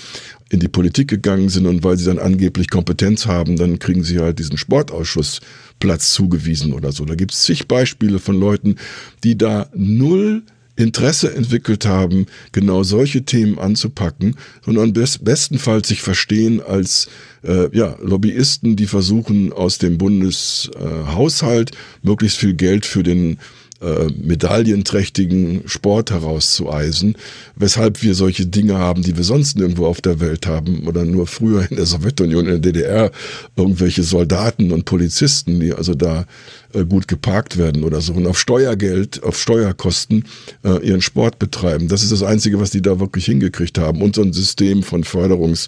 in 0.49 0.59
die 0.59 0.67
Politik 0.67 1.07
gegangen 1.07 1.49
sind 1.49 1.65
und 1.65 1.83
weil 1.83 1.97
sie 1.97 2.05
dann 2.05 2.19
angeblich 2.19 2.69
Kompetenz 2.69 3.25
haben, 3.25 3.55
dann 3.55 3.79
kriegen 3.79 4.03
sie 4.03 4.19
halt 4.19 4.37
diesen 4.37 4.57
Sportausschuss-Platz 4.57 6.13
zugewiesen 6.13 6.73
oder 6.73 6.91
so. 6.91 7.05
Da 7.05 7.15
gibt 7.15 7.33
es 7.33 7.41
zig 7.41 7.67
Beispiele 7.67 8.19
von 8.19 8.39
Leuten, 8.39 8.75
die 9.23 9.35
da 9.35 9.67
null 9.73 10.43
Interesse 10.75 11.33
entwickelt 11.33 11.85
haben, 11.85 12.25
genau 12.51 12.83
solche 12.83 13.23
Themen 13.23 13.59
anzupacken, 13.59 14.35
sondern 14.65 14.93
best 14.93 15.23
bestenfalls 15.23 15.87
sich 15.87 16.01
verstehen 16.01 16.61
als 16.61 17.09
äh, 17.43 17.75
ja, 17.75 17.95
Lobbyisten, 18.01 18.75
die 18.75 18.87
versuchen 18.87 19.53
aus 19.53 19.77
dem 19.77 19.97
Bundeshaushalt 19.97 21.71
möglichst 22.01 22.37
viel 22.37 22.53
Geld 22.55 22.85
für 22.85 23.03
den 23.03 23.37
äh, 23.83 24.07
medaillenträchtigen 24.21 25.63
Sport 25.65 26.11
herauszueisen, 26.11 27.17
weshalb 27.55 28.01
wir 28.01 28.15
solche 28.15 28.45
Dinge 28.45 28.77
haben, 28.77 29.03
die 29.03 29.17
wir 29.17 29.23
sonst 29.23 29.57
nirgendwo 29.57 29.85
auf 29.85 30.01
der 30.01 30.19
Welt 30.19 30.47
haben 30.47 30.87
oder 30.87 31.05
nur 31.05 31.27
früher 31.27 31.69
in 31.69 31.75
der 31.75 31.85
Sowjetunion, 31.85 32.45
in 32.45 32.61
der 32.61 32.71
DDR, 32.73 33.11
irgendwelche 33.55 34.03
Soldaten 34.03 34.71
und 34.71 34.85
Polizisten, 34.85 35.59
die 35.59 35.73
also 35.73 35.93
da 35.93 36.25
äh, 36.73 36.85
gut 36.85 37.07
geparkt 37.07 37.57
werden 37.57 37.83
oder 37.83 38.01
so 38.01 38.13
und 38.13 38.25
auf 38.25 38.39
Steuergeld, 38.39 39.21
auf 39.23 39.39
Steuerkosten 39.39 40.25
äh, 40.63 40.85
ihren 40.85 41.01
Sport 41.01 41.37
betreiben. 41.39 41.87
Das 41.87 42.03
ist 42.03 42.11
das 42.11 42.23
Einzige, 42.23 42.59
was 42.59 42.71
die 42.71 42.81
da 42.81 42.99
wirklich 42.99 43.25
hingekriegt 43.25 43.77
haben. 43.77 44.01
Und 44.01 44.15
so 44.15 44.21
ein 44.21 44.33
System 44.33 44.83
von 44.83 45.03
Förderungs- 45.03 45.67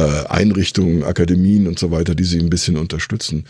Einrichtungen, 0.00 1.04
Akademien 1.04 1.66
und 1.66 1.78
so 1.78 1.90
weiter, 1.90 2.14
die 2.14 2.24
sie 2.24 2.40
ein 2.40 2.50
bisschen 2.50 2.76
unterstützen. 2.76 3.44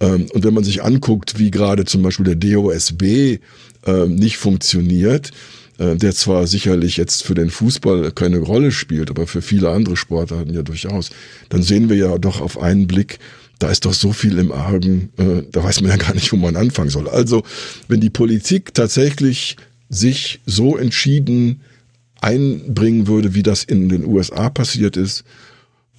Ähm, 0.00 0.26
und 0.32 0.44
wenn 0.44 0.54
man 0.54 0.64
sich 0.64 0.82
anguckt, 0.82 1.38
wie 1.38 1.50
gerade 1.50 1.84
zum 1.84 2.02
Beispiel 2.02 2.26
der 2.26 2.34
DOSB 2.34 3.38
äh, 3.86 4.06
nicht 4.06 4.36
funktioniert, 4.36 5.30
äh, 5.78 5.96
der 5.96 6.14
zwar 6.14 6.46
sicherlich 6.46 6.96
jetzt 6.96 7.22
für 7.22 7.34
den 7.34 7.50
Fußball 7.50 8.12
keine 8.12 8.38
Rolle 8.38 8.72
spielt, 8.72 9.10
aber 9.10 9.26
für 9.26 9.42
viele 9.42 9.70
andere 9.70 9.96
Sportarten 9.96 10.52
ja 10.52 10.62
durchaus, 10.62 11.10
dann 11.48 11.62
sehen 11.62 11.88
wir 11.88 11.96
ja 11.96 12.18
doch 12.18 12.40
auf 12.40 12.60
einen 12.60 12.86
Blick, 12.86 13.18
da 13.58 13.70
ist 13.70 13.84
doch 13.86 13.94
so 13.94 14.12
viel 14.12 14.38
im 14.38 14.52
Argen, 14.52 15.10
äh, 15.16 15.42
da 15.50 15.64
weiß 15.64 15.80
man 15.80 15.90
ja 15.90 15.96
gar 15.96 16.14
nicht, 16.14 16.32
wo 16.32 16.36
man 16.36 16.56
anfangen 16.56 16.90
soll. 16.90 17.08
Also, 17.08 17.42
wenn 17.88 18.00
die 18.00 18.10
Politik 18.10 18.74
tatsächlich 18.74 19.56
sich 19.88 20.40
so 20.46 20.76
entschieden 20.76 21.60
einbringen 22.20 23.06
würde, 23.06 23.34
wie 23.34 23.42
das 23.42 23.64
in 23.64 23.88
den 23.88 24.04
USA 24.04 24.50
passiert 24.50 24.96
ist, 24.96 25.24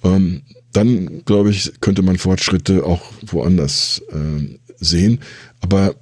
ähm, 0.04 0.42
dann, 0.72 1.24
glaube 1.24 1.50
ich, 1.50 1.72
könnte 1.80 2.02
man 2.02 2.18
Fortschritte 2.18 2.84
auch 2.84 3.02
woanders 3.26 4.02
äh, 4.10 4.58
sehen. 4.78 5.20
Aber 5.60 5.94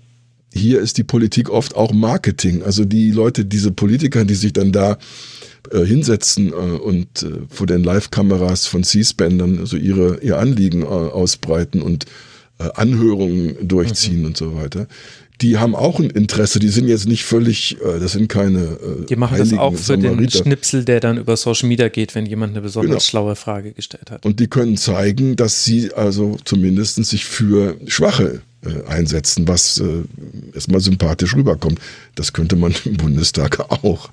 hier 0.53 0.81
ist 0.81 0.99
die 0.99 1.05
Politik 1.05 1.51
oft 1.51 1.77
auch 1.77 1.93
Marketing. 1.93 2.63
Also 2.63 2.85
die 2.85 3.11
Leute, 3.11 3.45
diese 3.45 3.71
Politiker, 3.71 4.25
die 4.25 4.35
sich 4.35 4.53
dann 4.53 4.73
da 4.73 4.99
äh, 5.71 5.85
hinsetzen 5.85 6.49
äh, 6.49 6.53
und 6.53 7.23
äh, 7.23 7.43
vor 7.49 7.67
den 7.67 7.85
Live-Kameras 7.85 8.67
von 8.67 8.85
C-SPAN 8.85 9.39
dann 9.39 9.67
so 9.67 9.77
ihre, 9.77 10.21
ihr 10.21 10.39
Anliegen 10.39 10.83
äh, 10.83 10.87
ausbreiten 10.87 11.83
und 11.83 12.07
Anhörungen 12.59 13.57
durchziehen 13.67 14.21
mhm. 14.21 14.27
und 14.27 14.37
so 14.37 14.57
weiter 14.57 14.87
die 15.41 15.59
haben 15.59 15.75
auch 15.75 16.01
ein 16.01 16.11
Interesse, 16.11 16.59
die 16.59 16.69
sind 16.69 16.89
jetzt 16.89 17.07
nicht 17.07 17.25
völlig, 17.25 17.77
äh, 17.83 18.01
das 18.01 18.13
sind 18.13 18.29
keine. 18.29 18.61
Äh, 18.61 19.07
die 19.07 19.17
machen 19.17 19.37
das 19.37 19.53
auch 19.53 19.73
für 19.73 19.79
Samariter. 19.79 20.17
den 20.17 20.31
Schnipsel, 20.31 20.85
der 20.85 21.01
dann 21.01 21.19
über 21.19 21.37
Social 21.37 21.69
Media 21.69 21.89
geht, 21.89 22.15
wenn 22.15 22.27
jemand 22.27 22.53
eine 22.53 22.63
besonders 22.63 22.91
genau. 22.91 23.01
schlaue 23.01 23.37
Frage 23.37 23.73
gestellt 23.73 24.11
hat. 24.11 24.25
Und 24.25 24.41
die 24.41 24.47
können 24.47 24.77
zeigen, 24.77 25.37
dass 25.37 25.65
sie 25.65 25.93
also 25.93 26.39
zumindest 26.45 27.05
sich 27.05 27.27
für 27.27 27.77
Schwache 27.87 28.41
äh, 28.65 28.89
einsetzen, 28.89 29.47
was 29.47 29.79
äh, 29.79 30.05
erstmal 30.55 30.81
sympathisch 30.81 31.37
rüberkommt. 31.37 31.81
Das 32.15 32.33
könnte 32.33 32.57
man 32.57 32.75
im 32.87 32.97
Bundestag 32.97 33.61
auch. 33.61 34.09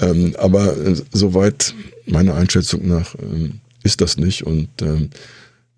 Ähm, 0.00 0.34
aber 0.38 0.76
äh, 0.76 0.96
soweit 1.12 1.74
meiner 2.06 2.34
Einschätzung 2.34 2.88
nach 2.88 3.14
äh, 3.14 3.50
ist 3.84 4.00
das 4.00 4.16
nicht 4.16 4.44
und 4.44 4.68
ähm, 4.82 5.10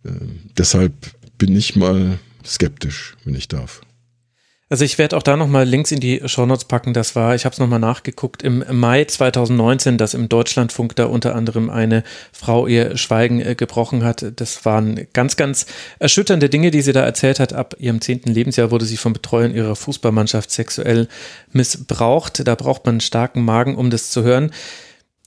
äh, 0.05 0.11
deshalb 0.57 0.95
bin 1.39 1.57
ich 1.57 1.76
mal 1.76 2.18
skeptisch, 2.45 3.16
wenn 3.24 3.34
ich 3.34 3.49
darf. 3.49 3.80
Also 4.70 4.84
ich 4.84 4.99
werde 4.99 5.16
auch 5.16 5.22
da 5.22 5.34
nochmal 5.39 5.66
Links 5.66 5.93
in 5.93 6.01
die 6.01 6.20
Shownotes 6.26 6.66
packen. 6.66 6.93
Das 6.93 7.16
war, 7.16 7.34
ich 7.34 7.47
habe 7.47 7.55
es 7.55 7.59
nochmal 7.59 7.78
nachgeguckt, 7.78 8.43
im 8.43 8.62
Mai 8.70 9.05
2019, 9.05 9.97
dass 9.97 10.12
im 10.12 10.28
Deutschlandfunk 10.28 10.95
da 10.95 11.07
unter 11.07 11.34
anderem 11.34 11.70
eine 11.70 12.05
Frau 12.32 12.66
ihr 12.66 12.99
Schweigen 12.99 13.41
äh, 13.41 13.55
gebrochen 13.55 14.05
hat. 14.05 14.26
Das 14.36 14.66
waren 14.66 15.07
ganz, 15.14 15.36
ganz 15.36 15.64
erschütternde 16.01 16.51
Dinge, 16.51 16.70
die 16.70 16.82
sie 16.82 16.93
da 16.93 17.03
erzählt 17.03 17.41
hat. 17.41 17.55
Ab 17.55 17.76
ihrem 17.78 18.03
zehnten 18.03 18.30
Lebensjahr 18.30 18.70
wurde 18.70 18.84
sie 18.84 18.99
vom 18.99 19.14
Betreuern 19.14 19.55
ihrer 19.55 19.74
Fußballmannschaft 19.74 20.51
sexuell 20.51 21.09
missbraucht. 21.51 22.47
Da 22.47 22.55
braucht 22.55 22.84
man 22.84 22.97
einen 22.97 23.01
starken 23.01 23.47
Magen, 23.47 23.74
um 23.74 23.89
das 23.89 24.11
zu 24.11 24.22
hören. 24.22 24.51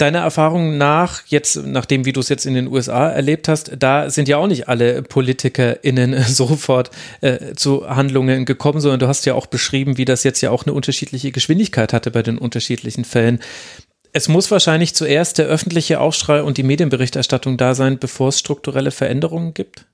Deiner 0.02 0.22
Erfahrung 0.22 0.80
nach, 0.80 1.22
jetzt, 1.28 1.64
nachdem 1.64 2.06
wie 2.06 2.12
du 2.12 2.22
es 2.22 2.30
jetzt 2.30 2.47
in 2.47 2.56
den 2.56 2.66
USA 2.66 3.10
erlebt 3.10 3.47
hast, 3.47 3.74
da 3.78 4.10
sind 4.10 4.28
ja 4.28 4.38
auch 4.38 4.47
nicht 4.47 4.68
alle 4.68 5.04
PolitikerInnen 5.04 6.24
sofort 6.28 6.89
äh, 7.22 7.54
zu 7.54 7.88
Handlungen 7.88 8.45
gekommen, 8.45 8.82
sondern 8.82 8.99
du 8.99 9.08
hast 9.08 9.28
ja 9.28 9.36
auch 9.36 9.45
beschrieben, 9.45 9.99
wie 9.99 10.06
das 10.06 10.24
jetzt 10.24 10.41
ja 10.41 10.49
auch 10.49 10.66
eine 10.66 10.74
unterschiedliche 10.74 11.32
Geschwindigkeit 11.32 11.93
hatte 11.93 12.10
bei 12.10 12.24
den 12.24 12.39
unterschiedlichen 12.39 13.06
Fällen. 13.06 13.41
Es 14.12 14.28
muss 14.28 14.49
wahrscheinlich 14.49 14.95
zuerst 14.95 15.38
der 15.38 15.45
öffentliche 15.45 15.99
Aufschrei 15.99 16.41
und 16.41 16.58
die 16.58 16.64
Medienberichterstattung 16.64 17.58
da 17.58 17.76
sein, 17.76 17.99
bevor 17.99 18.30
es 18.30 18.39
strukturelle 18.39 18.89
Veränderungen 18.89 19.54
gibt? 19.54 19.86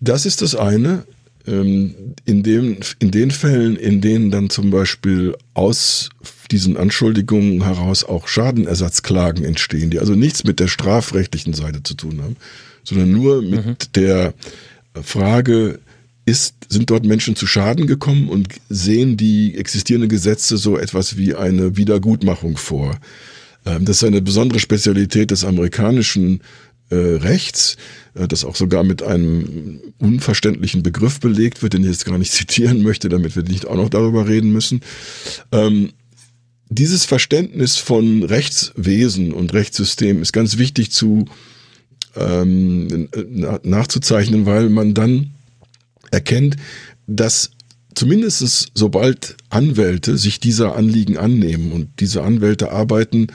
Das 0.00 0.26
ist 0.26 0.42
das 0.42 0.56
eine. 0.56 1.04
Ähm, 1.46 2.16
in, 2.24 2.42
dem, 2.42 2.78
in 2.98 3.12
den 3.12 3.30
Fällen, 3.30 3.76
in 3.76 4.00
denen 4.00 4.32
dann 4.32 4.50
zum 4.50 4.72
Beispiel 4.72 5.36
aus 5.54 6.08
diesen 6.52 6.76
Anschuldigungen 6.76 7.64
heraus 7.64 8.04
auch 8.04 8.28
Schadenersatzklagen 8.28 9.44
entstehen, 9.44 9.90
die 9.90 9.98
also 9.98 10.14
nichts 10.14 10.44
mit 10.44 10.60
der 10.60 10.68
strafrechtlichen 10.68 11.54
Seite 11.54 11.82
zu 11.82 11.94
tun 11.94 12.22
haben, 12.22 12.36
sondern 12.84 13.10
nur 13.10 13.42
mit 13.42 13.66
mhm. 13.66 13.76
der 13.94 14.34
Frage, 15.02 15.80
ist, 16.24 16.54
sind 16.68 16.90
dort 16.90 17.04
Menschen 17.04 17.34
zu 17.34 17.46
Schaden 17.46 17.86
gekommen 17.86 18.28
und 18.28 18.48
sehen 18.68 19.16
die 19.16 19.56
existierenden 19.56 20.08
Gesetze 20.08 20.56
so 20.56 20.78
etwas 20.78 21.16
wie 21.16 21.34
eine 21.34 21.76
Wiedergutmachung 21.76 22.56
vor? 22.56 22.96
Ähm, 23.66 23.84
das 23.84 23.96
ist 23.96 24.04
eine 24.04 24.22
besondere 24.22 24.60
Spezialität 24.60 25.30
des 25.30 25.44
amerikanischen 25.44 26.40
äh, 26.90 26.94
Rechts, 26.94 27.76
äh, 28.14 28.28
das 28.28 28.44
auch 28.44 28.54
sogar 28.54 28.84
mit 28.84 29.02
einem 29.02 29.80
unverständlichen 29.98 30.82
Begriff 30.82 31.18
belegt 31.18 31.62
wird, 31.62 31.72
den 31.72 31.82
ich 31.82 31.90
jetzt 31.90 32.04
gar 32.04 32.18
nicht 32.18 32.32
zitieren 32.32 32.82
möchte, 32.82 33.08
damit 33.08 33.34
wir 33.34 33.42
nicht 33.42 33.66
auch 33.66 33.76
noch 33.76 33.88
darüber 33.88 34.28
reden 34.28 34.52
müssen. 34.52 34.80
Ähm, 35.50 35.90
dieses 36.74 37.04
Verständnis 37.04 37.76
von 37.76 38.22
Rechtswesen 38.22 39.32
und 39.32 39.52
Rechtssystem 39.52 40.22
ist 40.22 40.32
ganz 40.32 40.58
wichtig 40.58 40.90
zu 40.90 41.26
ähm, 42.16 43.08
nachzuzeichnen, 43.62 44.46
weil 44.46 44.68
man 44.68 44.94
dann 44.94 45.30
erkennt, 46.10 46.56
dass 47.06 47.50
zumindest 47.94 48.70
sobald 48.74 49.36
Anwälte 49.50 50.16
sich 50.16 50.40
dieser 50.40 50.76
Anliegen 50.76 51.18
annehmen 51.18 51.72
und 51.72 51.88
diese 52.00 52.22
Anwälte 52.22 52.72
arbeiten 52.72 53.28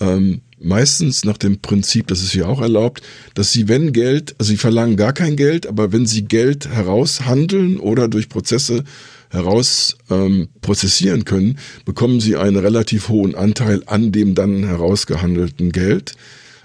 ähm, 0.00 0.40
meistens 0.60 1.24
nach 1.24 1.38
dem 1.38 1.60
Prinzip, 1.60 2.08
das 2.08 2.22
ist 2.22 2.32
hier 2.32 2.48
auch 2.48 2.60
erlaubt, 2.60 3.02
dass 3.34 3.52
sie, 3.52 3.68
wenn 3.68 3.92
Geld, 3.92 4.34
also 4.38 4.50
sie 4.50 4.56
verlangen 4.56 4.96
gar 4.96 5.12
kein 5.12 5.36
Geld, 5.36 5.66
aber 5.66 5.92
wenn 5.92 6.06
sie 6.06 6.24
Geld 6.24 6.68
heraushandeln 6.68 7.78
oder 7.78 8.08
durch 8.08 8.28
Prozesse 8.28 8.84
heraus 9.30 9.96
ähm, 10.10 10.48
prozessieren 10.60 11.24
können, 11.24 11.58
bekommen 11.84 12.20
sie 12.20 12.36
einen 12.36 12.56
relativ 12.56 13.08
hohen 13.08 13.34
Anteil 13.34 13.82
an 13.86 14.12
dem 14.12 14.34
dann 14.34 14.64
herausgehandelten 14.64 15.72
Geld. 15.72 16.14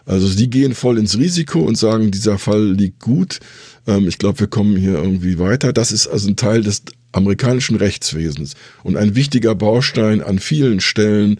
Also 0.05 0.27
sie 0.27 0.49
gehen 0.49 0.73
voll 0.73 0.97
ins 0.97 1.17
Risiko 1.17 1.59
und 1.61 1.77
sagen, 1.77 2.11
dieser 2.11 2.37
Fall 2.37 2.73
liegt 2.73 2.99
gut. 2.99 3.39
Ähm, 3.87 4.07
ich 4.07 4.17
glaube, 4.17 4.41
wir 4.41 4.47
kommen 4.47 4.75
hier 4.75 4.95
irgendwie 4.95 5.39
weiter. 5.39 5.71
Das 5.73 5.91
ist 5.91 6.07
also 6.07 6.27
ein 6.27 6.35
Teil 6.35 6.61
des 6.61 6.83
amerikanischen 7.13 7.75
Rechtswesens 7.75 8.55
und 8.83 8.97
ein 8.97 9.15
wichtiger 9.15 9.55
Baustein 9.55 10.21
an 10.21 10.39
vielen 10.39 10.81
Stellen, 10.81 11.39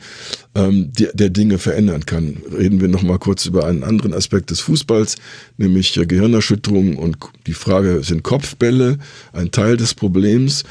ähm, 0.55 0.91
der, 0.93 1.13
der 1.13 1.29
Dinge 1.29 1.57
verändern 1.57 2.05
kann. 2.05 2.37
Reden 2.55 2.79
wir 2.79 2.87
noch 2.87 3.01
mal 3.01 3.17
kurz 3.17 3.45
über 3.45 3.65
einen 3.65 3.83
anderen 3.83 4.13
Aspekt 4.13 4.51
des 4.51 4.61
Fußballs, 4.61 5.15
nämlich 5.57 5.93
Gehirnerschütterung 5.93 6.97
und 6.97 7.17
die 7.47 7.53
Frage 7.53 8.03
sind 8.03 8.23
Kopfbälle 8.23 8.99
ein 9.33 9.51
Teil 9.51 9.75
des 9.75 9.95
Problems. 9.95 10.63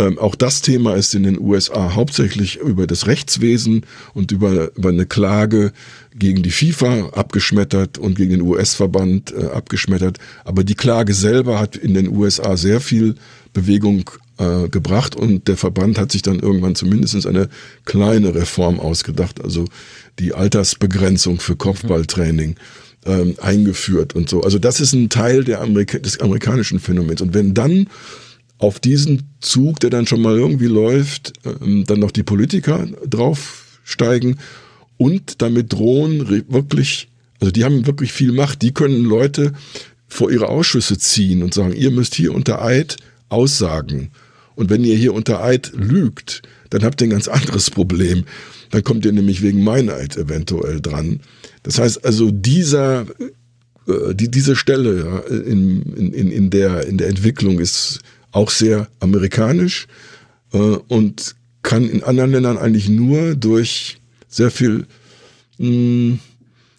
Ähm, 0.00 0.18
auch 0.18 0.34
das 0.34 0.62
Thema 0.62 0.94
ist 0.94 1.14
in 1.14 1.24
den 1.24 1.38
USA 1.38 1.94
hauptsächlich 1.94 2.56
über 2.56 2.86
das 2.86 3.06
Rechtswesen 3.06 3.84
und 4.14 4.32
über, 4.32 4.74
über 4.76 4.88
eine 4.88 5.04
Klage 5.04 5.72
gegen 6.14 6.42
die 6.42 6.50
FIFA 6.50 7.10
abgeschmettert 7.10 7.98
und 7.98 8.14
gegen 8.14 8.30
den 8.30 8.40
US-Verband 8.40 9.34
äh, 9.34 9.46
abgeschmettert. 9.48 10.18
Aber 10.44 10.64
die 10.64 10.74
Klage 10.74 11.12
selber 11.12 11.60
hat 11.60 11.76
in 11.76 11.92
den 11.92 12.08
USA 12.08 12.56
sehr 12.56 12.80
viel 12.80 13.16
Bewegung 13.52 14.08
äh, 14.38 14.68
gebracht 14.70 15.16
und 15.16 15.48
der 15.48 15.58
Verband 15.58 15.98
hat 15.98 16.12
sich 16.12 16.22
dann 16.22 16.40
irgendwann 16.40 16.74
zumindest 16.74 17.26
eine 17.26 17.50
kleine 17.84 18.34
Reform 18.34 18.80
ausgedacht, 18.80 19.44
also 19.44 19.66
die 20.18 20.32
Altersbegrenzung 20.32 21.40
für 21.40 21.56
Kopfballtraining 21.56 22.56
ähm, 23.04 23.34
eingeführt 23.38 24.14
und 24.14 24.30
so. 24.30 24.42
Also 24.42 24.58
das 24.58 24.80
ist 24.80 24.94
ein 24.94 25.10
Teil 25.10 25.44
der 25.44 25.60
Amerika 25.60 25.98
des 25.98 26.20
amerikanischen 26.20 26.80
Phänomens. 26.80 27.20
Und 27.20 27.34
wenn 27.34 27.52
dann 27.52 27.88
auf 28.60 28.78
diesen 28.78 29.30
Zug, 29.40 29.80
der 29.80 29.90
dann 29.90 30.06
schon 30.06 30.20
mal 30.20 30.36
irgendwie 30.36 30.66
läuft, 30.66 31.32
ähm, 31.44 31.84
dann 31.86 31.98
noch 31.98 32.10
die 32.10 32.22
Politiker 32.22 32.86
draufsteigen 33.08 34.38
und 34.98 35.40
damit 35.42 35.72
drohen 35.72 36.28
wirklich, 36.48 37.08
also 37.40 37.50
die 37.50 37.64
haben 37.64 37.86
wirklich 37.86 38.12
viel 38.12 38.32
Macht, 38.32 38.60
die 38.62 38.72
können 38.72 39.02
Leute 39.04 39.54
vor 40.06 40.30
ihre 40.30 40.48
Ausschüsse 40.48 40.98
ziehen 40.98 41.42
und 41.42 41.54
sagen, 41.54 41.72
ihr 41.72 41.90
müsst 41.90 42.14
hier 42.14 42.34
unter 42.34 42.62
Eid 42.62 42.98
aussagen. 43.30 44.10
Und 44.56 44.68
wenn 44.68 44.84
ihr 44.84 44.96
hier 44.96 45.14
unter 45.14 45.42
Eid 45.42 45.72
lügt, 45.74 46.42
dann 46.68 46.84
habt 46.84 47.00
ihr 47.00 47.06
ein 47.06 47.10
ganz 47.10 47.28
anderes 47.28 47.70
Problem. 47.70 48.24
Dann 48.70 48.84
kommt 48.84 49.06
ihr 49.06 49.12
nämlich 49.12 49.40
wegen 49.40 49.64
Meineid 49.64 50.18
eventuell 50.18 50.82
dran. 50.82 51.20
Das 51.62 51.78
heißt 51.78 52.04
also, 52.04 52.30
dieser, 52.30 53.06
äh, 53.88 54.14
die, 54.14 54.30
diese 54.30 54.54
Stelle 54.54 54.98
ja, 54.98 55.18
in, 55.36 55.82
in, 55.94 56.30
in, 56.30 56.50
der, 56.50 56.86
in 56.86 56.98
der 56.98 57.08
Entwicklung 57.08 57.58
ist 57.58 58.00
auch 58.32 58.50
sehr 58.50 58.88
amerikanisch 59.00 59.86
äh, 60.52 60.58
und 60.58 61.34
kann 61.62 61.88
in 61.88 62.02
anderen 62.02 62.32
Ländern 62.32 62.58
eigentlich 62.58 62.88
nur 62.88 63.34
durch 63.34 63.98
sehr 64.28 64.50
viel 64.50 64.86
mh, 65.58 65.66
hm, 65.66 66.20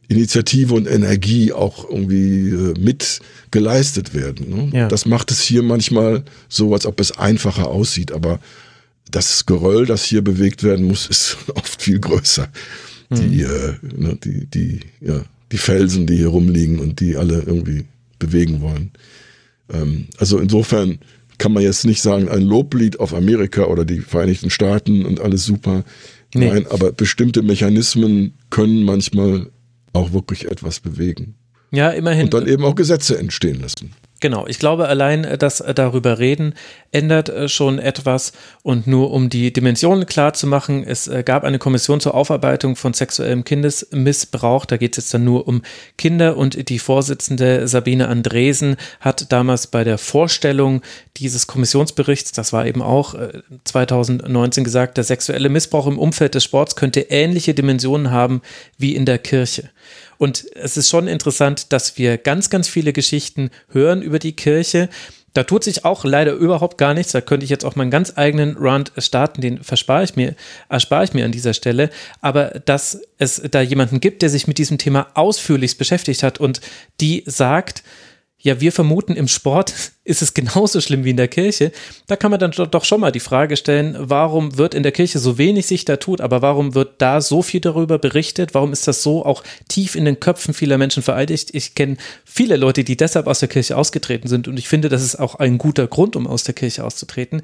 Initiative 0.07 0.73
und 0.73 0.87
Energie 0.87 1.53
auch 1.53 1.89
irgendwie 1.89 2.49
äh, 2.49 2.73
mit 2.79 3.21
geleistet 3.49 4.13
werden. 4.13 4.49
Ne? 4.49 4.77
Ja. 4.77 4.87
Das 4.87 5.05
macht 5.05 5.31
es 5.31 5.41
hier 5.41 5.63
manchmal 5.63 6.23
so, 6.49 6.73
als 6.73 6.85
ob 6.85 6.99
es 6.99 7.17
einfacher 7.17 7.67
aussieht, 7.67 8.11
aber 8.11 8.39
das 9.09 9.45
Geröll, 9.45 9.85
das 9.85 10.03
hier 10.03 10.21
bewegt 10.21 10.63
werden 10.63 10.85
muss, 10.85 11.07
ist 11.09 11.37
oft 11.55 11.81
viel 11.81 11.99
größer. 11.99 12.49
Mhm. 13.09 13.15
Die, 13.15 13.41
äh, 13.41 13.73
ne, 13.95 14.17
die, 14.21 14.45
die, 14.47 14.79
ja, 14.99 15.23
die 15.51 15.57
Felsen, 15.57 16.07
die 16.07 16.17
hier 16.17 16.29
rumliegen 16.29 16.79
und 16.79 16.99
die 16.99 17.15
alle 17.15 17.41
irgendwie 17.41 17.85
bewegen 18.19 18.61
wollen. 18.61 18.91
Ähm, 19.71 20.07
also 20.17 20.39
insofern 20.39 20.99
kann 21.41 21.53
man 21.53 21.63
jetzt 21.63 21.85
nicht 21.85 22.03
sagen, 22.03 22.29
ein 22.29 22.43
Loblied 22.43 22.99
auf 22.99 23.15
Amerika 23.15 23.63
oder 23.63 23.83
die 23.83 23.99
Vereinigten 23.99 24.51
Staaten 24.51 25.05
und 25.05 25.19
alles 25.19 25.43
super. 25.43 25.83
Nee. 26.35 26.49
Nein, 26.49 26.67
aber 26.69 26.91
bestimmte 26.91 27.41
Mechanismen 27.41 28.35
können 28.51 28.83
manchmal 28.83 29.47
auch 29.91 30.13
wirklich 30.13 30.45
etwas 30.45 30.79
bewegen. 30.79 31.33
Ja, 31.71 31.89
immerhin. 31.89 32.25
Und 32.25 32.35
dann 32.35 32.47
eben 32.47 32.63
auch 32.63 32.75
Gesetze 32.75 33.17
entstehen 33.17 33.59
lassen. 33.59 33.91
Genau, 34.21 34.45
ich 34.45 34.59
glaube 34.59 34.87
allein 34.87 35.23
äh, 35.23 35.37
das 35.37 35.61
äh, 35.61 35.73
darüber 35.73 36.19
reden 36.19 36.53
ändert 36.91 37.29
äh, 37.29 37.49
schon 37.49 37.79
etwas. 37.79 38.33
Und 38.61 38.85
nur 38.85 39.11
um 39.11 39.29
die 39.29 39.51
Dimensionen 39.51 40.05
klar 40.05 40.33
zu 40.33 40.45
machen, 40.45 40.83
es 40.85 41.09
gab 41.25 41.43
eine 41.43 41.57
Kommission 41.57 41.99
zur 41.99 42.13
Aufarbeitung 42.13 42.75
von 42.75 42.93
sexuellem 42.93 43.43
Kindesmissbrauch, 43.43 44.65
da 44.65 44.77
geht 44.77 44.97
es 44.97 45.05
jetzt 45.05 45.13
dann 45.15 45.23
nur 45.23 45.47
um 45.47 45.63
Kinder. 45.97 46.37
Und 46.37 46.69
die 46.69 46.77
Vorsitzende 46.77 47.67
Sabine 47.67 48.07
Andresen 48.07 48.75
hat 48.99 49.31
damals 49.31 49.67
bei 49.67 49.83
der 49.83 49.97
Vorstellung 49.97 50.81
dieses 51.17 51.47
Kommissionsberichts, 51.47 52.31
das 52.33 52.53
war 52.53 52.67
eben 52.67 52.83
auch 52.83 53.15
2019 53.63 54.63
gesagt, 54.63 54.97
der 54.97 55.03
sexuelle 55.03 55.49
Missbrauch 55.49 55.87
im 55.87 55.97
Umfeld 55.97 56.35
des 56.35 56.43
Sports 56.43 56.75
könnte 56.75 57.01
ähnliche 57.01 57.55
Dimensionen 57.55 58.11
haben 58.11 58.41
wie 58.77 58.95
in 58.95 59.05
der 59.05 59.17
Kirche. 59.17 59.69
Und 60.21 60.45
es 60.53 60.77
ist 60.77 60.87
schon 60.87 61.07
interessant, 61.07 61.73
dass 61.73 61.97
wir 61.97 62.19
ganz, 62.19 62.51
ganz 62.51 62.67
viele 62.67 62.93
Geschichten 62.93 63.49
hören 63.69 64.03
über 64.03 64.19
die 64.19 64.35
Kirche. 64.35 64.87
Da 65.33 65.45
tut 65.45 65.63
sich 65.63 65.83
auch 65.83 66.05
leider 66.05 66.33
überhaupt 66.33 66.77
gar 66.77 66.93
nichts. 66.93 67.11
Da 67.11 67.21
könnte 67.21 67.43
ich 67.43 67.49
jetzt 67.49 67.65
auch 67.65 67.75
meinen 67.75 67.89
ganz 67.89 68.13
eigenen 68.15 68.55
Rant 68.55 68.91
starten, 68.99 69.41
den 69.41 69.63
verspare 69.63 70.03
ich 70.03 70.15
mir, 70.15 70.35
erspare 70.69 71.05
ich 71.05 71.15
mir 71.15 71.25
an 71.25 71.31
dieser 71.31 71.55
Stelle. 71.55 71.89
Aber 72.21 72.61
dass 72.65 73.01
es 73.17 73.41
da 73.49 73.61
jemanden 73.61 73.99
gibt, 73.99 74.21
der 74.21 74.29
sich 74.29 74.45
mit 74.45 74.59
diesem 74.59 74.77
Thema 74.77 75.07
ausführlich 75.15 75.79
beschäftigt 75.79 76.21
hat 76.21 76.39
und 76.39 76.61
die 76.99 77.23
sagt, 77.25 77.81
ja, 78.43 78.59
wir 78.59 78.71
vermuten, 78.71 79.15
im 79.15 79.27
Sport 79.27 79.73
ist 80.03 80.21
es 80.21 80.33
genauso 80.33 80.81
schlimm 80.81 81.03
wie 81.03 81.11
in 81.11 81.17
der 81.17 81.27
Kirche. 81.27 81.71
Da 82.07 82.15
kann 82.15 82.31
man 82.31 82.39
dann 82.39 82.51
doch 82.51 82.83
schon 82.83 82.99
mal 82.99 83.11
die 83.11 83.19
Frage 83.19 83.55
stellen, 83.55 83.95
warum 83.99 84.57
wird 84.57 84.73
in 84.73 84.83
der 84.83 84.91
Kirche 84.91 85.19
so 85.19 85.37
wenig 85.37 85.67
sich 85.67 85.85
da 85.85 85.97
tut, 85.97 86.21
aber 86.21 86.41
warum 86.41 86.73
wird 86.73 87.01
da 87.01 87.21
so 87.21 87.43
viel 87.43 87.61
darüber 87.61 87.99
berichtet? 87.99 88.53
Warum 88.53 88.73
ist 88.73 88.87
das 88.87 89.03
so 89.03 89.25
auch 89.25 89.43
tief 89.67 89.95
in 89.95 90.05
den 90.05 90.19
Köpfen 90.19 90.53
vieler 90.53 90.79
Menschen 90.79 91.03
vereidigt? 91.03 91.49
Ich 91.53 91.75
kenne 91.75 91.97
viele 92.25 92.55
Leute, 92.55 92.83
die 92.83 92.97
deshalb 92.97 93.27
aus 93.27 93.39
der 93.39 93.49
Kirche 93.49 93.77
ausgetreten 93.77 94.27
sind 94.27 94.47
und 94.47 94.57
ich 94.57 94.67
finde, 94.67 94.89
das 94.89 95.03
ist 95.03 95.17
auch 95.17 95.35
ein 95.35 95.57
guter 95.57 95.87
Grund, 95.87 96.15
um 96.15 96.25
aus 96.25 96.43
der 96.43 96.55
Kirche 96.55 96.83
auszutreten. 96.83 97.43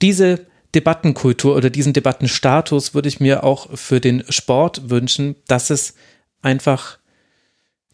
Diese 0.00 0.46
Debattenkultur 0.74 1.56
oder 1.56 1.70
diesen 1.70 1.92
Debattenstatus 1.92 2.94
würde 2.94 3.08
ich 3.08 3.20
mir 3.20 3.44
auch 3.44 3.76
für 3.76 4.00
den 4.00 4.24
Sport 4.28 4.90
wünschen, 4.90 5.36
dass 5.46 5.70
es 5.70 5.94
einfach 6.40 6.98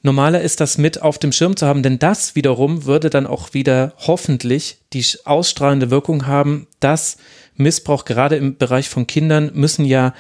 normaler 0.03 0.41
ist, 0.41 0.61
das 0.61 0.79
mit 0.79 1.03
auf 1.03 1.19
dem 1.19 1.33
Schirm 1.33 1.57
zu 1.57 1.67
haben, 1.67 1.83
denn 1.83 1.99
das 1.99 2.35
wiederum 2.35 2.85
würde 2.85 3.11
dann 3.11 3.27
auch 3.27 3.55
wieder 3.55 3.95
hoffentlich 3.99 4.79
die 4.93 5.05
ausstrahlende 5.25 5.91
Wirkung 5.91 6.27
haben, 6.27 6.67
dass 6.81 7.17
Missbrauch 7.57 8.05
gerade 8.05 8.37
im 8.37 8.57
Bereich 8.57 8.89
von 8.89 9.07
Kindern 9.07 9.51
müssen 9.55 9.85
ja 9.85 10.15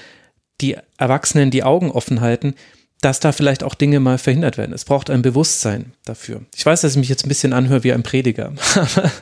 die 0.60 0.76
Erwachsenen 0.96 1.50
die 1.50 1.62
Augen 1.62 1.90
offen 1.90 2.20
halten, 2.20 2.54
dass 3.00 3.20
da 3.20 3.30
vielleicht 3.30 3.62
auch 3.62 3.74
Dinge 3.74 4.00
mal 4.00 4.18
verhindert 4.18 4.58
werden. 4.58 4.72
Es 4.72 4.84
braucht 4.84 5.08
ein 5.08 5.22
Bewusstsein 5.22 5.92
dafür. 6.04 6.42
Ich 6.56 6.66
weiß, 6.66 6.80
dass 6.80 6.92
ich 6.92 6.98
mich 6.98 7.08
jetzt 7.08 7.24
ein 7.24 7.28
bisschen 7.28 7.52
anhöre 7.52 7.84
wie 7.84 7.92
ein 7.92 8.02
Prediger, 8.02 8.52
aber 8.74 9.12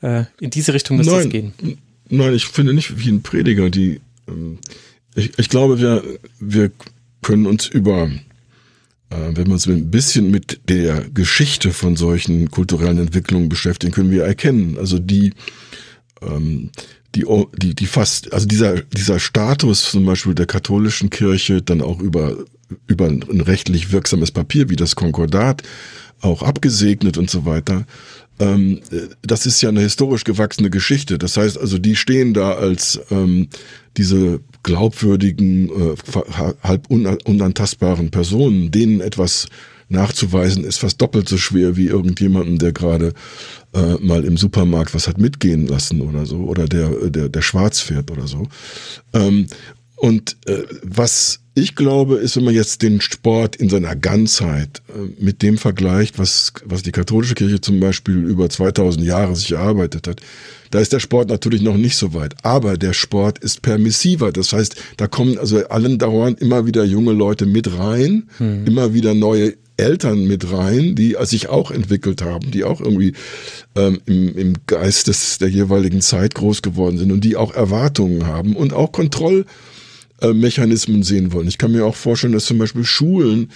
äh, 0.00 0.24
in 0.40 0.50
diese 0.50 0.72
Richtung 0.72 0.96
muss 0.96 1.06
es 1.06 1.28
gehen. 1.28 1.52
Nein, 2.08 2.34
ich 2.34 2.46
finde 2.46 2.72
nicht 2.72 2.98
wie 2.98 3.10
ein 3.10 3.22
Prediger. 3.22 3.68
Die, 3.68 4.00
ähm, 4.26 4.58
ich, 5.14 5.38
ich 5.38 5.48
glaube, 5.50 5.78
wir, 5.78 6.02
wir 6.40 6.70
können 7.20 7.46
uns 7.46 7.66
über 7.66 8.10
wenn 9.32 9.46
wir 9.46 9.54
uns 9.54 9.66
ein 9.66 9.90
bisschen 9.90 10.30
mit 10.30 10.68
der 10.68 11.08
Geschichte 11.10 11.72
von 11.72 11.96
solchen 11.96 12.50
kulturellen 12.50 12.98
Entwicklungen 12.98 13.48
beschäftigen, 13.48 13.92
können 13.92 14.10
wir 14.10 14.24
erkennen, 14.24 14.76
also 14.78 14.98
die, 14.98 15.32
ähm, 16.22 16.70
die, 17.14 17.24
die, 17.56 17.74
die 17.74 17.86
fast, 17.86 18.32
also 18.32 18.46
dieser, 18.46 18.80
dieser 18.80 19.20
Status 19.20 19.90
zum 19.90 20.04
Beispiel 20.04 20.34
der 20.34 20.46
katholischen 20.46 21.10
Kirche 21.10 21.62
dann 21.62 21.80
auch 21.80 22.00
über, 22.00 22.36
über 22.86 23.06
ein 23.06 23.40
rechtlich 23.40 23.92
wirksames 23.92 24.32
Papier 24.32 24.68
wie 24.70 24.76
das 24.76 24.96
Konkordat 24.96 25.62
auch 26.20 26.42
abgesegnet 26.42 27.18
und 27.18 27.30
so 27.30 27.44
weiter, 27.44 27.86
ähm, 28.40 28.80
das 29.22 29.46
ist 29.46 29.62
ja 29.62 29.68
eine 29.68 29.80
historisch 29.80 30.24
gewachsene 30.24 30.70
Geschichte. 30.70 31.18
Das 31.18 31.36
heißt 31.36 31.58
also, 31.58 31.78
die 31.78 31.96
stehen 31.96 32.34
da 32.34 32.54
als 32.54 33.00
ähm, 33.10 33.48
diese 33.96 34.40
glaubwürdigen, 34.64 35.68
äh, 35.68 35.94
halb 36.62 36.90
unantastbaren 36.90 38.10
Personen, 38.10 38.72
denen 38.72 39.00
etwas 39.00 39.46
nachzuweisen, 39.88 40.64
ist 40.64 40.78
fast 40.78 41.00
doppelt 41.00 41.28
so 41.28 41.38
schwer 41.38 41.76
wie 41.76 41.86
irgendjemandem, 41.86 42.58
der 42.58 42.72
gerade 42.72 43.12
äh, 43.72 43.94
mal 44.00 44.24
im 44.24 44.36
Supermarkt 44.36 44.94
was 44.94 45.06
hat 45.06 45.18
mitgehen 45.18 45.66
lassen 45.66 46.00
oder 46.00 46.26
so, 46.26 46.38
oder 46.38 46.66
der, 46.66 47.10
der, 47.10 47.28
der 47.28 47.42
schwarz 47.42 47.80
fährt 47.80 48.10
oder 48.10 48.26
so. 48.26 48.48
Ähm, 49.12 49.46
und 49.96 50.36
äh, 50.46 50.62
was 50.82 51.40
ich 51.56 51.76
glaube, 51.76 52.16
ist, 52.16 52.36
wenn 52.36 52.44
man 52.44 52.54
jetzt 52.54 52.82
den 52.82 53.00
Sport 53.00 53.54
in 53.56 53.68
seiner 53.68 53.94
Ganzheit 53.94 54.82
äh, 54.88 55.22
mit 55.22 55.40
dem 55.42 55.56
vergleicht, 55.56 56.18
was, 56.18 56.52
was 56.64 56.82
die 56.82 56.90
katholische 56.90 57.34
Kirche 57.34 57.60
zum 57.60 57.78
Beispiel 57.78 58.16
über 58.24 58.50
2000 58.50 59.06
Jahre 59.06 59.36
sich 59.36 59.52
erarbeitet 59.52 60.08
hat, 60.08 60.20
da 60.72 60.80
ist 60.80 60.92
der 60.92 60.98
Sport 60.98 61.28
natürlich 61.28 61.62
noch 61.62 61.76
nicht 61.76 61.96
so 61.96 62.12
weit. 62.12 62.34
Aber 62.42 62.76
der 62.76 62.92
Sport 62.92 63.38
ist 63.38 63.62
permissiver. 63.62 64.32
Das 64.32 64.52
heißt, 64.52 64.74
da 64.96 65.06
kommen 65.06 65.38
also 65.38 65.64
allen 65.68 65.98
dauernd 65.98 66.40
immer 66.40 66.66
wieder 66.66 66.84
junge 66.84 67.12
Leute 67.12 67.46
mit 67.46 67.78
rein, 67.78 68.24
hm. 68.38 68.66
immer 68.66 68.92
wieder 68.92 69.14
neue 69.14 69.54
Eltern 69.76 70.26
mit 70.26 70.52
rein, 70.52 70.96
die 70.96 71.16
sich 71.22 71.48
auch 71.48 71.70
entwickelt 71.70 72.22
haben, 72.22 72.50
die 72.50 72.64
auch 72.64 72.80
irgendwie 72.80 73.12
ähm, 73.76 74.00
im, 74.06 74.36
im 74.36 74.54
Geist 74.66 75.06
des, 75.06 75.38
der 75.38 75.48
jeweiligen 75.48 76.00
Zeit 76.00 76.34
groß 76.34 76.62
geworden 76.62 76.98
sind 76.98 77.12
und 77.12 77.22
die 77.22 77.36
auch 77.36 77.54
Erwartungen 77.54 78.26
haben 78.26 78.56
und 78.56 78.72
auch 78.72 78.90
Kontroll 78.90 79.46
äh, 80.24 80.32
Mechanismen 80.32 81.02
sehen 81.02 81.32
wollen. 81.32 81.48
Ich 81.48 81.58
kann 81.58 81.72
mir 81.72 81.84
auch 81.84 81.94
vorstellen, 81.94 82.32
dass 82.32 82.46
zum 82.46 82.56
Beispiel 82.58 82.84
Schulen 82.84 83.50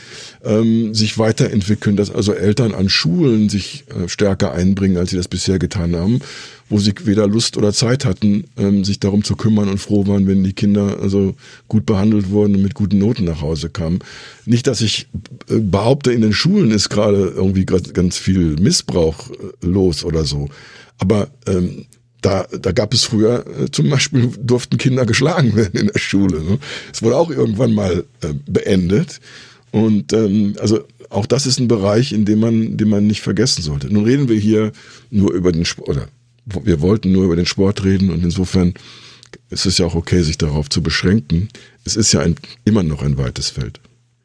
ähm, 0.45 0.95
sich 0.95 1.17
weiterentwickeln, 1.19 1.97
dass 1.97 2.11
also 2.11 2.35
Eltern 2.35 2.75
an 2.75 2.91
Schulen 2.91 3.49
sich 3.49 3.85
äh, 3.89 4.09
stärker 4.09 4.53
einbringen, 4.53 4.99
als 4.99 5.11
sie 5.11 5.17
das 5.17 5.29
bisher 5.29 5.59
getan 5.59 5.97
haben, 5.97 6.21
wo 6.69 6.79
sie 6.79 6.93
weder 7.05 7.27
Lust 7.27 7.57
oder 7.57 7.73
Zeit 7.73 8.05
hatten, 8.05 8.45
ähm, 8.59 8.85
sich 8.85 9.01
darum 9.01 9.25
zu 9.25 9.35
kümmern 9.35 9.69
und 9.69 9.79
froh 9.79 10.07
waren, 10.07 10.27
wenn 10.27 10.45
die 10.45 10.53
Kinder 10.53 10.99
also 11.01 11.35
gut 11.69 11.87
behandelt 11.87 12.31
wurden 12.31 12.57
und 12.57 12.63
mit 12.63 12.75
guten 12.75 12.99
Noten 12.99 13.25
nach 13.25 13.41
Hause 13.41 13.71
kamen. 13.71 14.01
Nicht, 14.45 14.67
dass 14.67 14.83
ich 14.83 15.07
äh, 15.49 15.59
behaupte, 15.59 16.13
in 16.13 16.21
den 16.21 16.35
Schulen 16.35 16.71
ist 16.71 16.91
gerade 16.91 17.33
irgendwie 17.35 17.65
ganz 17.65 18.19
viel 18.19 18.57
Missbrauch 18.61 19.31
äh, 19.31 19.67
los 19.67 20.05
oder 20.05 20.25
so. 20.25 20.49
Aber 20.99 21.29
ähm, 21.47 21.87
da, 22.21 22.47
da 22.61 22.73
gab 22.73 22.93
es 22.95 23.05
früher 23.05 23.45
äh, 23.47 23.71
zum 23.71 23.91
Beispiel 23.91 24.31
durften 24.41 24.79
Kinder 24.79 25.07
geschlagen 25.07 25.55
werden 25.57 25.81
in 25.81 25.87
der 25.89 25.99
Schule. 25.99 26.43
Ne? 26.43 26.59
Es 26.93 27.03
wurde 27.03 27.17
auch 27.17 27.31
irgendwann 27.31 27.75
mal 27.75 28.05
äh, 28.23 28.35
beendet. 28.47 29.21
Und 29.71 30.13
ähm, 30.13 30.57
also 30.61 30.85
auch 31.11 31.27
das 31.27 31.47
ist 31.47 31.59
ein 31.59 31.69
Bereich, 31.69 32.13
in 32.13 32.25
dem 32.25 32.41
man, 32.41 32.77
den 32.77 32.89
man 32.89 33.07
nicht 33.07 33.21
vergessen 33.21 33.63
sollte. 33.63 33.93
Nun 33.93 34.05
reden 34.05 34.29
wir 34.29 34.39
hier 34.39 34.73
nur 35.11 35.33
über 35.33 35.53
den 35.53 35.65
Sport, 35.65 35.89
oder 35.89 36.09
wir 36.65 36.81
wollten 36.81 37.13
nur 37.13 37.25
über 37.25 37.37
den 37.37 37.47
Sport 37.47 37.85
reden 37.85 38.11
und 38.11 38.25
insofern 38.25 38.75
ist 39.51 39.67
es 39.67 39.79
ja 39.79 39.87
auch 39.87 39.95
okay, 39.95 40.23
sich 40.23 40.39
darauf 40.39 40.69
zu 40.69 40.83
beschränken. 40.83 41.49
Es 41.85 41.97
ist 41.97 42.13
ja 42.13 42.21
ein, 42.21 42.37
immer 42.65 42.83
noch 42.83 43.03
ein 43.03 43.19
weites 43.19 43.51
Feld. 43.51 43.81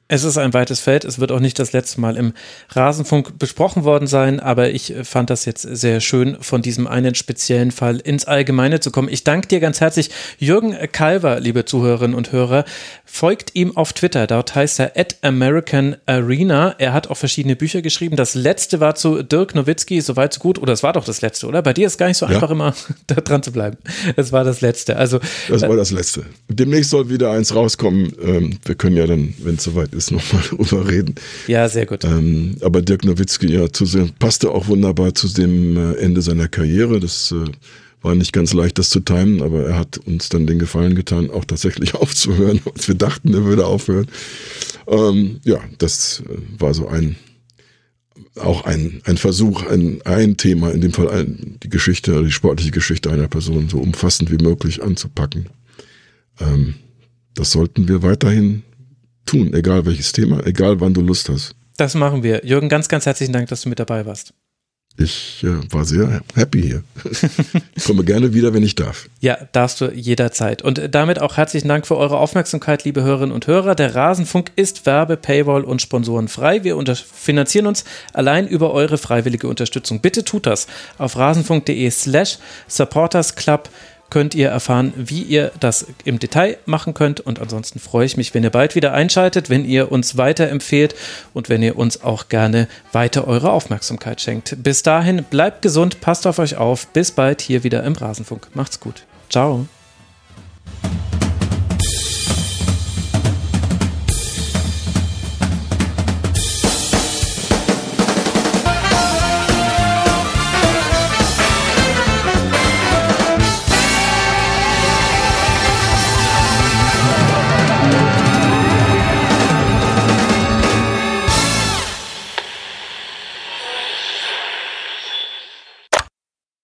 Es 0.09 0.23
ist 0.25 0.37
ein 0.37 0.53
weites 0.53 0.79
Feld. 0.79 1.05
Es 1.05 1.19
wird 1.19 1.31
auch 1.31 1.39
nicht 1.39 1.57
das 1.59 1.71
letzte 1.71 2.01
Mal 2.01 2.17
im 2.17 2.33
Rasenfunk 2.69 3.39
besprochen 3.39 3.83
worden 3.85 4.05
sein, 4.05 4.39
aber 4.39 4.71
ich 4.71 4.93
fand 5.03 5.29
das 5.29 5.45
jetzt 5.45 5.61
sehr 5.61 6.01
schön, 6.01 6.37
von 6.41 6.61
diesem 6.61 6.87
einen 6.87 7.15
speziellen 7.15 7.71
Fall 7.71 7.99
ins 7.99 8.25
Allgemeine 8.25 8.81
zu 8.81 8.91
kommen. 8.91 9.07
Ich 9.07 9.23
danke 9.23 9.47
dir 9.47 9.61
ganz 9.61 9.79
herzlich, 9.79 10.09
Jürgen 10.37 10.75
Kalver, 10.91 11.39
liebe 11.39 11.63
Zuhörerinnen 11.63 12.15
und 12.15 12.33
Hörer. 12.33 12.65
Folgt 13.05 13.55
ihm 13.55 13.77
auf 13.77 13.93
Twitter. 13.93 14.27
Dort 14.27 14.55
heißt 14.55 14.81
er 14.81 14.97
at 14.97 15.17
American 15.21 15.95
Arena. 16.05 16.75
Er 16.79 16.91
hat 16.91 17.09
auch 17.09 17.17
verschiedene 17.17 17.55
Bücher 17.55 17.81
geschrieben. 17.81 18.17
Das 18.17 18.35
letzte 18.35 18.81
war 18.81 18.95
zu 18.95 19.23
Dirk 19.23 19.55
Nowitzki, 19.55 20.01
soweit 20.01 20.33
so 20.33 20.41
gut. 20.41 20.59
Oder 20.59 20.73
es 20.73 20.83
war 20.83 20.93
doch 20.93 21.05
das 21.05 21.21
letzte, 21.21 21.47
oder? 21.47 21.61
Bei 21.61 21.73
dir 21.73 21.87
ist 21.87 21.97
gar 21.97 22.07
nicht 22.07 22.17
so 22.17 22.25
ja. 22.25 22.33
einfach 22.33 22.49
immer 22.49 22.75
da 23.07 23.15
dran 23.15 23.41
zu 23.41 23.51
bleiben. 23.51 23.77
Es 24.17 24.31
war 24.31 24.43
das 24.43 24.61
letzte. 24.61 24.97
Also, 24.97 25.19
das 25.47 25.61
war 25.61 25.77
das 25.77 25.91
letzte. 25.91 26.25
Demnächst 26.49 26.89
soll 26.89 27.09
wieder 27.09 27.31
eins 27.31 27.55
rauskommen. 27.55 28.13
Ähm, 28.21 28.59
wir 28.65 28.75
können 28.75 28.97
ja 28.97 29.07
dann, 29.07 29.33
wenn 29.39 29.55
es 29.55 29.63
soweit 29.63 29.92
ist, 29.93 30.11
nochmal 30.11 30.43
drüber 30.43 30.87
reden. 30.87 31.15
Ja, 31.47 31.69
sehr 31.69 31.85
gut. 31.85 32.03
Ähm, 32.03 32.57
aber 32.61 32.81
Dirk 32.81 33.05
Nowitzki, 33.05 33.51
ja, 33.51 33.71
zu 33.71 33.85
sehr, 33.85 34.07
passte 34.19 34.51
auch 34.51 34.67
wunderbar 34.67 35.13
zu 35.15 35.27
dem 35.27 35.77
äh, 35.77 35.93
Ende 35.95 36.21
seiner 36.21 36.47
Karriere. 36.47 36.99
Das 36.99 37.31
äh, 37.31 37.51
war 38.01 38.15
nicht 38.15 38.33
ganz 38.33 38.53
leicht, 38.53 38.77
das 38.77 38.89
zu 38.89 38.99
timen, 38.99 39.41
aber 39.41 39.65
er 39.65 39.77
hat 39.77 39.97
uns 39.97 40.29
dann 40.29 40.45
den 40.45 40.59
Gefallen 40.59 40.95
getan, 40.95 41.29
auch 41.29 41.45
tatsächlich 41.45 41.93
aufzuhören, 41.95 42.59
als 42.73 42.87
wir 42.87 42.95
dachten, 42.95 43.33
er 43.33 43.45
würde 43.45 43.65
aufhören. 43.65 44.07
Ähm, 44.87 45.39
ja, 45.43 45.59
das 45.77 46.21
äh, 46.27 46.59
war 46.59 46.73
so 46.73 46.87
ein 46.87 47.15
auch 48.35 48.63
ein, 48.65 49.01
ein 49.05 49.17
Versuch, 49.17 49.63
ein, 49.63 50.01
ein 50.05 50.37
Thema, 50.37 50.71
in 50.71 50.81
dem 50.81 50.91
Fall 50.91 51.09
ein, 51.09 51.57
die 51.61 51.69
Geschichte, 51.69 52.23
die 52.23 52.31
sportliche 52.31 52.71
Geschichte 52.71 53.11
einer 53.11 53.27
Person 53.27 53.69
so 53.69 53.77
umfassend 53.77 54.31
wie 54.31 54.43
möglich 54.43 54.81
anzupacken. 54.81 55.49
Ähm, 56.39 56.75
das 57.35 57.51
sollten 57.51 57.87
wir 57.87 58.01
weiterhin 58.01 58.63
tun, 59.25 59.53
egal 59.53 59.85
welches 59.85 60.11
Thema, 60.11 60.45
egal 60.45 60.79
wann 60.79 60.93
du 60.93 61.01
Lust 61.01 61.29
hast. 61.29 61.55
Das 61.77 61.95
machen 61.95 62.23
wir. 62.23 62.45
Jürgen, 62.45 62.69
ganz, 62.69 62.87
ganz 62.87 63.05
herzlichen 63.05 63.33
Dank, 63.33 63.49
dass 63.49 63.61
du 63.61 63.69
mit 63.69 63.79
dabei 63.79 64.05
warst. 64.05 64.33
Ich 64.95 65.43
äh, 65.43 65.73
war 65.73 65.85
sehr 65.85 66.21
happy 66.35 66.61
hier. 66.61 66.83
ich 67.75 67.83
komme 67.83 68.03
gerne 68.03 68.35
wieder, 68.35 68.53
wenn 68.53 68.61
ich 68.61 68.75
darf. 68.75 69.09
Ja, 69.21 69.37
darfst 69.51 69.81
du 69.81 69.91
jederzeit. 69.91 70.61
Und 70.61 70.93
damit 70.93 71.19
auch 71.19 71.37
herzlichen 71.37 71.67
Dank 71.67 71.87
für 71.87 71.97
eure 71.97 72.19
Aufmerksamkeit, 72.19 72.83
liebe 72.83 73.01
Hörerinnen 73.01 73.33
und 73.33 73.47
Hörer. 73.47 73.73
Der 73.73 73.95
Rasenfunk 73.95 74.51
ist 74.55 74.85
Werbe, 74.85 75.17
Paywall 75.17 75.63
und 75.63 75.81
Sponsoren 75.81 76.27
frei. 76.27 76.63
Wir 76.63 76.77
finanzieren 76.95 77.65
uns 77.65 77.85
allein 78.13 78.47
über 78.47 78.71
eure 78.71 78.99
freiwillige 78.99 79.47
Unterstützung. 79.47 79.99
Bitte 79.99 80.23
tut 80.23 80.45
das 80.45 80.67
auf 80.99 81.17
rasenfunk.de 81.17 81.89
slash 81.89 82.37
supportersclub 82.67 83.69
könnt 84.13 84.35
ihr 84.35 84.49
erfahren, 84.49 84.93
wie 84.95 85.23
ihr 85.23 85.51
das 85.59 85.87
im 86.05 86.19
Detail 86.19 86.57
machen 86.67 86.93
könnt. 86.93 87.19
Und 87.19 87.39
ansonsten 87.39 87.79
freue 87.79 88.05
ich 88.05 88.15
mich, 88.15 88.31
wenn 88.35 88.43
ihr 88.43 88.51
bald 88.51 88.75
wieder 88.75 88.93
einschaltet, 88.93 89.49
wenn 89.49 89.65
ihr 89.65 89.91
uns 89.91 90.17
weiterempfehlt 90.17 90.93
und 91.33 91.49
wenn 91.49 91.63
ihr 91.63 91.79
uns 91.79 92.03
auch 92.03 92.29
gerne 92.29 92.67
weiter 92.91 93.27
eure 93.27 93.51
Aufmerksamkeit 93.51 94.21
schenkt. 94.21 94.55
Bis 94.61 94.83
dahin, 94.83 95.23
bleibt 95.23 95.63
gesund, 95.63 95.99
passt 95.99 96.27
auf 96.27 96.37
euch 96.37 96.57
auf. 96.57 96.85
Bis 96.89 97.09
bald 97.09 97.41
hier 97.41 97.63
wieder 97.63 97.83
im 97.83 97.93
Rasenfunk. 97.93 98.49
Macht's 98.53 98.79
gut. 98.79 99.03
Ciao. 99.31 99.65